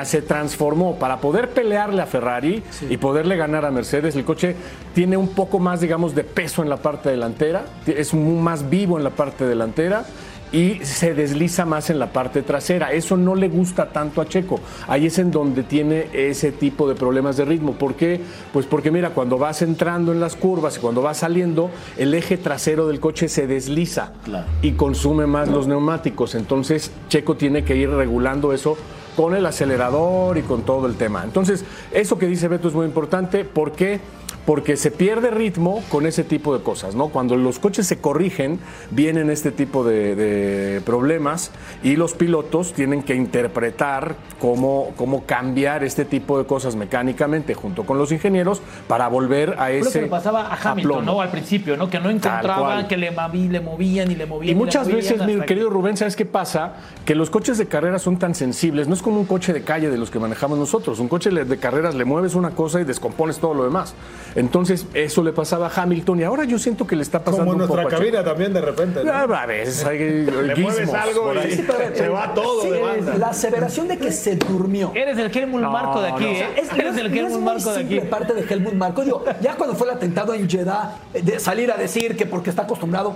se 0.05 0.21
transformó 0.21 0.95
para 0.95 1.17
poder 1.17 1.49
pelearle 1.49 2.01
a 2.01 2.05
Ferrari 2.05 2.63
y 2.89 2.97
poderle 2.97 3.35
ganar 3.37 3.65
a 3.65 3.71
Mercedes. 3.71 4.15
El 4.15 4.23
coche 4.23 4.55
tiene 4.93 5.17
un 5.17 5.29
poco 5.29 5.59
más, 5.59 5.81
digamos, 5.81 6.15
de 6.15 6.23
peso 6.23 6.61
en 6.61 6.69
la 6.69 6.77
parte 6.77 7.09
delantera, 7.09 7.65
es 7.87 8.13
más 8.13 8.69
vivo 8.69 8.97
en 8.97 9.03
la 9.03 9.09
parte 9.09 9.45
delantera 9.45 10.05
y 10.51 10.79
se 10.83 11.13
desliza 11.13 11.65
más 11.65 11.89
en 11.89 11.99
la 11.99 12.11
parte 12.11 12.41
trasera. 12.41 12.91
Eso 12.91 13.17
no 13.17 13.35
le 13.35 13.49
gusta 13.49 13.89
tanto 13.89 14.21
a 14.21 14.27
Checo. 14.27 14.59
Ahí 14.87 15.05
es 15.05 15.19
en 15.19 15.31
donde 15.31 15.63
tiene 15.63 16.07
ese 16.13 16.51
tipo 16.51 16.87
de 16.87 16.95
problemas 16.95 17.37
de 17.37 17.45
ritmo. 17.45 17.73
¿Por 17.73 17.95
qué? 17.95 18.21
Pues 18.51 18.65
porque 18.65 18.91
mira, 18.91 19.11
cuando 19.11 19.37
vas 19.37 19.61
entrando 19.61 20.11
en 20.11 20.19
las 20.19 20.35
curvas 20.35 20.77
y 20.77 20.79
cuando 20.79 21.01
vas 21.01 21.17
saliendo, 21.17 21.69
el 21.97 22.13
eje 22.13 22.37
trasero 22.37 22.87
del 22.87 22.99
coche 22.99 23.27
se 23.27 23.47
desliza 23.47 24.13
y 24.61 24.71
consume 24.71 25.27
más 25.27 25.49
los 25.49 25.67
neumáticos. 25.67 26.35
Entonces 26.35 26.91
Checo 27.09 27.35
tiene 27.35 27.63
que 27.63 27.75
ir 27.75 27.89
regulando 27.89 28.53
eso 28.53 28.77
con 29.20 29.36
el 29.36 29.45
acelerador 29.45 30.38
y 30.38 30.43
con 30.43 30.61
todo 30.61 30.88
el 30.88 30.95
tema. 30.95 31.26
Entonces, 31.26 31.65
eso 31.91 32.17
que 32.17 32.26
dice 32.26 32.47
Beto 32.47 32.70
es 32.70 32.74
muy 32.74 32.86
importante. 32.86 33.43
¿Por 33.43 33.74
qué? 33.74 33.99
Porque 34.45 34.77
se 34.77 34.91
pierde 34.91 35.31
ritmo 35.31 35.83
con 35.89 36.05
ese 36.05 36.23
tipo 36.23 36.57
de 36.57 36.63
cosas, 36.63 36.95
¿no? 36.95 37.09
Cuando 37.09 37.35
los 37.35 37.59
coches 37.59 37.87
se 37.87 37.99
corrigen, 37.99 38.59
vienen 38.91 39.29
este 39.29 39.51
tipo 39.51 39.83
de, 39.83 40.15
de 40.15 40.81
problemas 40.81 41.51
y 41.83 41.95
los 41.95 42.13
pilotos 42.13 42.73
tienen 42.73 43.03
que 43.03 43.15
interpretar 43.15 44.15
cómo, 44.39 44.91
cómo 44.95 45.25
cambiar 45.25 45.83
este 45.83 46.05
tipo 46.05 46.37
de 46.37 46.45
cosas 46.45 46.75
mecánicamente 46.75 47.53
junto 47.53 47.83
con 47.83 47.97
los 47.97 48.11
ingenieros 48.11 48.61
para 48.87 49.07
volver 49.07 49.55
a 49.59 49.71
ese 49.71 49.99
que 49.99 50.01
le 50.05 50.07
pasaba 50.07 50.47
a 50.47 50.55
Hamilton, 50.55 50.99
aplomo. 50.99 51.01
¿no? 51.01 51.21
Al 51.21 51.29
principio, 51.29 51.77
¿no? 51.77 51.89
Que 51.89 51.99
no 51.99 52.09
encontraban, 52.09 52.87
que 52.87 52.97
le, 52.97 53.11
le 53.11 53.59
movían 53.61 54.11
y 54.11 54.15
le 54.15 54.25
movían. 54.25 54.55
Y 54.55 54.55
muchas 54.55 54.87
movían 54.87 54.97
veces, 54.97 55.25
mi 55.25 55.39
querido 55.41 55.69
Rubén, 55.69 55.97
¿sabes 55.97 56.15
qué 56.15 56.25
pasa? 56.25 56.73
Que 57.05 57.15
los 57.15 57.29
coches 57.29 57.57
de 57.57 57.67
carreras 57.67 58.01
son 58.01 58.17
tan 58.17 58.35
sensibles, 58.35 58.87
no 58.87 58.93
es 58.93 59.01
como 59.01 59.19
un 59.19 59.25
coche 59.25 59.53
de 59.53 59.63
calle 59.63 59.89
de 59.89 59.97
los 59.97 60.09
que 60.09 60.19
manejamos 60.19 60.57
nosotros. 60.57 60.99
Un 60.99 61.07
coche 61.07 61.29
de 61.29 61.57
carreras 61.57 61.95
le 61.95 62.05
mueves 62.05 62.35
una 62.35 62.51
cosa 62.51 62.81
y 62.81 62.83
descompones 62.83 63.39
todo 63.39 63.53
lo 63.53 63.63
demás. 63.63 63.93
Entonces, 64.36 64.86
eso 64.93 65.23
le 65.23 65.34
pasaba 65.34 65.67
a 65.67 65.82
Hamilton 65.82 66.19
y 66.19 66.23
ahora 66.23 66.43
yo 66.45 66.59
siento 66.59 66.86
que 66.86 66.95
le 66.95 67.01
está 67.01 67.19
pasando 67.23 67.45
Como 67.45 67.55
en 67.55 67.61
un 67.61 67.67
poco 67.67 67.82
nuestra 67.82 67.97
a 67.97 67.99
cabina 67.99 68.23
también 68.23 68.53
de 68.53 68.61
repente. 68.61 69.03
¿no? 69.03 69.11
Ah, 69.11 69.23
A 69.23 69.45
veces 69.45 69.86
hay 69.86 69.99
Le 69.99 70.55
mueves 70.55 70.93
algo 70.93 71.34
y 71.34 71.51
se 71.95 72.09
va 72.09 72.34
todo 72.34 72.61
sí, 72.63 72.69
de 72.69 72.82
banda. 72.82 73.17
La 73.17 73.30
aseveración 73.30 73.88
de 73.88 73.97
que 73.97 74.11
se 74.11 74.36
durmió. 74.36 74.91
Eres 74.95 75.17
el 75.17 75.36
Helmut 75.36 75.61
Marco 75.61 76.01
de 76.01 76.09
aquí, 76.09 76.23
no. 76.25 76.30
¿eh? 76.32 76.47
Es, 76.57 76.71
Eres 76.73 76.97
el 76.97 77.17
Helmut 77.17 77.41
Marco 77.41 77.71
de 77.73 77.80
aquí. 77.82 77.99
parte 78.01 78.34
de 78.34 78.41
Helmut 78.41 78.73
Marco. 78.73 79.03
Digo, 79.03 79.23
ya 79.41 79.55
cuando 79.55 79.75
fue 79.75 79.88
el 79.88 79.93
atentado 79.95 80.34
en 80.34 80.49
Jeddah, 80.49 80.97
eh, 81.13 81.21
de 81.21 81.39
salir 81.39 81.71
a 81.71 81.77
decir 81.77 82.15
que 82.15 82.25
porque 82.25 82.49
está 82.49 82.63
acostumbrado, 82.63 83.15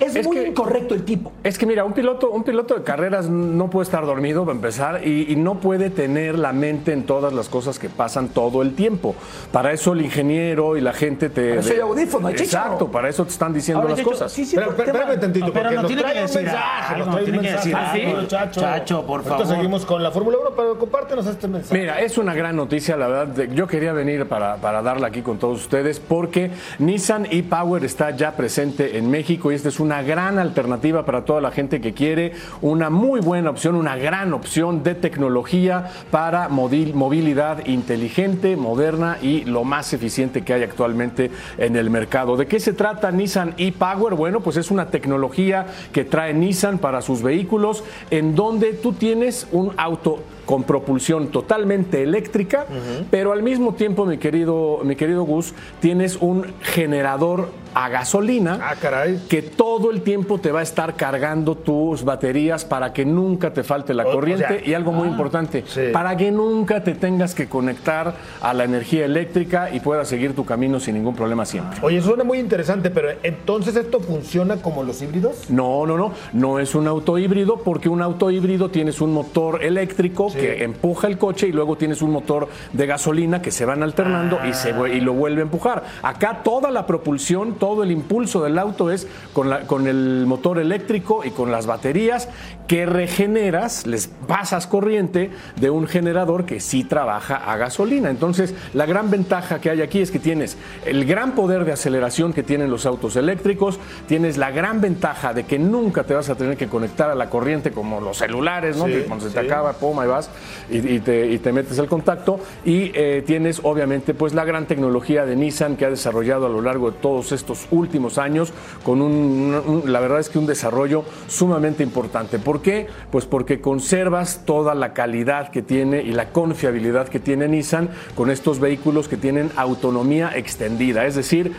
es, 0.00 0.16
Es 0.16 0.26
muy 0.26 0.36
que- 0.36 0.48
incorrecto 0.48 0.94
el 0.94 1.04
tipo. 1.04 1.32
Es 1.44 1.58
que 1.58 1.66
mira, 1.66 1.84
un 1.84 1.92
piloto, 1.92 2.30
un 2.30 2.42
piloto 2.42 2.74
de 2.74 2.82
carreras 2.82 3.28
no 3.28 3.68
puede 3.70 3.84
estar 3.84 4.04
dormido 4.06 4.44
para 4.44 4.56
empezar 4.56 5.06
y, 5.06 5.30
y 5.32 5.36
no 5.36 5.60
puede 5.60 5.90
tener 5.90 6.38
la 6.38 6.52
mente 6.52 6.92
en 6.92 7.04
todas 7.04 7.32
las 7.32 7.48
cosas 7.48 7.78
que 7.78 7.88
pasan 7.88 8.28
todo 8.28 8.62
el 8.62 8.74
tiempo. 8.74 9.14
Para 9.52 9.72
eso 9.72 9.92
el 9.92 10.02
ingeniero 10.02 10.76
y 10.76 10.80
la 10.80 10.92
gente 10.92 11.28
te. 11.28 11.50
Para 11.50 11.60
eso 11.60 11.82
audífono, 11.84 12.30
chícharo. 12.32 12.44
Exacto, 12.44 12.88
para 12.90 13.08
eso 13.08 13.24
te 13.24 13.30
están 13.30 13.52
diciendo 13.52 13.82
Ahora, 13.82 13.94
las 13.96 14.04
cosas. 14.04 14.32
sí, 14.32 14.44
sí, 14.44 14.56
Pero, 14.56 14.70
espérame 14.70 15.20
tantito, 15.20 15.46
No, 15.46 15.52
pero 15.52 15.70
nos 15.70 15.86
tiene 15.86 16.02
trae 16.02 16.14
que 16.14 16.20
un 16.20 16.26
decir 16.26 16.42
mensaje, 16.42 16.94
algo, 16.94 17.06
nos 17.06 17.14
trae 17.14 17.24
un 17.24 17.30
tiene 17.30 17.46
que 17.48 17.54
decir 17.54 17.74
mensaje. 17.74 18.26
Chacho. 18.28 18.60
Chacho, 18.60 19.06
por 19.06 19.22
favor. 19.24 19.46
seguimos 19.46 19.84
con 19.86 20.02
la 20.02 20.10
Fórmula 20.10 20.38
1, 20.40 20.50
pero 20.56 20.78
compártenos 20.78 21.26
este 21.26 21.48
mensaje. 21.48 21.78
Mira, 21.78 22.00
es 22.00 22.16
una 22.18 22.34
gran 22.34 22.56
noticia, 22.56 22.96
la 22.96 23.06
verdad. 23.08 23.26
de- 23.28 23.54
Yo 23.54 23.66
quería 23.66 23.92
venir 23.92 24.26
para, 24.26 24.56
para 24.56 24.82
darla 24.82 25.08
aquí 25.08 25.22
con 25.22 25.38
todos 25.38 25.60
ustedes 25.60 26.00
porque 26.00 26.50
Nissan 26.78 27.26
e-Power 27.30 27.84
está 27.84 28.10
ya 28.16 28.32
presente 28.36 28.96
en 28.98 29.10
México 29.10 29.50
y 29.52 29.54
esta 29.54 29.68
es 29.68 29.80
una 29.90 30.02
gran 30.02 30.38
alternativa 30.38 31.04
para 31.04 31.24
toda 31.24 31.40
la 31.40 31.50
gente 31.50 31.80
que 31.80 31.92
quiere 31.92 32.34
una 32.62 32.90
muy 32.90 33.20
buena 33.20 33.50
opción, 33.50 33.74
una 33.74 33.96
gran 33.96 34.32
opción 34.32 34.84
de 34.84 34.94
tecnología 34.94 35.90
para 36.12 36.48
movilidad 36.48 37.66
inteligente, 37.66 38.54
moderna 38.54 39.18
y 39.20 39.44
lo 39.46 39.64
más 39.64 39.92
eficiente 39.92 40.42
que 40.42 40.54
hay 40.54 40.62
actualmente 40.62 41.32
en 41.58 41.74
el 41.74 41.90
mercado. 41.90 42.36
¿De 42.36 42.46
qué 42.46 42.60
se 42.60 42.72
trata 42.72 43.10
Nissan 43.10 43.54
e-Power? 43.58 44.14
Bueno, 44.14 44.38
pues 44.42 44.58
es 44.58 44.70
una 44.70 44.86
tecnología 44.86 45.66
que 45.92 46.04
trae 46.04 46.34
Nissan 46.34 46.78
para 46.78 47.02
sus 47.02 47.20
vehículos 47.20 47.82
en 48.12 48.36
donde 48.36 48.74
tú 48.74 48.92
tienes 48.92 49.48
un 49.50 49.72
auto 49.76 50.20
con 50.46 50.64
propulsión 50.64 51.28
totalmente 51.28 52.02
eléctrica, 52.02 52.66
pero 53.10 53.32
al 53.32 53.40
mismo 53.42 53.74
tiempo, 53.74 54.04
mi 54.04 54.18
querido, 54.18 54.80
mi 54.82 54.96
querido 54.96 55.22
Gus, 55.22 55.54
tienes 55.80 56.16
un 56.16 56.44
generador 56.60 57.50
a 57.74 57.88
gasolina 57.88 58.58
Ah, 58.62 58.74
caray. 58.80 59.20
que 59.28 59.42
todo 59.42 59.90
el 59.90 60.02
tiempo 60.02 60.38
te 60.38 60.50
va 60.52 60.60
a 60.60 60.62
estar 60.62 60.94
cargando 60.96 61.54
tus 61.56 62.04
baterías 62.04 62.64
para 62.64 62.92
que 62.92 63.04
nunca 63.04 63.52
te 63.52 63.62
falte 63.62 63.94
la 63.94 64.04
O- 64.06 64.10
o 64.10 64.12
corriente 64.12 64.46
sea, 64.60 64.68
y 64.68 64.74
algo 64.74 64.92
muy 64.92 65.08
importante, 65.08 65.64
sí. 65.66 65.82
para 65.92 66.16
que 66.16 66.30
nunca 66.30 66.82
te 66.82 66.94
tengas 66.94 67.34
que 67.34 67.48
conectar 67.48 68.14
a 68.40 68.54
la 68.54 68.64
energía 68.64 69.04
eléctrica 69.04 69.70
y 69.72 69.80
puedas 69.80 70.08
seguir 70.08 70.34
tu 70.34 70.44
camino 70.44 70.80
sin 70.80 70.94
ningún 70.94 71.14
problema 71.14 71.44
siempre. 71.46 71.78
Oye, 71.82 72.00
suena 72.02 72.24
muy 72.24 72.38
interesante, 72.38 72.90
pero 72.90 73.08
entonces 73.22 73.76
esto 73.76 74.00
funciona 74.00 74.56
como 74.56 74.82
los 74.82 75.00
híbridos. 75.02 75.48
No, 75.50 75.86
no, 75.86 75.96
no, 75.96 76.12
no 76.32 76.58
es 76.58 76.74
un 76.74 76.86
auto 76.88 77.18
híbrido 77.18 77.58
porque 77.58 77.88
un 77.88 78.02
auto 78.02 78.30
híbrido 78.30 78.70
tienes 78.70 79.00
un 79.00 79.12
motor 79.12 79.62
eléctrico 79.62 80.30
Sí. 80.30 80.38
que 80.38 80.64
empuja 80.64 81.06
el 81.06 81.18
coche 81.18 81.48
y 81.48 81.52
luego 81.52 81.76
tienes 81.76 82.02
un 82.02 82.10
motor 82.10 82.48
de 82.72 82.86
gasolina 82.86 83.42
que 83.42 83.50
se 83.50 83.64
van 83.64 83.82
alternando 83.82 84.38
y, 84.48 84.52
se, 84.54 84.74
vue- 84.74 84.94
y 84.96 85.00
lo 85.00 85.12
vuelve 85.12 85.40
a 85.40 85.44
empujar. 85.44 85.84
Acá 86.02 86.40
toda 86.42 86.70
la 86.70 86.86
propulsión, 86.86 87.54
todo 87.60 87.84
el 87.84 87.92
impulso 87.92 88.42
del 88.42 88.58
auto 88.58 88.90
es 88.90 89.06
con, 89.32 89.48
la- 89.48 89.60
con 89.68 89.86
el 89.86 90.24
motor 90.26 90.58
eléctrico 90.58 91.22
y 91.24 91.30
con 91.30 91.52
las 91.52 91.66
baterías 91.66 92.28
que 92.66 92.86
regeneras, 92.86 93.86
les 93.86 94.06
pasas 94.06 94.66
corriente 94.66 95.30
de 95.60 95.70
un 95.70 95.86
generador 95.86 96.44
que 96.46 96.60
sí 96.60 96.84
trabaja 96.84 97.36
a 97.36 97.56
gasolina. 97.56 98.10
Entonces, 98.10 98.54
la 98.74 98.86
gran 98.86 99.10
ventaja 99.10 99.60
que 99.60 99.70
hay 99.70 99.82
aquí 99.82 100.00
es 100.00 100.10
que 100.10 100.18
tienes 100.20 100.56
el 100.86 101.04
gran 101.04 101.32
poder 101.32 101.64
de 101.64 101.72
aceleración 101.72 102.32
que 102.32 102.42
tienen 102.42 102.70
los 102.70 102.86
autos 102.86 103.16
eléctricos, 103.16 103.78
tienes 104.08 104.36
la 104.38 104.50
gran 104.52 104.80
ventaja 104.80 105.34
de 105.34 105.44
que 105.44 105.58
nunca 105.58 106.04
te 106.04 106.14
vas 106.14 106.30
a 106.30 106.36
tener 106.36 106.56
que 106.56 106.68
conectar 106.68 107.10
a 107.10 107.14
la 107.14 107.28
corriente 107.28 107.72
como 107.72 108.00
los 108.00 108.18
celulares, 108.18 108.76
¿no? 108.76 108.86
Sí, 108.86 108.92
que 108.92 109.04
cuando 109.04 109.26
se 109.26 109.34
te 109.34 109.40
sí. 109.40 109.46
acaba, 109.46 109.72
pum, 109.74 109.98
ahí 109.98 110.08
vas 110.08 110.30
y, 110.70 110.78
y 110.78 111.00
te, 111.00 111.26
y 111.26 111.38
te 111.40 111.52
metes 111.52 111.76
el 111.78 111.88
contacto. 111.88 112.38
Y 112.64 112.92
eh, 112.94 113.22
tienes, 113.26 113.60
obviamente, 113.64 114.14
pues 114.14 114.32
la 114.32 114.44
gran 114.44 114.66
tecnología 114.66 115.26
de 115.26 115.34
Nissan 115.36 115.76
que 115.76 115.86
ha 115.86 115.90
desarrollado 115.90 116.46
a 116.46 116.48
lo 116.48 116.62
largo 116.62 116.92
de 116.92 116.98
todos 116.98 117.32
estos 117.32 117.49
últimos 117.70 118.18
años 118.18 118.52
con 118.82 119.00
un, 119.02 119.60
un- 119.66 119.92
la 119.92 120.00
verdad 120.00 120.20
es 120.20 120.28
que 120.28 120.38
un 120.38 120.46
desarrollo 120.46 121.04
sumamente 121.28 121.82
importante. 121.82 122.38
¿Por 122.38 122.62
qué? 122.62 122.86
Pues 123.10 123.26
porque 123.26 123.60
conservas 123.60 124.42
toda 124.44 124.74
la 124.74 124.92
calidad 124.92 125.50
que 125.50 125.62
tiene 125.62 126.02
y 126.02 126.12
la 126.12 126.30
confiabilidad 126.30 127.08
que 127.08 127.20
tiene 127.20 127.48
Nissan 127.48 127.90
con 128.14 128.30
estos 128.30 128.60
vehículos 128.60 129.08
que 129.08 129.16
tienen 129.16 129.50
autonomía 129.56 130.32
extendida. 130.36 131.06
Es 131.06 131.14
decir, 131.16 131.52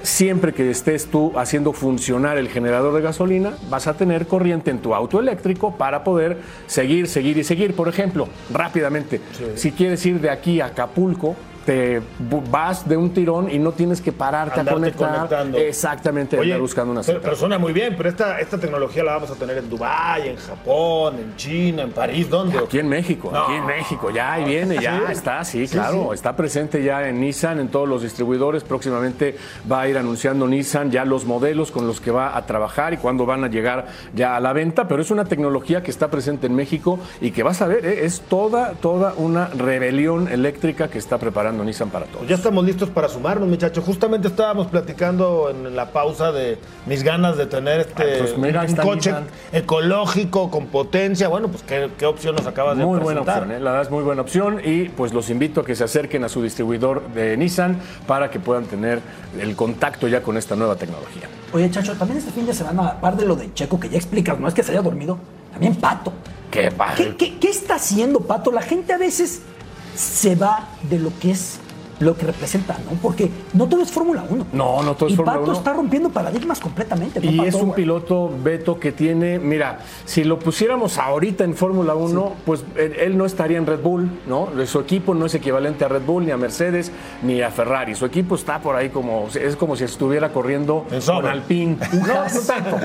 Siempre 0.00 0.54
que 0.54 0.70
estés 0.70 1.06
tú 1.06 1.32
haciendo 1.36 1.72
funcionar 1.72 2.38
el 2.38 2.48
generador 2.48 2.94
de 2.94 3.00
gasolina, 3.02 3.54
vas 3.68 3.88
a 3.88 3.94
tener 3.94 4.28
corriente 4.28 4.70
en 4.70 4.78
tu 4.78 4.94
auto 4.94 5.18
eléctrico 5.18 5.74
para 5.76 6.04
poder 6.04 6.38
seguir, 6.68 7.08
seguir 7.08 7.36
y 7.36 7.42
seguir. 7.42 7.74
Por 7.74 7.88
ejemplo, 7.88 8.28
rápidamente, 8.54 9.20
si 9.56 9.72
quieres 9.72 10.06
ir 10.06 10.20
de 10.20 10.30
aquí 10.30 10.60
a 10.60 10.66
Acapulco, 10.66 11.34
te 11.68 12.00
vas 12.50 12.88
de 12.88 12.96
un 12.96 13.10
tirón 13.10 13.50
y 13.50 13.58
no 13.58 13.72
tienes 13.72 14.00
que 14.00 14.10
pararte 14.10 14.58
Andarte 14.60 14.70
a 14.70 14.74
conectar. 14.94 15.14
conectando. 15.16 15.58
Exactamente, 15.58 16.38
Oye, 16.38 16.52
andar 16.52 16.62
buscando 16.62 16.92
una 16.92 17.02
cita. 17.02 17.18
pero 17.22 17.36
suena 17.36 17.58
muy 17.58 17.74
bien, 17.74 17.92
pero 17.94 18.08
esta, 18.08 18.40
esta 18.40 18.56
tecnología 18.56 19.04
la 19.04 19.12
vamos 19.12 19.30
a 19.30 19.34
tener 19.34 19.58
en 19.58 19.68
Dubái, 19.68 20.28
en 20.28 20.36
Japón, 20.36 21.16
en 21.18 21.36
China, 21.36 21.82
en 21.82 21.90
París, 21.92 22.30
¿dónde? 22.30 22.58
Aquí 22.58 22.78
en 22.78 22.88
México, 22.88 23.28
No. 23.30 23.44
aquí 23.44 23.52
en 23.52 23.66
México, 23.66 24.08
ya 24.10 24.32
ahí 24.32 24.44
viene, 24.44 24.78
ya 24.80 24.96
¿Sí? 25.08 25.12
está, 25.12 25.44
sí, 25.44 25.66
Sí, 25.66 25.74
claro, 25.74 26.06
sí. 26.08 26.14
está 26.14 26.34
presente 26.36 26.82
ya 26.82 27.06
en 27.06 27.20
Nissan, 27.20 27.60
en 27.60 27.68
todos 27.68 27.86
los 27.86 28.00
distribuidores, 28.02 28.64
próximamente 28.64 29.36
va 29.70 29.82
a 29.82 29.88
ir 29.88 29.98
anunciando 29.98 30.46
Nissan 30.48 30.90
ya 30.90 31.04
los 31.04 31.26
modelos 31.26 31.70
con 31.70 31.86
los 31.86 32.00
que 32.00 32.10
va 32.10 32.34
a 32.34 32.46
trabajar 32.46 32.94
y 32.94 32.96
cuándo 32.96 33.26
van 33.26 33.44
a 33.44 33.48
llegar 33.48 33.88
ya 34.14 34.36
a 34.36 34.40
la 34.40 34.54
venta, 34.54 34.88
pero 34.88 35.02
es 35.02 35.10
una 35.10 35.26
tecnología 35.26 35.82
que 35.82 35.90
está 35.90 36.08
presente 36.08 36.46
en 36.46 36.54
México 36.54 36.98
y 37.20 37.30
que 37.30 37.42
vas 37.42 37.60
a 37.60 37.66
ver, 37.66 37.84
¿eh? 37.84 38.06
es 38.06 38.22
toda, 38.22 38.72
toda 38.72 39.12
una 39.18 39.48
rebelión 39.48 40.28
eléctrica 40.28 40.88
que 40.88 40.96
está 40.96 41.18
preparando 41.18 41.57
Nissan 41.64 41.90
para 41.90 42.06
todos. 42.06 42.26
Ya 42.28 42.34
estamos 42.36 42.64
listos 42.64 42.88
para 42.90 43.08
sumarnos, 43.08 43.48
muchachos. 43.48 43.84
Justamente 43.84 44.28
estábamos 44.28 44.66
platicando 44.68 45.50
en 45.50 45.74
la 45.76 45.90
pausa 45.92 46.32
de 46.32 46.58
mis 46.86 47.02
ganas 47.02 47.36
de 47.36 47.46
tener 47.46 47.80
este 47.80 48.02
Ah, 48.14 48.16
pues 48.20 48.38
mira, 48.38 48.62
un 48.68 48.76
coche 48.76 49.10
Nissan. 49.10 49.26
ecológico 49.52 50.50
con 50.50 50.66
potencia. 50.66 51.28
Bueno, 51.28 51.48
pues 51.48 51.62
qué, 51.62 51.90
qué 51.98 52.06
opción 52.06 52.34
nos 52.36 52.46
acabas 52.46 52.76
de 52.76 52.84
Muy 52.84 52.98
buena 52.98 53.20
presentar. 53.22 53.42
opción, 53.42 53.56
¿eh? 53.56 53.60
la 53.64 53.70
verdad 53.72 53.86
es 53.86 53.90
muy 53.92 54.02
buena 54.02 54.22
opción 54.22 54.60
y 54.64 54.88
pues 54.88 55.12
los 55.12 55.30
invito 55.30 55.60
a 55.60 55.64
que 55.64 55.74
se 55.76 55.84
acerquen 55.84 56.24
a 56.24 56.28
su 56.28 56.42
distribuidor 56.42 57.08
de 57.12 57.36
Nissan 57.36 57.78
para 58.06 58.30
que 58.30 58.40
puedan 58.40 58.64
tener 58.64 59.00
el 59.40 59.54
contacto 59.56 60.08
ya 60.08 60.22
con 60.22 60.36
esta 60.36 60.56
nueva 60.56 60.76
tecnología. 60.76 61.28
Oye, 61.52 61.70
Chacho, 61.70 61.94
también 61.94 62.18
este 62.18 62.30
fin 62.32 62.46
de 62.46 62.52
semana, 62.54 62.88
aparte 62.88 63.22
de 63.22 63.28
lo 63.28 63.36
de 63.36 63.52
Checo 63.54 63.78
que 63.78 63.88
ya 63.88 63.96
explicas, 63.96 64.38
no 64.38 64.48
es 64.48 64.54
que 64.54 64.62
se 64.62 64.72
haya 64.72 64.82
dormido, 64.82 65.18
también 65.52 65.74
Pato. 65.76 66.12
Qué 66.50 66.70
¿Qué, 66.96 67.14
qué, 67.16 67.38
qué 67.38 67.48
está 67.50 67.74
haciendo 67.74 68.20
Pato? 68.20 68.50
La 68.50 68.62
gente 68.62 68.92
a 68.94 68.98
veces 68.98 69.42
se 69.98 70.36
va 70.36 70.68
de 70.88 70.98
lo 70.98 71.16
que 71.18 71.32
es 71.32 71.58
lo 72.00 72.16
que 72.16 72.26
representa, 72.26 72.76
¿no? 72.84 72.96
Porque 73.02 73.30
no 73.54 73.66
todo 73.68 73.82
es 73.82 73.90
Fórmula 73.90 74.24
1. 74.28 74.46
No, 74.52 74.82
no 74.82 74.94
todo 74.94 75.08
es 75.08 75.12
y 75.14 75.16
Fórmula 75.16 75.38
Pato 75.38 75.50
1. 75.50 75.58
está 75.58 75.72
rompiendo 75.72 76.10
paradigmas 76.10 76.60
completamente. 76.60 77.20
¿no, 77.20 77.30
Y 77.30 77.36
Pato? 77.38 77.48
es 77.48 77.54
un 77.56 77.72
piloto, 77.72 78.30
Beto, 78.42 78.78
que 78.78 78.92
tiene, 78.92 79.38
mira, 79.38 79.80
si 80.04 80.22
lo 80.24 80.38
pusiéramos 80.38 80.98
ahorita 80.98 81.44
en 81.44 81.54
Fórmula 81.54 81.94
1, 81.94 82.32
pues 82.46 82.64
él, 82.76 82.94
él 83.00 83.18
no 83.18 83.26
estaría 83.26 83.58
en 83.58 83.66
Red 83.66 83.80
Bull, 83.80 84.08
¿no? 84.26 84.48
Su 84.66 84.80
equipo 84.80 85.14
no 85.14 85.26
es 85.26 85.34
equivalente 85.34 85.84
a 85.84 85.88
Red 85.88 86.02
Bull, 86.02 86.24
ni 86.24 86.30
a 86.30 86.36
Mercedes, 86.36 86.92
ni 87.22 87.42
a 87.42 87.50
Ferrari. 87.50 87.94
Su 87.96 88.06
equipo 88.06 88.36
está 88.36 88.60
por 88.60 88.76
ahí 88.76 88.90
como, 88.90 89.26
es 89.34 89.56
como 89.56 89.74
si 89.74 89.84
estuviera 89.84 90.32
corriendo 90.32 90.86
con 91.06 91.26
Alpine. 91.26 91.78
Un 91.92 92.00
No, 92.06 92.14
Haas. 92.14 92.34
no 92.34 92.40
tanto, 92.42 92.76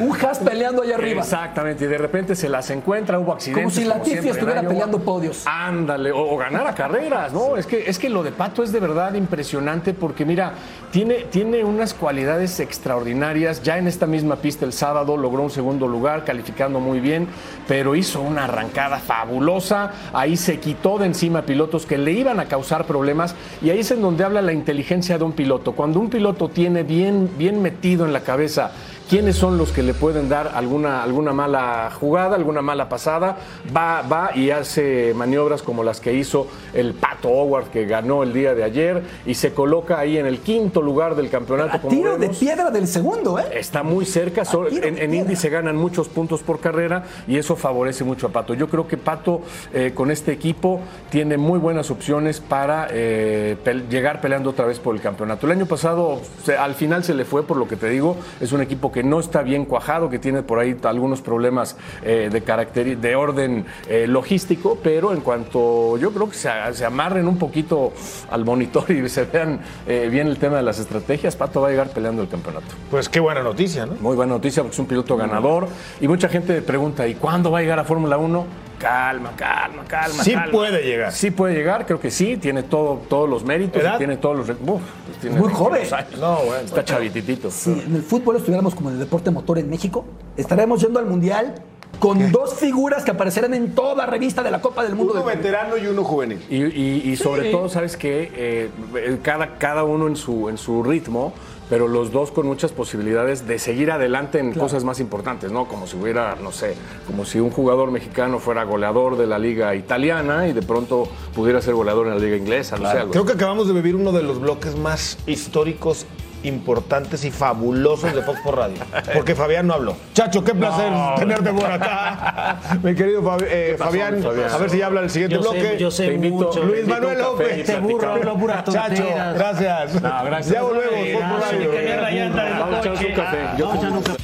un 0.00 0.16
Haas 0.16 0.38
peleando 0.38 0.82
allá 0.82 0.94
arriba. 0.94 1.22
Exactamente, 1.22 1.84
y 1.84 1.88
de 1.88 1.98
repente 1.98 2.36
se 2.36 2.48
las 2.48 2.70
encuentra, 2.70 3.18
hubo 3.18 3.32
accidentes. 3.32 3.64
Como 3.64 3.74
si 3.74 4.10
siempre 4.10 4.30
en 4.30 4.36
estuviera 4.36 4.62
peleando 4.62 4.98
podios. 5.00 5.42
Ándale, 5.46 6.12
o, 6.12 6.34
o 6.34 6.36
ganara 6.36 6.74
carreras, 6.74 7.32
¿no? 7.32 7.56
Es 7.56 7.66
que 7.66 7.88
ese 7.88 7.95
es 7.96 8.00
que 8.00 8.10
lo 8.10 8.22
de 8.22 8.30
Pato 8.30 8.62
es 8.62 8.72
de 8.72 8.80
verdad 8.80 9.14
impresionante 9.14 9.94
porque 9.94 10.26
mira, 10.26 10.52
tiene, 10.96 11.26
tiene 11.30 11.62
unas 11.62 11.92
cualidades 11.92 12.58
extraordinarias. 12.58 13.62
Ya 13.62 13.76
en 13.76 13.86
esta 13.86 14.06
misma 14.06 14.36
pista 14.36 14.64
el 14.64 14.72
sábado 14.72 15.18
logró 15.18 15.42
un 15.42 15.50
segundo 15.50 15.86
lugar, 15.86 16.24
calificando 16.24 16.80
muy 16.80 17.00
bien, 17.00 17.28
pero 17.68 17.94
hizo 17.94 18.22
una 18.22 18.44
arrancada 18.44 18.96
fabulosa. 18.98 19.92
Ahí 20.14 20.38
se 20.38 20.58
quitó 20.58 20.96
de 20.96 21.04
encima 21.04 21.42
pilotos 21.42 21.84
que 21.84 21.98
le 21.98 22.12
iban 22.12 22.40
a 22.40 22.46
causar 22.46 22.86
problemas 22.86 23.34
y 23.60 23.68
ahí 23.68 23.80
es 23.80 23.90
en 23.90 24.00
donde 24.00 24.24
habla 24.24 24.40
la 24.40 24.54
inteligencia 24.54 25.18
de 25.18 25.24
un 25.24 25.32
piloto. 25.32 25.72
Cuando 25.72 26.00
un 26.00 26.08
piloto 26.08 26.48
tiene 26.48 26.82
bien, 26.82 27.28
bien 27.36 27.60
metido 27.60 28.06
en 28.06 28.14
la 28.14 28.20
cabeza 28.20 28.72
quiénes 29.08 29.36
son 29.36 29.56
los 29.56 29.70
que 29.70 29.82
le 29.82 29.94
pueden 29.94 30.28
dar 30.28 30.52
alguna, 30.54 31.02
alguna 31.02 31.32
mala 31.32 31.90
jugada, 31.92 32.34
alguna 32.34 32.62
mala 32.62 32.88
pasada, 32.88 33.36
va, 33.74 34.02
va 34.02 34.30
y 34.34 34.50
hace 34.50 35.12
maniobras 35.14 35.62
como 35.62 35.84
las 35.84 36.00
que 36.00 36.12
hizo 36.12 36.48
el 36.74 36.94
Pato 36.94 37.28
Howard 37.28 37.66
que 37.66 37.86
ganó 37.86 38.22
el 38.22 38.32
día 38.32 38.54
de 38.54 38.64
ayer 38.64 39.02
y 39.24 39.34
se 39.34 39.52
coloca 39.52 39.98
ahí 39.98 40.18
en 40.18 40.26
el 40.26 40.40
quinto 40.40 40.82
lugar 40.86 41.14
del 41.14 41.28
campeonato. 41.28 41.76
A 41.76 41.90
tiro 41.90 42.16
de 42.16 42.30
piedra 42.30 42.70
del 42.70 42.86
segundo, 42.86 43.38
¿eh? 43.38 43.44
Está 43.52 43.82
muy 43.82 44.06
cerca, 44.06 44.44
en, 44.70 44.96
en 44.96 45.14
Indy 45.14 45.36
se 45.36 45.50
ganan 45.50 45.76
muchos 45.76 46.08
puntos 46.08 46.42
por 46.42 46.60
carrera 46.60 47.04
y 47.26 47.36
eso 47.36 47.56
favorece 47.56 48.04
mucho 48.04 48.28
a 48.28 48.30
Pato. 48.30 48.54
Yo 48.54 48.68
creo 48.68 48.88
que 48.88 48.96
Pato 48.96 49.42
eh, 49.74 49.92
con 49.94 50.10
este 50.10 50.32
equipo 50.32 50.80
tiene 51.10 51.36
muy 51.36 51.58
buenas 51.58 51.90
opciones 51.90 52.40
para 52.40 52.88
eh, 52.90 53.56
llegar 53.90 54.20
peleando 54.20 54.50
otra 54.50 54.64
vez 54.64 54.78
por 54.78 54.94
el 54.94 55.00
campeonato. 55.00 55.46
El 55.46 55.52
año 55.52 55.66
pasado 55.66 56.20
al 56.58 56.74
final 56.74 57.04
se 57.04 57.14
le 57.14 57.24
fue, 57.24 57.42
por 57.42 57.56
lo 57.56 57.68
que 57.68 57.76
te 57.76 57.88
digo, 57.88 58.16
es 58.40 58.52
un 58.52 58.60
equipo 58.60 58.92
que 58.92 59.02
no 59.02 59.20
está 59.20 59.42
bien 59.42 59.64
cuajado, 59.64 60.08
que 60.08 60.18
tiene 60.18 60.42
por 60.42 60.58
ahí 60.58 60.76
algunos 60.84 61.20
problemas 61.20 61.76
eh, 62.02 62.28
de 62.32 62.42
carácter, 62.42 62.96
de 62.98 63.16
orden 63.16 63.66
logístico, 64.06 64.78
pero 64.82 65.12
en 65.12 65.20
cuanto 65.20 65.96
yo 65.98 66.12
creo 66.12 66.28
que 66.28 66.36
se, 66.36 66.84
amarren 66.84 67.26
un 67.26 67.38
poquito 67.38 67.92
al 68.30 68.44
monitor 68.44 68.90
y 68.90 69.08
se 69.08 69.24
vean 69.24 69.60
bien 69.86 70.28
el 70.28 70.38
tema 70.38 70.56
de 70.56 70.62
las 70.66 70.78
estrategias, 70.78 71.36
Pato 71.36 71.62
va 71.62 71.68
a 71.68 71.70
llegar 71.70 71.88
peleando 71.88 72.20
el 72.20 72.28
campeonato. 72.28 72.66
Pues 72.90 73.08
qué 73.08 73.20
buena 73.20 73.42
noticia, 73.42 73.86
¿no? 73.86 73.94
Muy 74.00 74.16
buena 74.16 74.34
noticia 74.34 74.62
porque 74.62 74.74
es 74.74 74.78
un 74.78 74.86
piloto 74.86 75.16
ganador 75.16 75.68
y 76.00 76.08
mucha 76.08 76.28
gente 76.28 76.60
pregunta, 76.60 77.06
¿y 77.08 77.14
cuándo 77.14 77.50
va 77.50 77.60
a 77.60 77.62
llegar 77.62 77.78
a 77.78 77.84
Fórmula 77.84 78.18
1? 78.18 78.44
Calma, 78.78 79.32
calma, 79.36 79.84
calma. 79.86 80.22
Sí 80.22 80.34
puede 80.50 80.82
llegar. 80.82 81.12
Sí 81.12 81.30
puede 81.30 81.54
llegar, 81.54 81.86
creo 81.86 82.00
que 82.00 82.10
sí, 82.10 82.36
tiene 82.36 82.62
todo, 82.62 83.02
todos 83.08 83.28
los 83.28 83.44
méritos, 83.44 83.82
tiene 83.98 84.16
todos 84.16 84.36
los... 84.36 84.48
Uf, 84.48 84.82
pues 85.20 85.32
Muy 85.32 85.52
joven. 85.52 85.82
No, 86.20 86.36
bueno, 86.44 86.64
Está 86.64 86.84
chavititito. 86.84 87.50
Si 87.50 87.70
en 87.70 87.94
el 87.96 88.02
fútbol 88.02 88.36
estuviéramos 88.36 88.74
como 88.74 88.90
en 88.90 88.96
el 88.96 89.00
deporte 89.00 89.30
motor 89.30 89.58
en 89.58 89.68
México, 89.68 90.04
estaríamos 90.36 90.80
yendo 90.80 90.98
al 90.98 91.06
Mundial 91.06 91.54
con 91.98 92.30
dos 92.30 92.54
figuras 92.54 93.04
que 93.04 93.10
aparecerán 93.10 93.54
en 93.54 93.74
toda 93.74 94.06
revista 94.06 94.42
de 94.42 94.50
la 94.50 94.60
Copa 94.60 94.82
del 94.82 94.94
Mundo. 94.94 95.14
Uno 95.14 95.24
veterano 95.24 95.76
y 95.76 95.86
uno 95.86 96.04
juvenil. 96.04 96.40
Y, 96.50 97.16
sobre 97.16 97.50
todo, 97.50 97.68
¿sabes 97.68 97.96
que 97.96 98.30
eh, 98.34 99.18
cada, 99.22 99.56
cada 99.58 99.84
uno 99.84 100.06
en 100.06 100.16
su, 100.16 100.48
en 100.48 100.58
su 100.58 100.82
ritmo 100.82 101.32
pero 101.68 101.88
los 101.88 102.12
dos 102.12 102.30
con 102.30 102.46
muchas 102.46 102.72
posibilidades 102.72 103.46
de 103.46 103.58
seguir 103.58 103.90
adelante 103.90 104.38
en 104.38 104.52
cosas 104.52 104.84
más 104.84 105.00
importantes, 105.00 105.50
¿no? 105.50 105.66
Como 105.66 105.86
si 105.86 105.96
hubiera, 105.96 106.36
no 106.36 106.52
sé, 106.52 106.74
como 107.06 107.24
si 107.24 107.40
un 107.40 107.50
jugador 107.50 107.90
mexicano 107.90 108.38
fuera 108.38 108.64
goleador 108.64 109.16
de 109.16 109.26
la 109.26 109.38
liga 109.38 109.74
italiana 109.74 110.48
y 110.48 110.52
de 110.52 110.62
pronto 110.62 111.08
pudiera 111.34 111.60
ser 111.60 111.74
goleador 111.74 112.06
en 112.06 112.14
la 112.14 112.20
liga 112.20 112.36
inglesa, 112.36 112.76
no 112.76 112.90
sé. 112.90 112.98
Creo 113.10 113.26
que 113.26 113.32
acabamos 113.32 113.66
de 113.66 113.74
vivir 113.74 113.96
uno 113.96 114.12
de 114.12 114.22
los 114.22 114.40
bloques 114.40 114.76
más 114.76 115.18
históricos 115.26 116.06
importantes 116.46 117.24
y 117.24 117.30
fabulosos 117.30 118.14
de 118.14 118.22
Fox 118.22 118.40
por 118.40 118.56
Radio. 118.56 118.78
Porque 119.14 119.34
Fabián 119.34 119.66
no 119.66 119.74
habló. 119.74 119.96
Chacho, 120.14 120.42
qué 120.44 120.54
placer 120.54 120.92
tenerte 121.18 121.52
por 121.52 121.70
acá. 121.70 122.58
Mi 122.82 122.94
querido 122.94 123.22
eh, 123.46 123.76
Fabián, 123.78 124.24
a 124.24 124.56
ver 124.58 124.70
si 124.70 124.78
ya 124.78 124.86
habla 124.86 125.02
el 125.02 125.10
siguiente 125.10 125.38
bloque. 125.38 125.76
yo 125.78 125.90
sé 125.90 126.16
mucho. 126.18 126.62
Luis 126.62 126.86
Manuel 126.86 127.18
López. 127.18 127.66
Te 127.66 127.78
burro, 127.78 128.12
hablo 128.12 128.36
pura 128.36 128.64
Chacho, 128.64 129.04
gracias. 129.34 130.00
No, 130.00 130.24
gracias. 130.24 130.54
Ya 130.54 130.62
volvemos. 130.62 131.12
Fox 131.12 131.24
por 131.30 131.40
Radio. 131.40 132.30
Vamos 132.58 132.74
a 132.74 132.78
echarnos 132.78 133.04
un 133.04 133.14
café. 133.14 133.38
Yo 133.58 134.15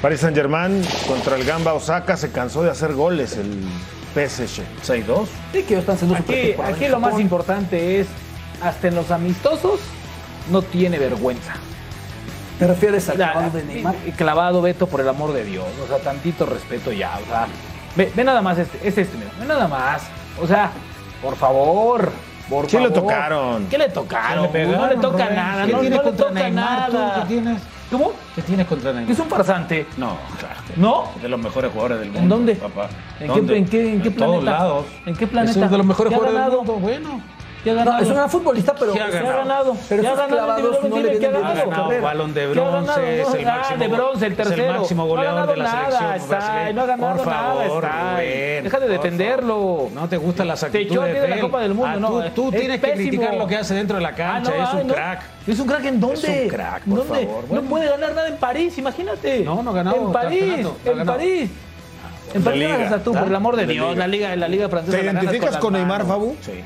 Paris 0.00 0.20
Saint 0.20 0.36
Germain 0.36 0.82
contra 1.08 1.36
el 1.36 1.44
Gamba 1.44 1.74
Osaka 1.74 2.16
se 2.16 2.30
cansó 2.30 2.62
de 2.62 2.70
hacer 2.70 2.92
goles 2.92 3.36
el 3.36 3.64
PSG. 4.14 4.62
6-2. 4.86 5.26
Sí, 5.52 5.62
que 5.64 5.78
están 5.78 5.98
siendo 5.98 6.16
Aquí, 6.16 6.54
aquí 6.64 6.88
lo 6.88 7.00
más 7.00 7.18
importante 7.18 8.00
es, 8.00 8.06
hasta 8.62 8.88
en 8.88 8.94
los 8.94 9.10
amistosos, 9.10 9.80
no 10.50 10.62
tiene 10.62 10.98
vergüenza. 10.98 11.54
¿Te 12.60 12.66
refieres 12.66 13.08
al 13.08 13.16
clavado 13.16 13.50
de 13.50 13.64
Neymar? 13.64 13.94
Clavado, 14.16 14.62
Beto, 14.62 14.86
por 14.86 15.00
el 15.00 15.08
amor 15.08 15.32
de 15.32 15.44
Dios. 15.44 15.66
O 15.84 15.88
sea, 15.88 15.98
tantito 15.98 16.46
respeto 16.46 16.92
ya. 16.92 17.18
O 17.22 17.26
sea, 17.26 17.46
ve, 17.96 18.12
nada 18.24 18.40
más 18.40 18.58
este, 18.58 18.78
es 18.86 18.98
este, 18.98 19.16
mira. 19.16 19.30
Ve 19.38 19.46
nada 19.46 19.66
más. 19.66 20.02
O 20.40 20.46
sea, 20.46 20.70
por 21.22 21.36
favor. 21.36 22.10
Por 22.48 22.66
¿Qué 22.66 22.80
le 22.80 22.90
tocaron? 22.90 23.66
¿Qué 23.66 23.76
le 23.78 23.88
tocaron? 23.90 24.50
no 24.52 24.86
le 24.88 24.96
toca 24.96 25.28
nada. 25.30 25.66
¿Qué 25.66 25.72
no, 25.72 25.80
tiene 25.80 25.96
no 25.96 26.02
contra 26.02 26.26
le 26.28 26.34
toca 26.34 26.44
Neymar? 26.44 26.92
nada. 26.92 27.14
¿Tú 27.14 27.20
qué 27.20 27.26
tienes? 27.34 27.62
¿Cómo? 27.90 28.12
¿Qué 28.34 28.42
tienes 28.42 28.66
contra 28.66 28.92
Neymar? 28.92 29.10
Es 29.12 29.18
un 29.18 29.28
farsante. 29.28 29.86
No, 29.96 30.16
claro. 30.38 30.60
¿No? 30.76 31.04
De 31.22 31.28
los 31.28 31.40
mejores 31.40 31.70
jugadores 31.72 32.00
del 32.00 32.08
mundo. 32.08 32.20
¿En 32.22 32.28
dónde? 32.28 32.54
Papá. 32.56 32.88
¿En 33.18 33.28
¿Dónde? 33.28 33.52
qué, 33.54 33.58
en 33.58 33.64
qué, 33.66 33.92
en 33.94 34.02
qué 34.02 34.08
En 34.08 34.14
planeta? 34.14 34.40
todos 34.40 34.44
lados. 34.44 34.86
¿En 35.06 35.16
qué 35.16 35.26
planeta? 35.26 35.50
Es 35.52 35.56
uno 35.56 35.68
de 35.70 35.78
los 35.78 35.86
mejores 35.86 36.10
¿Qué 36.12 36.18
jugadores 36.18 36.46
del 36.46 36.56
mundo. 36.58 36.72
Bueno. 36.74 37.20
¿Qué 37.64 37.70
ha 37.72 37.84
No, 37.84 37.98
es 37.98 38.08
un 38.08 38.14
gran 38.14 38.30
futbolista, 38.30 38.72
pero. 38.74 38.92
¿Qué 38.92 39.00
ha 39.02 39.10
¿Qué 39.10 39.18
ha 39.18 39.22
ganado? 39.22 39.38
ganado? 39.38 39.76
Pero 39.88 40.02
¿Qué 40.02 40.08
ha 40.08 40.14
ganado? 40.14 40.58
no 40.58 40.68
le 40.68 40.88
dime, 40.88 41.18
¿qué 41.18 41.26
ha 41.26 41.30
vienen 41.30 41.32
bien 41.32 41.44
a 41.44 41.54
ganado? 41.64 41.70
carrera. 41.88 42.02
balón 42.02 42.34
de 42.34 42.40
¿Qué 42.40 42.46
ha 42.46 42.52
bronce, 42.52 42.86
ganado? 42.86 43.00
es 43.02 43.34
el 43.34 43.48
Ah, 43.48 43.56
máximo, 43.56 43.78
de 43.78 43.88
bronce, 43.88 44.26
el 44.26 44.32
es 44.32 44.38
el 44.38 44.46
tercero. 44.48 44.72
máximo 44.78 45.02
No 45.02 45.06
ha 45.06 45.08
goleador 45.16 45.34
ganado 45.40 45.52
de 45.52 45.56
la 45.58 45.64
nada, 45.64 45.90
selección 45.90 46.14
está, 46.38 46.72
no 46.72 46.80
ha 46.82 46.86
ganado 46.86 47.16
Por 47.16 47.26
nada, 47.26 47.54
favor, 47.54 47.84
está. 47.84 48.12
Rubén, 48.14 48.64
Deja 48.64 48.80
de 48.80 48.88
defenderlo. 48.88 49.88
No 49.92 50.08
te 50.08 50.16
gustan 50.16 50.48
las 50.48 50.62
actitudes 50.62 51.00
aquí 51.02 51.18
de 51.18 51.28
la. 51.28 51.40
Copa 51.40 51.60
del 51.60 51.74
Mundo, 51.74 51.90
Ah, 51.92 51.96
no, 52.00 52.08
tú, 52.30 52.30
tú 52.30 52.48
es 52.54 52.60
tienes 52.60 52.80
que 52.80 52.86
pésimo. 52.88 53.08
criticar 53.10 53.34
lo 53.34 53.46
que 53.46 53.56
hace 53.56 53.74
dentro 53.74 53.96
de 53.96 54.02
la 54.02 54.08
Ah, 54.10 54.14
cancha, 54.14 54.52
no, 54.56 54.62
es 54.64 54.74
un 54.74 54.86
no. 54.88 54.94
crack. 54.94 55.22
¿Es 55.46 55.58
un 55.58 55.66
crack 55.66 55.84
en 55.84 56.00
dónde? 56.00 56.16
Es 56.36 56.42
un 56.44 56.48
crack, 56.48 56.82
por 56.84 56.98
¿Dónde? 57.06 57.26
favor. 57.26 57.42
No 57.42 57.48
Bueno. 57.48 57.68
puede 57.70 57.88
ganar 57.88 58.14
nada 58.14 58.28
en 58.28 58.36
París, 58.36 58.78
imagínate. 58.78 59.40
No, 59.40 59.62
no 59.62 59.70
ha 59.70 59.74
ganado 59.74 59.96
En 59.96 60.12
París, 60.12 60.66
ha 60.86 60.90
en. 60.90 61.06
París. 61.06 61.50
En 62.34 62.44
París 62.44 62.68
ganas 62.68 63.02
tú, 63.02 63.12
¿ah? 63.16 63.20
por 63.20 63.28
el 63.28 63.34
amor 63.34 63.56
de 63.56 63.66
De 63.66 63.72
Dios, 63.72 63.96
la 63.96 64.06
liga, 64.06 64.36
la 64.36 64.48
liga 64.48 64.68
francesa. 64.68 64.96
¿Te 64.98 65.02
identificas 65.04 65.56
con 65.56 65.72
Neymar. 65.72 66.04
Fabu? 66.06 66.36
Sí. 66.42 66.62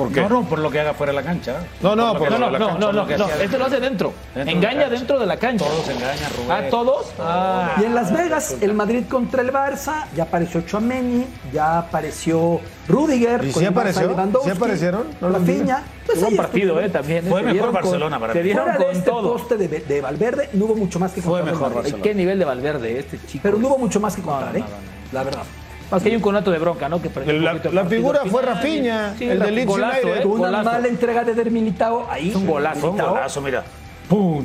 ¿Por 0.00 0.12
qué? 0.12 0.20
No, 0.22 0.28
no, 0.28 0.42
por 0.44 0.58
lo 0.58 0.70
que 0.70 0.80
haga 0.80 0.94
fuera 0.94 1.12
de 1.12 1.16
la 1.16 1.22
cancha. 1.22 1.56
No, 1.82 1.94
no, 1.94 2.12
por 2.12 2.28
por 2.28 2.30
No, 2.32 2.38
lo 2.50 2.50
no, 2.50 2.58
no, 2.58 2.58
no, 2.58 2.78
no, 2.78 2.92
lo 2.92 3.06
no, 3.18 3.26
este 3.28 3.56
hace 3.62 3.80
dentro. 3.80 4.12
Engaña 4.34 4.88
dentro 4.88 5.18
de 5.18 5.26
la 5.26 5.36
cancha. 5.36 5.64
Todos 5.66 5.88
engañan, 5.88 6.30
Rubén. 6.36 6.50
¿A 6.52 6.70
todos? 6.70 7.12
Ah. 7.18 7.72
Y 7.80 7.84
en 7.84 7.94
Las 7.94 8.12
Vegas, 8.12 8.56
el 8.62 8.72
Madrid 8.74 9.04
contra 9.10 9.42
el 9.42 9.52
Barça, 9.52 10.06
ya 10.16 10.22
apareció 10.24 10.62
Chouameni, 10.62 11.26
ya 11.52 11.78
apareció 11.80 12.60
Rudiger. 12.88 13.44
¿Y 13.44 13.52
Barça 13.52 13.66
apareció? 13.66 14.16
¿Sí 14.42 14.50
aparecieron? 14.50 15.06
No 15.20 15.28
Rafinha. 15.28 15.82
Pues 16.06 16.18
Fue 16.18 16.28
un 16.28 16.36
partido, 16.36 16.80
estuvo. 16.80 16.80
eh, 16.80 16.88
también. 16.88 17.24
Fue 17.26 17.40
Se 17.40 17.46
mejor 17.52 17.72
Barcelona 17.72 18.18
para 18.18 18.32
Se 18.32 18.42
dieron 18.42 18.74
con 18.76 18.86
este 18.90 19.10
todo. 19.10 19.32
poste 19.34 19.56
de, 19.58 19.68
de 19.68 20.00
Valverde, 20.00 20.48
no 20.54 20.64
hubo 20.64 20.74
mucho 20.76 20.98
más 20.98 21.12
que 21.12 21.20
Fue 21.22 21.38
contar. 21.40 21.52
mejor 21.52 21.68
del 21.68 21.76
Madrid. 21.76 21.94
Ay, 21.96 22.00
¿Qué 22.02 22.14
nivel 22.14 22.38
de 22.38 22.44
Valverde 22.46 22.98
este 22.98 23.18
chico? 23.26 23.42
Pero 23.42 23.58
no 23.58 23.68
hubo 23.68 23.78
mucho 23.78 24.00
más 24.00 24.16
que 24.16 24.22
contar, 24.22 24.56
¿eh? 24.56 24.64
La 25.12 25.22
verdad. 25.22 25.42
Más 25.90 26.02
que 26.02 26.08
hay 26.10 26.16
un 26.16 26.22
conato 26.22 26.50
de 26.50 26.58
bronca, 26.58 26.88
¿no? 26.88 27.02
Que 27.02 27.10
La- 27.32 27.54
la 27.54 27.84
figura 27.84 28.20
fue. 28.26 28.42
Rafinha, 28.42 29.14
Sí, 29.18 29.24
el 29.24 29.38
de 29.40 29.44
Ra- 29.44 29.50
Leeds 29.50 29.66
golazo, 29.66 30.06
United. 30.06 30.20
¿eh? 30.22 30.26
Una 30.26 30.46
Golazo. 30.46 30.64
mala 30.70 30.88
entrega 30.88 31.24
de 31.24 31.34
Der 31.34 31.50
Militao 31.50 32.06
ahí. 32.08 32.28
Es 32.30 32.36
un 32.36 32.46
golazo. 32.46 32.86
Un 32.90 32.92
Militao. 32.94 33.14
golazo, 33.14 33.40
mira. 33.40 33.64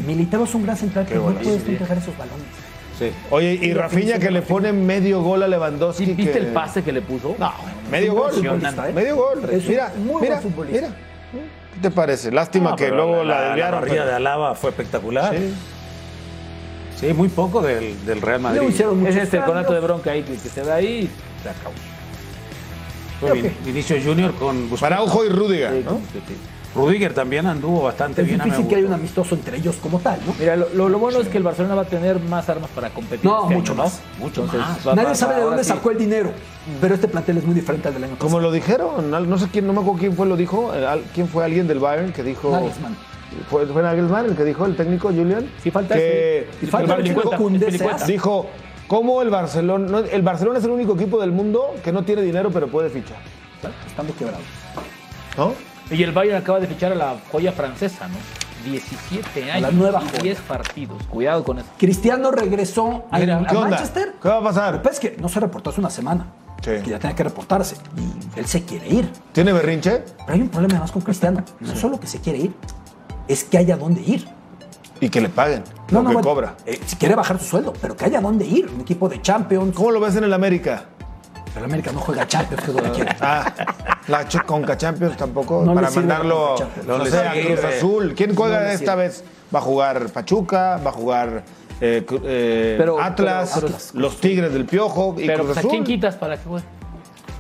Militao 0.08 0.43
es 0.43 0.56
un 0.56 0.64
gran 0.64 0.78
central 0.78 1.06
que 1.06 1.16
no 1.16 1.24
puedes 1.26 1.62
sí. 1.64 1.72
entregar 1.72 1.98
esos 1.98 2.18
balones. 2.18 2.46
Sí. 2.98 3.12
Oye, 3.30 3.60
y 3.62 3.74
Rafinha 3.74 4.20
que 4.20 4.32
le 4.32 4.41
pone 4.41 4.72
medio 4.72 5.22
gol 5.22 5.43
a 5.43 5.48
Lewandowski. 5.48 6.06
¿Sí 6.06 6.14
¿Viste 6.14 6.32
que- 6.32 6.38
el 6.39 6.48
pase 6.48 6.82
que 6.84 6.91
le 6.91 7.02
puso? 7.02 7.36
No, 7.38 7.52
medio 7.91 8.14
gol. 8.16 8.32
¿eh? 8.43 8.91
Medio 8.93 9.16
gol. 9.18 9.50
Es 9.52 9.68
Mira, 9.68 9.91
muy 9.98 10.22
mira, 10.22 10.39
buen 10.39 10.52
futbolista. 10.54 10.88
mira. 10.88 10.96
¿Qué 11.74 11.80
te 11.82 11.91
parece? 11.91 12.32
Lástima 12.32 12.70
No, 12.72 12.76
que 12.78 12.89
luego 12.89 13.24
la, 13.24 13.39
la, 13.41 13.46
desviaron. 13.48 13.82
barrida 13.82 13.96
pero- 13.98 14.06
de 14.08 14.14
Alaba 14.16 14.56
fue 14.56 14.70
espectacular. 14.70 15.36
Sí. 15.36 15.54
Sí, 17.00 17.14
muy 17.14 17.28
poco 17.28 17.62
del, 17.62 18.06
del 18.06 18.22
Real 18.22 18.39
Madrid. 18.39 18.62
Es 19.08 19.16
este 19.18 19.38
el 19.38 19.43
conato 19.43 19.74
de 19.74 19.80
bronca 19.82 20.12
ahí 20.12 20.24
que, 20.24 20.34
que 20.34 20.50
se 20.50 20.64
da 20.64 20.76
ahí. 20.76 21.10
Se 21.46 21.50
acabó. 21.52 21.76
Fue 23.20 23.32
Vin- 23.34 23.52
Vinicius 23.64 24.04
Junior 24.04 24.34
con 24.34 24.70
Busquets. 24.70 24.91
Araujo 24.91 25.24
y 25.26 25.30
Rudiger, 25.30 25.72
Sí, 25.74 25.82
¿no? 25.86 25.91
sí, 26.12 26.20
sí. 26.28 26.36
Rudiger 26.76 27.14
también 27.14 27.46
anduvo 27.46 27.84
bastante 27.84 28.22
Es 28.22 28.28
bien. 28.28 28.39
mi 28.39 28.46
difícil 28.46 28.68
que 28.68 28.76
haya 28.76 28.88
un 28.88 28.93
amistoso 28.93 29.36
entre 29.36 29.58
ellos 29.58 29.78
como 29.82 30.00
tal, 30.00 30.20
¿no? 30.26 30.34
Mira, 30.38 30.58
lo, 30.58 30.68
lo- 30.74 30.89
lo 30.89 31.00
bueno 31.00 31.22
es 31.22 31.30
que 31.30 31.38
el 31.38 31.43
Barcelona 31.43 31.76
va 31.76 31.84
a 31.84 31.88
tener 31.88 32.20
más 32.20 32.50
armas 32.50 32.70
para 32.76 32.89
competir. 32.89 33.24
No, 33.24 33.43
este 33.43 33.56
mucho 33.56 33.72
año, 33.72 33.84
más. 33.84 34.02
Mucho 34.20 34.41
Mucho 34.43 34.58
más. 34.58 34.86
Nadie 34.86 35.04
va- 35.06 35.16
sabe 35.16 35.36
de 35.36 35.41
dónde 35.41 35.64
sí. 35.64 35.70
sacó 35.70 35.91
el 35.91 35.98
dinero, 36.00 36.32
pero 36.82 36.96
este 36.96 37.08
plantel 37.08 37.38
es 37.38 37.46
muy 37.46 37.56
diferente 37.56 37.88
al 37.88 37.93
del 37.93 38.04
año 38.04 38.16
Como 38.18 38.32
pasado. 38.32 38.41
lo 38.41 38.52
dijeron, 38.52 39.10
no 39.30 39.38
sé 39.38 39.48
quién, 39.50 39.68
no 39.68 39.72
me 39.74 39.80
acuerdo 39.80 40.00
quién 40.00 40.14
fue 40.18 40.26
lo 40.28 40.36
dijo, 40.36 40.74
eh, 40.76 41.02
quién 41.14 41.30
fue 41.30 41.46
alguien 41.46 41.68
del 41.68 41.80
Bayern 41.80 42.12
que 42.12 42.24
dijo. 42.24 42.52
Nagelsmann. 42.52 42.98
Fue, 43.50 43.66
fue 43.68 43.82
Nagelsmann 43.82 44.26
el 44.26 44.36
que 44.36 44.43
dijo, 44.43 44.66
el 44.66 44.76
técnico 44.76 45.08
Julian. 45.10 45.50
Sí, 45.64 45.72
falta 45.72 45.96
que 45.96 46.39
ese. 46.39 46.66
Y 46.66 46.66
falta 46.70 46.96
El 46.96 47.00
el 47.02 47.08
el 47.08 48.08
dijo, 48.08 48.48
¿cómo 48.88 49.22
el 49.22 49.30
Barcelona? 49.30 49.88
no, 49.90 50.00
el 50.00 50.22
Barcelona 50.22 50.60
es 50.60 50.66
el 50.66 50.72
único 50.72 50.94
equipo 50.96 51.20
del 51.20 51.32
mundo 51.32 51.76
que 51.84 51.92
no 51.92 52.04
tiene 52.04 52.22
dinero 52.22 52.50
pero 52.52 52.68
puede 52.68 52.90
fichar. 52.90 53.18
Estando 53.88 54.16
quebrado. 54.16 54.44
¿No? 55.38 55.54
Y 55.90 56.02
el 56.04 56.12
Bayern 56.12 56.38
acaba 56.38 56.60
de 56.60 56.68
fichar 56.68 56.92
a 56.92 56.96
la 56.96 57.16
joya 57.32 57.52
francesa, 57.52 58.08
¿no? 58.08 58.16
17 58.66 59.44
A 59.52 59.60
la 59.60 59.68
años 59.68 59.74
nueva 59.80 60.02
joya. 60.02 60.24
10 60.24 60.40
partidos. 60.42 61.04
Cuidado 61.04 61.44
con 61.44 61.60
eso. 61.60 61.68
Cristiano 61.78 62.32
regresó 62.32 63.06
a, 63.12 63.20
Mira, 63.20 63.38
a 63.38 63.46
¿qué 63.46 63.56
onda? 63.56 63.70
Manchester. 63.70 64.14
¿Qué 64.22 64.28
va 64.28 64.38
a 64.38 64.44
pasar? 64.44 64.82
Pero 64.82 64.94
es 64.94 65.00
que 65.00 65.16
no 65.20 65.30
se 65.30 65.40
reportó 65.40 65.70
hace 65.70 65.80
una 65.80 65.90
semana. 65.90 66.26
Que 66.64 66.82
ya 66.82 66.98
tenía 66.98 67.16
que 67.16 67.24
reportarse. 67.24 67.76
Y 67.96 68.40
él 68.40 68.46
se 68.48 68.64
quiere 68.66 68.88
ir. 68.88 69.08
¿Tiene 69.34 69.54
berrinche? 69.54 70.04
Pero 70.18 70.34
hay 70.34 70.42
un 70.42 70.50
problema 70.50 70.80
más 70.80 70.92
con 70.92 71.04
Cristiano. 71.04 71.44
No 71.60 71.74
es 71.74 71.80
solo 71.80 72.00
que 72.00 72.08
se 72.08 72.20
quiere 72.20 72.40
ir, 72.40 72.54
es 73.28 73.44
que 73.44 73.60
haya 73.60 73.78
dónde 73.78 74.02
ir. 74.02 74.28
Y 75.02 75.10
que 75.10 75.20
le 75.22 75.30
paguen 75.30 75.64
lo 75.89 76.00
que 76.00 76.06
bueno, 76.06 76.22
cobra. 76.22 76.56
eh, 76.66 76.80
si 76.86 76.96
quiere 76.96 77.16
bajar 77.16 77.38
su 77.39 77.46
sueldo, 77.46 77.74
pero 77.82 77.96
que 77.96 78.06
haya 78.06 78.22
dónde 78.22 78.46
ir. 78.46 78.70
Un 78.74 78.82
equipo 78.82 79.10
de 79.10 79.22
Champions. 79.22 79.76
¿Cómo 79.76 79.91
lo 79.91 80.00
ves 80.00 80.16
en 80.16 80.24
el 80.24 80.34
América? 80.34 80.86
Pero 81.54 81.60
el 81.66 81.72
América 81.72 81.91
no 81.91 82.00
juega 82.00 82.28
Champions, 82.28 82.64
que 82.64 82.72
es 82.72 82.78
que 82.78 82.91
quiere. 82.91 83.16
Ah, 83.22 83.54
la 84.08 84.28
Ch- 84.28 84.46
Conca 84.46 84.78
Champions 84.78 85.16
tampoco, 85.18 85.64
No 85.66 85.74
para 85.74 85.89
mandarlo 85.91 86.56
no 86.88 86.98
No 86.98 87.06
sé, 87.06 87.18
a. 87.18 87.32
Cruz 87.34 87.64
Azul. 87.64 88.14
¿Quién 88.16 88.36
juega 88.36 88.62
No 88.64 88.68
esta 88.70 88.96
vez? 88.96 89.24
¿Va 89.54 89.60
a 89.60 89.62
jugar 89.62 90.10
Pachuca? 90.10 90.78
¿Va 90.86 90.89
a 90.89 90.93
jugar 90.93 91.43
eh, 91.82 92.06
eh, 92.24 92.76
Pero- 92.78 93.00
Atlas? 93.02 93.52
pero- 93.54 93.68
Atlas, 93.68 93.91
los 93.93 94.20
Tigres 94.22 94.54
del 94.54 94.66
Piojo 94.66 95.16
y 95.18 95.28
Pero 95.28 95.39
Cruz 95.43 95.48
pues, 95.48 95.58
¿a 95.58 95.60
Azul? 95.60 95.72
quién 95.72 95.84
quitas 95.84 96.16
para 96.16 96.38
que 96.38 96.43
juegue? 96.48 96.66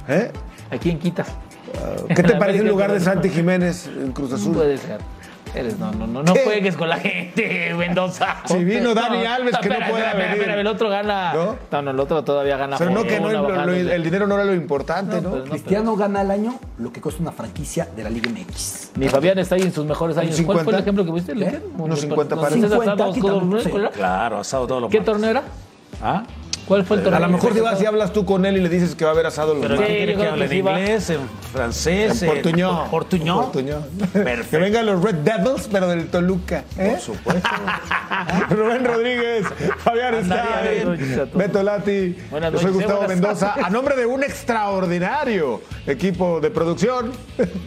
¿Eh? 0.09 0.31
¿A 0.71 0.77
quién 0.77 0.99
quitas? 0.99 1.27
¿Qué 2.07 2.23
te 2.23 2.35
parece 2.37 2.59
América 2.59 2.63
lugar 2.71 2.91
de. 2.93 2.99
Santi 2.99 3.29
Jiménez 3.29 3.87
en 3.87 4.11
Cruz 4.11 4.29
No 4.31 4.35
Azul? 4.37 4.53
puede 4.53 4.77
ser. 4.77 4.99
Eres, 5.55 5.79
no, 5.79 5.91
no, 5.93 6.05
no, 6.05 6.21
no 6.21 6.33
juegues 6.43 6.75
con 6.75 6.89
la 6.89 6.97
gente, 6.97 7.73
Mendoza. 7.77 8.37
Si 8.45 8.63
vino 8.63 8.93
Dani 8.93 9.25
Alves, 9.25 9.57
que 9.59 9.69
no 9.69 9.75
pueda 9.75 9.87
espera, 9.87 10.13
venir. 10.13 10.31
espera, 10.41 10.59
el 10.59 10.67
otro 10.67 10.89
gana. 10.89 11.33
¿No? 11.33 11.55
¿No? 11.71 11.81
no, 11.81 11.91
el 11.91 11.99
otro 11.99 12.23
todavía 12.23 12.57
gana. 12.57 12.77
Pero 12.77 12.91
no 12.91 13.03
que 13.03 13.19
no, 13.19 13.29
lo- 13.29 13.49
lo- 13.65 13.71
el 13.73 14.03
dinero 14.03 14.27
no 14.27 14.35
era 14.35 14.43
lo 14.43 14.53
importante, 14.53 15.21
¿no? 15.21 15.29
pues 15.31 15.43
no, 15.45 15.49
Cristiano 15.51 15.95
gana 15.95 16.19
al 16.21 16.31
año 16.31 16.59
lo 16.77 16.91
que 16.91 16.99
cuesta 16.99 17.21
una 17.21 17.31
franquicia 17.31 17.87
de 17.95 18.03
la 18.03 18.09
Liga 18.09 18.29
MX. 18.29 18.91
Ni 18.97 19.07
Fabián 19.07 19.39
está 19.39 19.55
ahí 19.55 19.61
en 19.61 19.73
sus 19.73 19.85
mejores 19.85 20.17
años. 20.17 20.35
¿Cuál 20.41 20.59
fue 20.59 20.73
el 20.73 20.79
50? 20.79 20.79
ejemplo 20.81 21.05
que 21.05 21.11
pusiste? 21.11 21.31
¿El 21.31 21.43
¿Eh? 21.43 21.61
Unos 21.77 21.99
50 22.01 22.35
¿Con 22.35 22.43
para- 22.43 22.55
César 22.55 22.69
50, 22.71 22.85
Santos, 22.91 23.11
aquí 23.11 23.19
con- 23.21 23.39
también, 23.39 23.63
sí. 23.63 23.69
con 23.69 23.83
la- 23.83 23.89
Claro, 23.91 24.39
asado 24.39 24.67
todos 24.67 24.81
los 24.81 24.91
¿Qué 24.91 25.01
torneo 25.01 25.29
era? 25.29 25.43
¿Ah? 26.03 26.23
¿Cuál 26.67 26.83
fue 26.85 26.97
el 26.97 27.03
torneo? 27.03 27.17
A 27.23 27.27
lo 27.27 27.29
mejor 27.33 27.53
si 27.53 27.59
vas 27.59 27.81
y 27.81 27.85
hablas 27.85 28.11
tú 28.11 28.25
con 28.25 28.45
él 28.45 28.57
y 28.57 28.61
le 28.61 28.69
dices 28.69 28.95
que 28.95 29.05
va 29.05 29.11
a 29.11 29.13
haber 29.13 29.27
asado 29.27 29.53
los 29.53 29.61
Pero 29.61 29.77
Sí, 29.77 29.83
¿qué 29.83 29.87
quiere 29.97 30.11
yo 30.13 30.17
que 30.17 30.21
creo 30.23 30.33
hable 30.33 30.47
que 30.49 30.53
en 30.59 30.67
inglés, 30.67 31.09
en 31.11 31.19
francés, 31.53 32.21
En 32.23 32.29
portuñol. 32.29 32.89
portuñol? 32.89 33.43
Portuñol. 33.43 33.83
Perfecto. 34.13 34.49
Que 34.49 34.57
vengan 34.57 34.85
los 34.87 35.03
Red 35.03 35.15
Devils, 35.15 35.69
pero 35.71 35.87
del 35.87 36.07
Toluca. 36.07 36.63
¿eh? 36.77 36.89
Por 36.91 36.99
supuesto. 36.99 37.49
Rubén 38.49 38.83
Rodríguez, 38.85 39.45
Fabián 39.77 40.15
bien. 40.27 41.29
Beto 41.33 41.61
Lati, 41.63 42.17
Buenas 42.31 42.51
yo 42.53 42.59
soy 42.59 42.65
noches, 42.67 42.73
Gustavo 42.73 42.99
buenas. 42.99 43.15
Mendoza, 43.21 43.53
a 43.63 43.69
nombre 43.69 43.95
de 43.95 44.05
un 44.05 44.23
extraordinario 44.23 45.61
equipo 45.85 46.39
de 46.39 46.49
producción. 46.49 47.11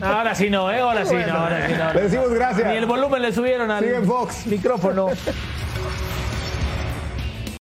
Ahora 0.01 0.35
sí 0.35 0.51
no, 0.51 0.71
¿eh? 0.73 0.81
Ahora 0.81 1.05
sí 1.05 1.15
no, 1.15 1.35
ahora 1.37 1.67
sí 1.69 1.75
no. 1.79 1.95
Le 1.95 2.01
decimos 2.03 2.31
gracias. 2.31 2.69
Ni 2.69 2.77
el 2.77 2.87
volumen 2.87 3.23
le 3.23 3.33
subieron 3.33 3.71
al 3.71 3.83
Sigue 3.85 3.97
en 3.97 4.07
Fox. 4.07 4.47
micrófono. 4.47 5.09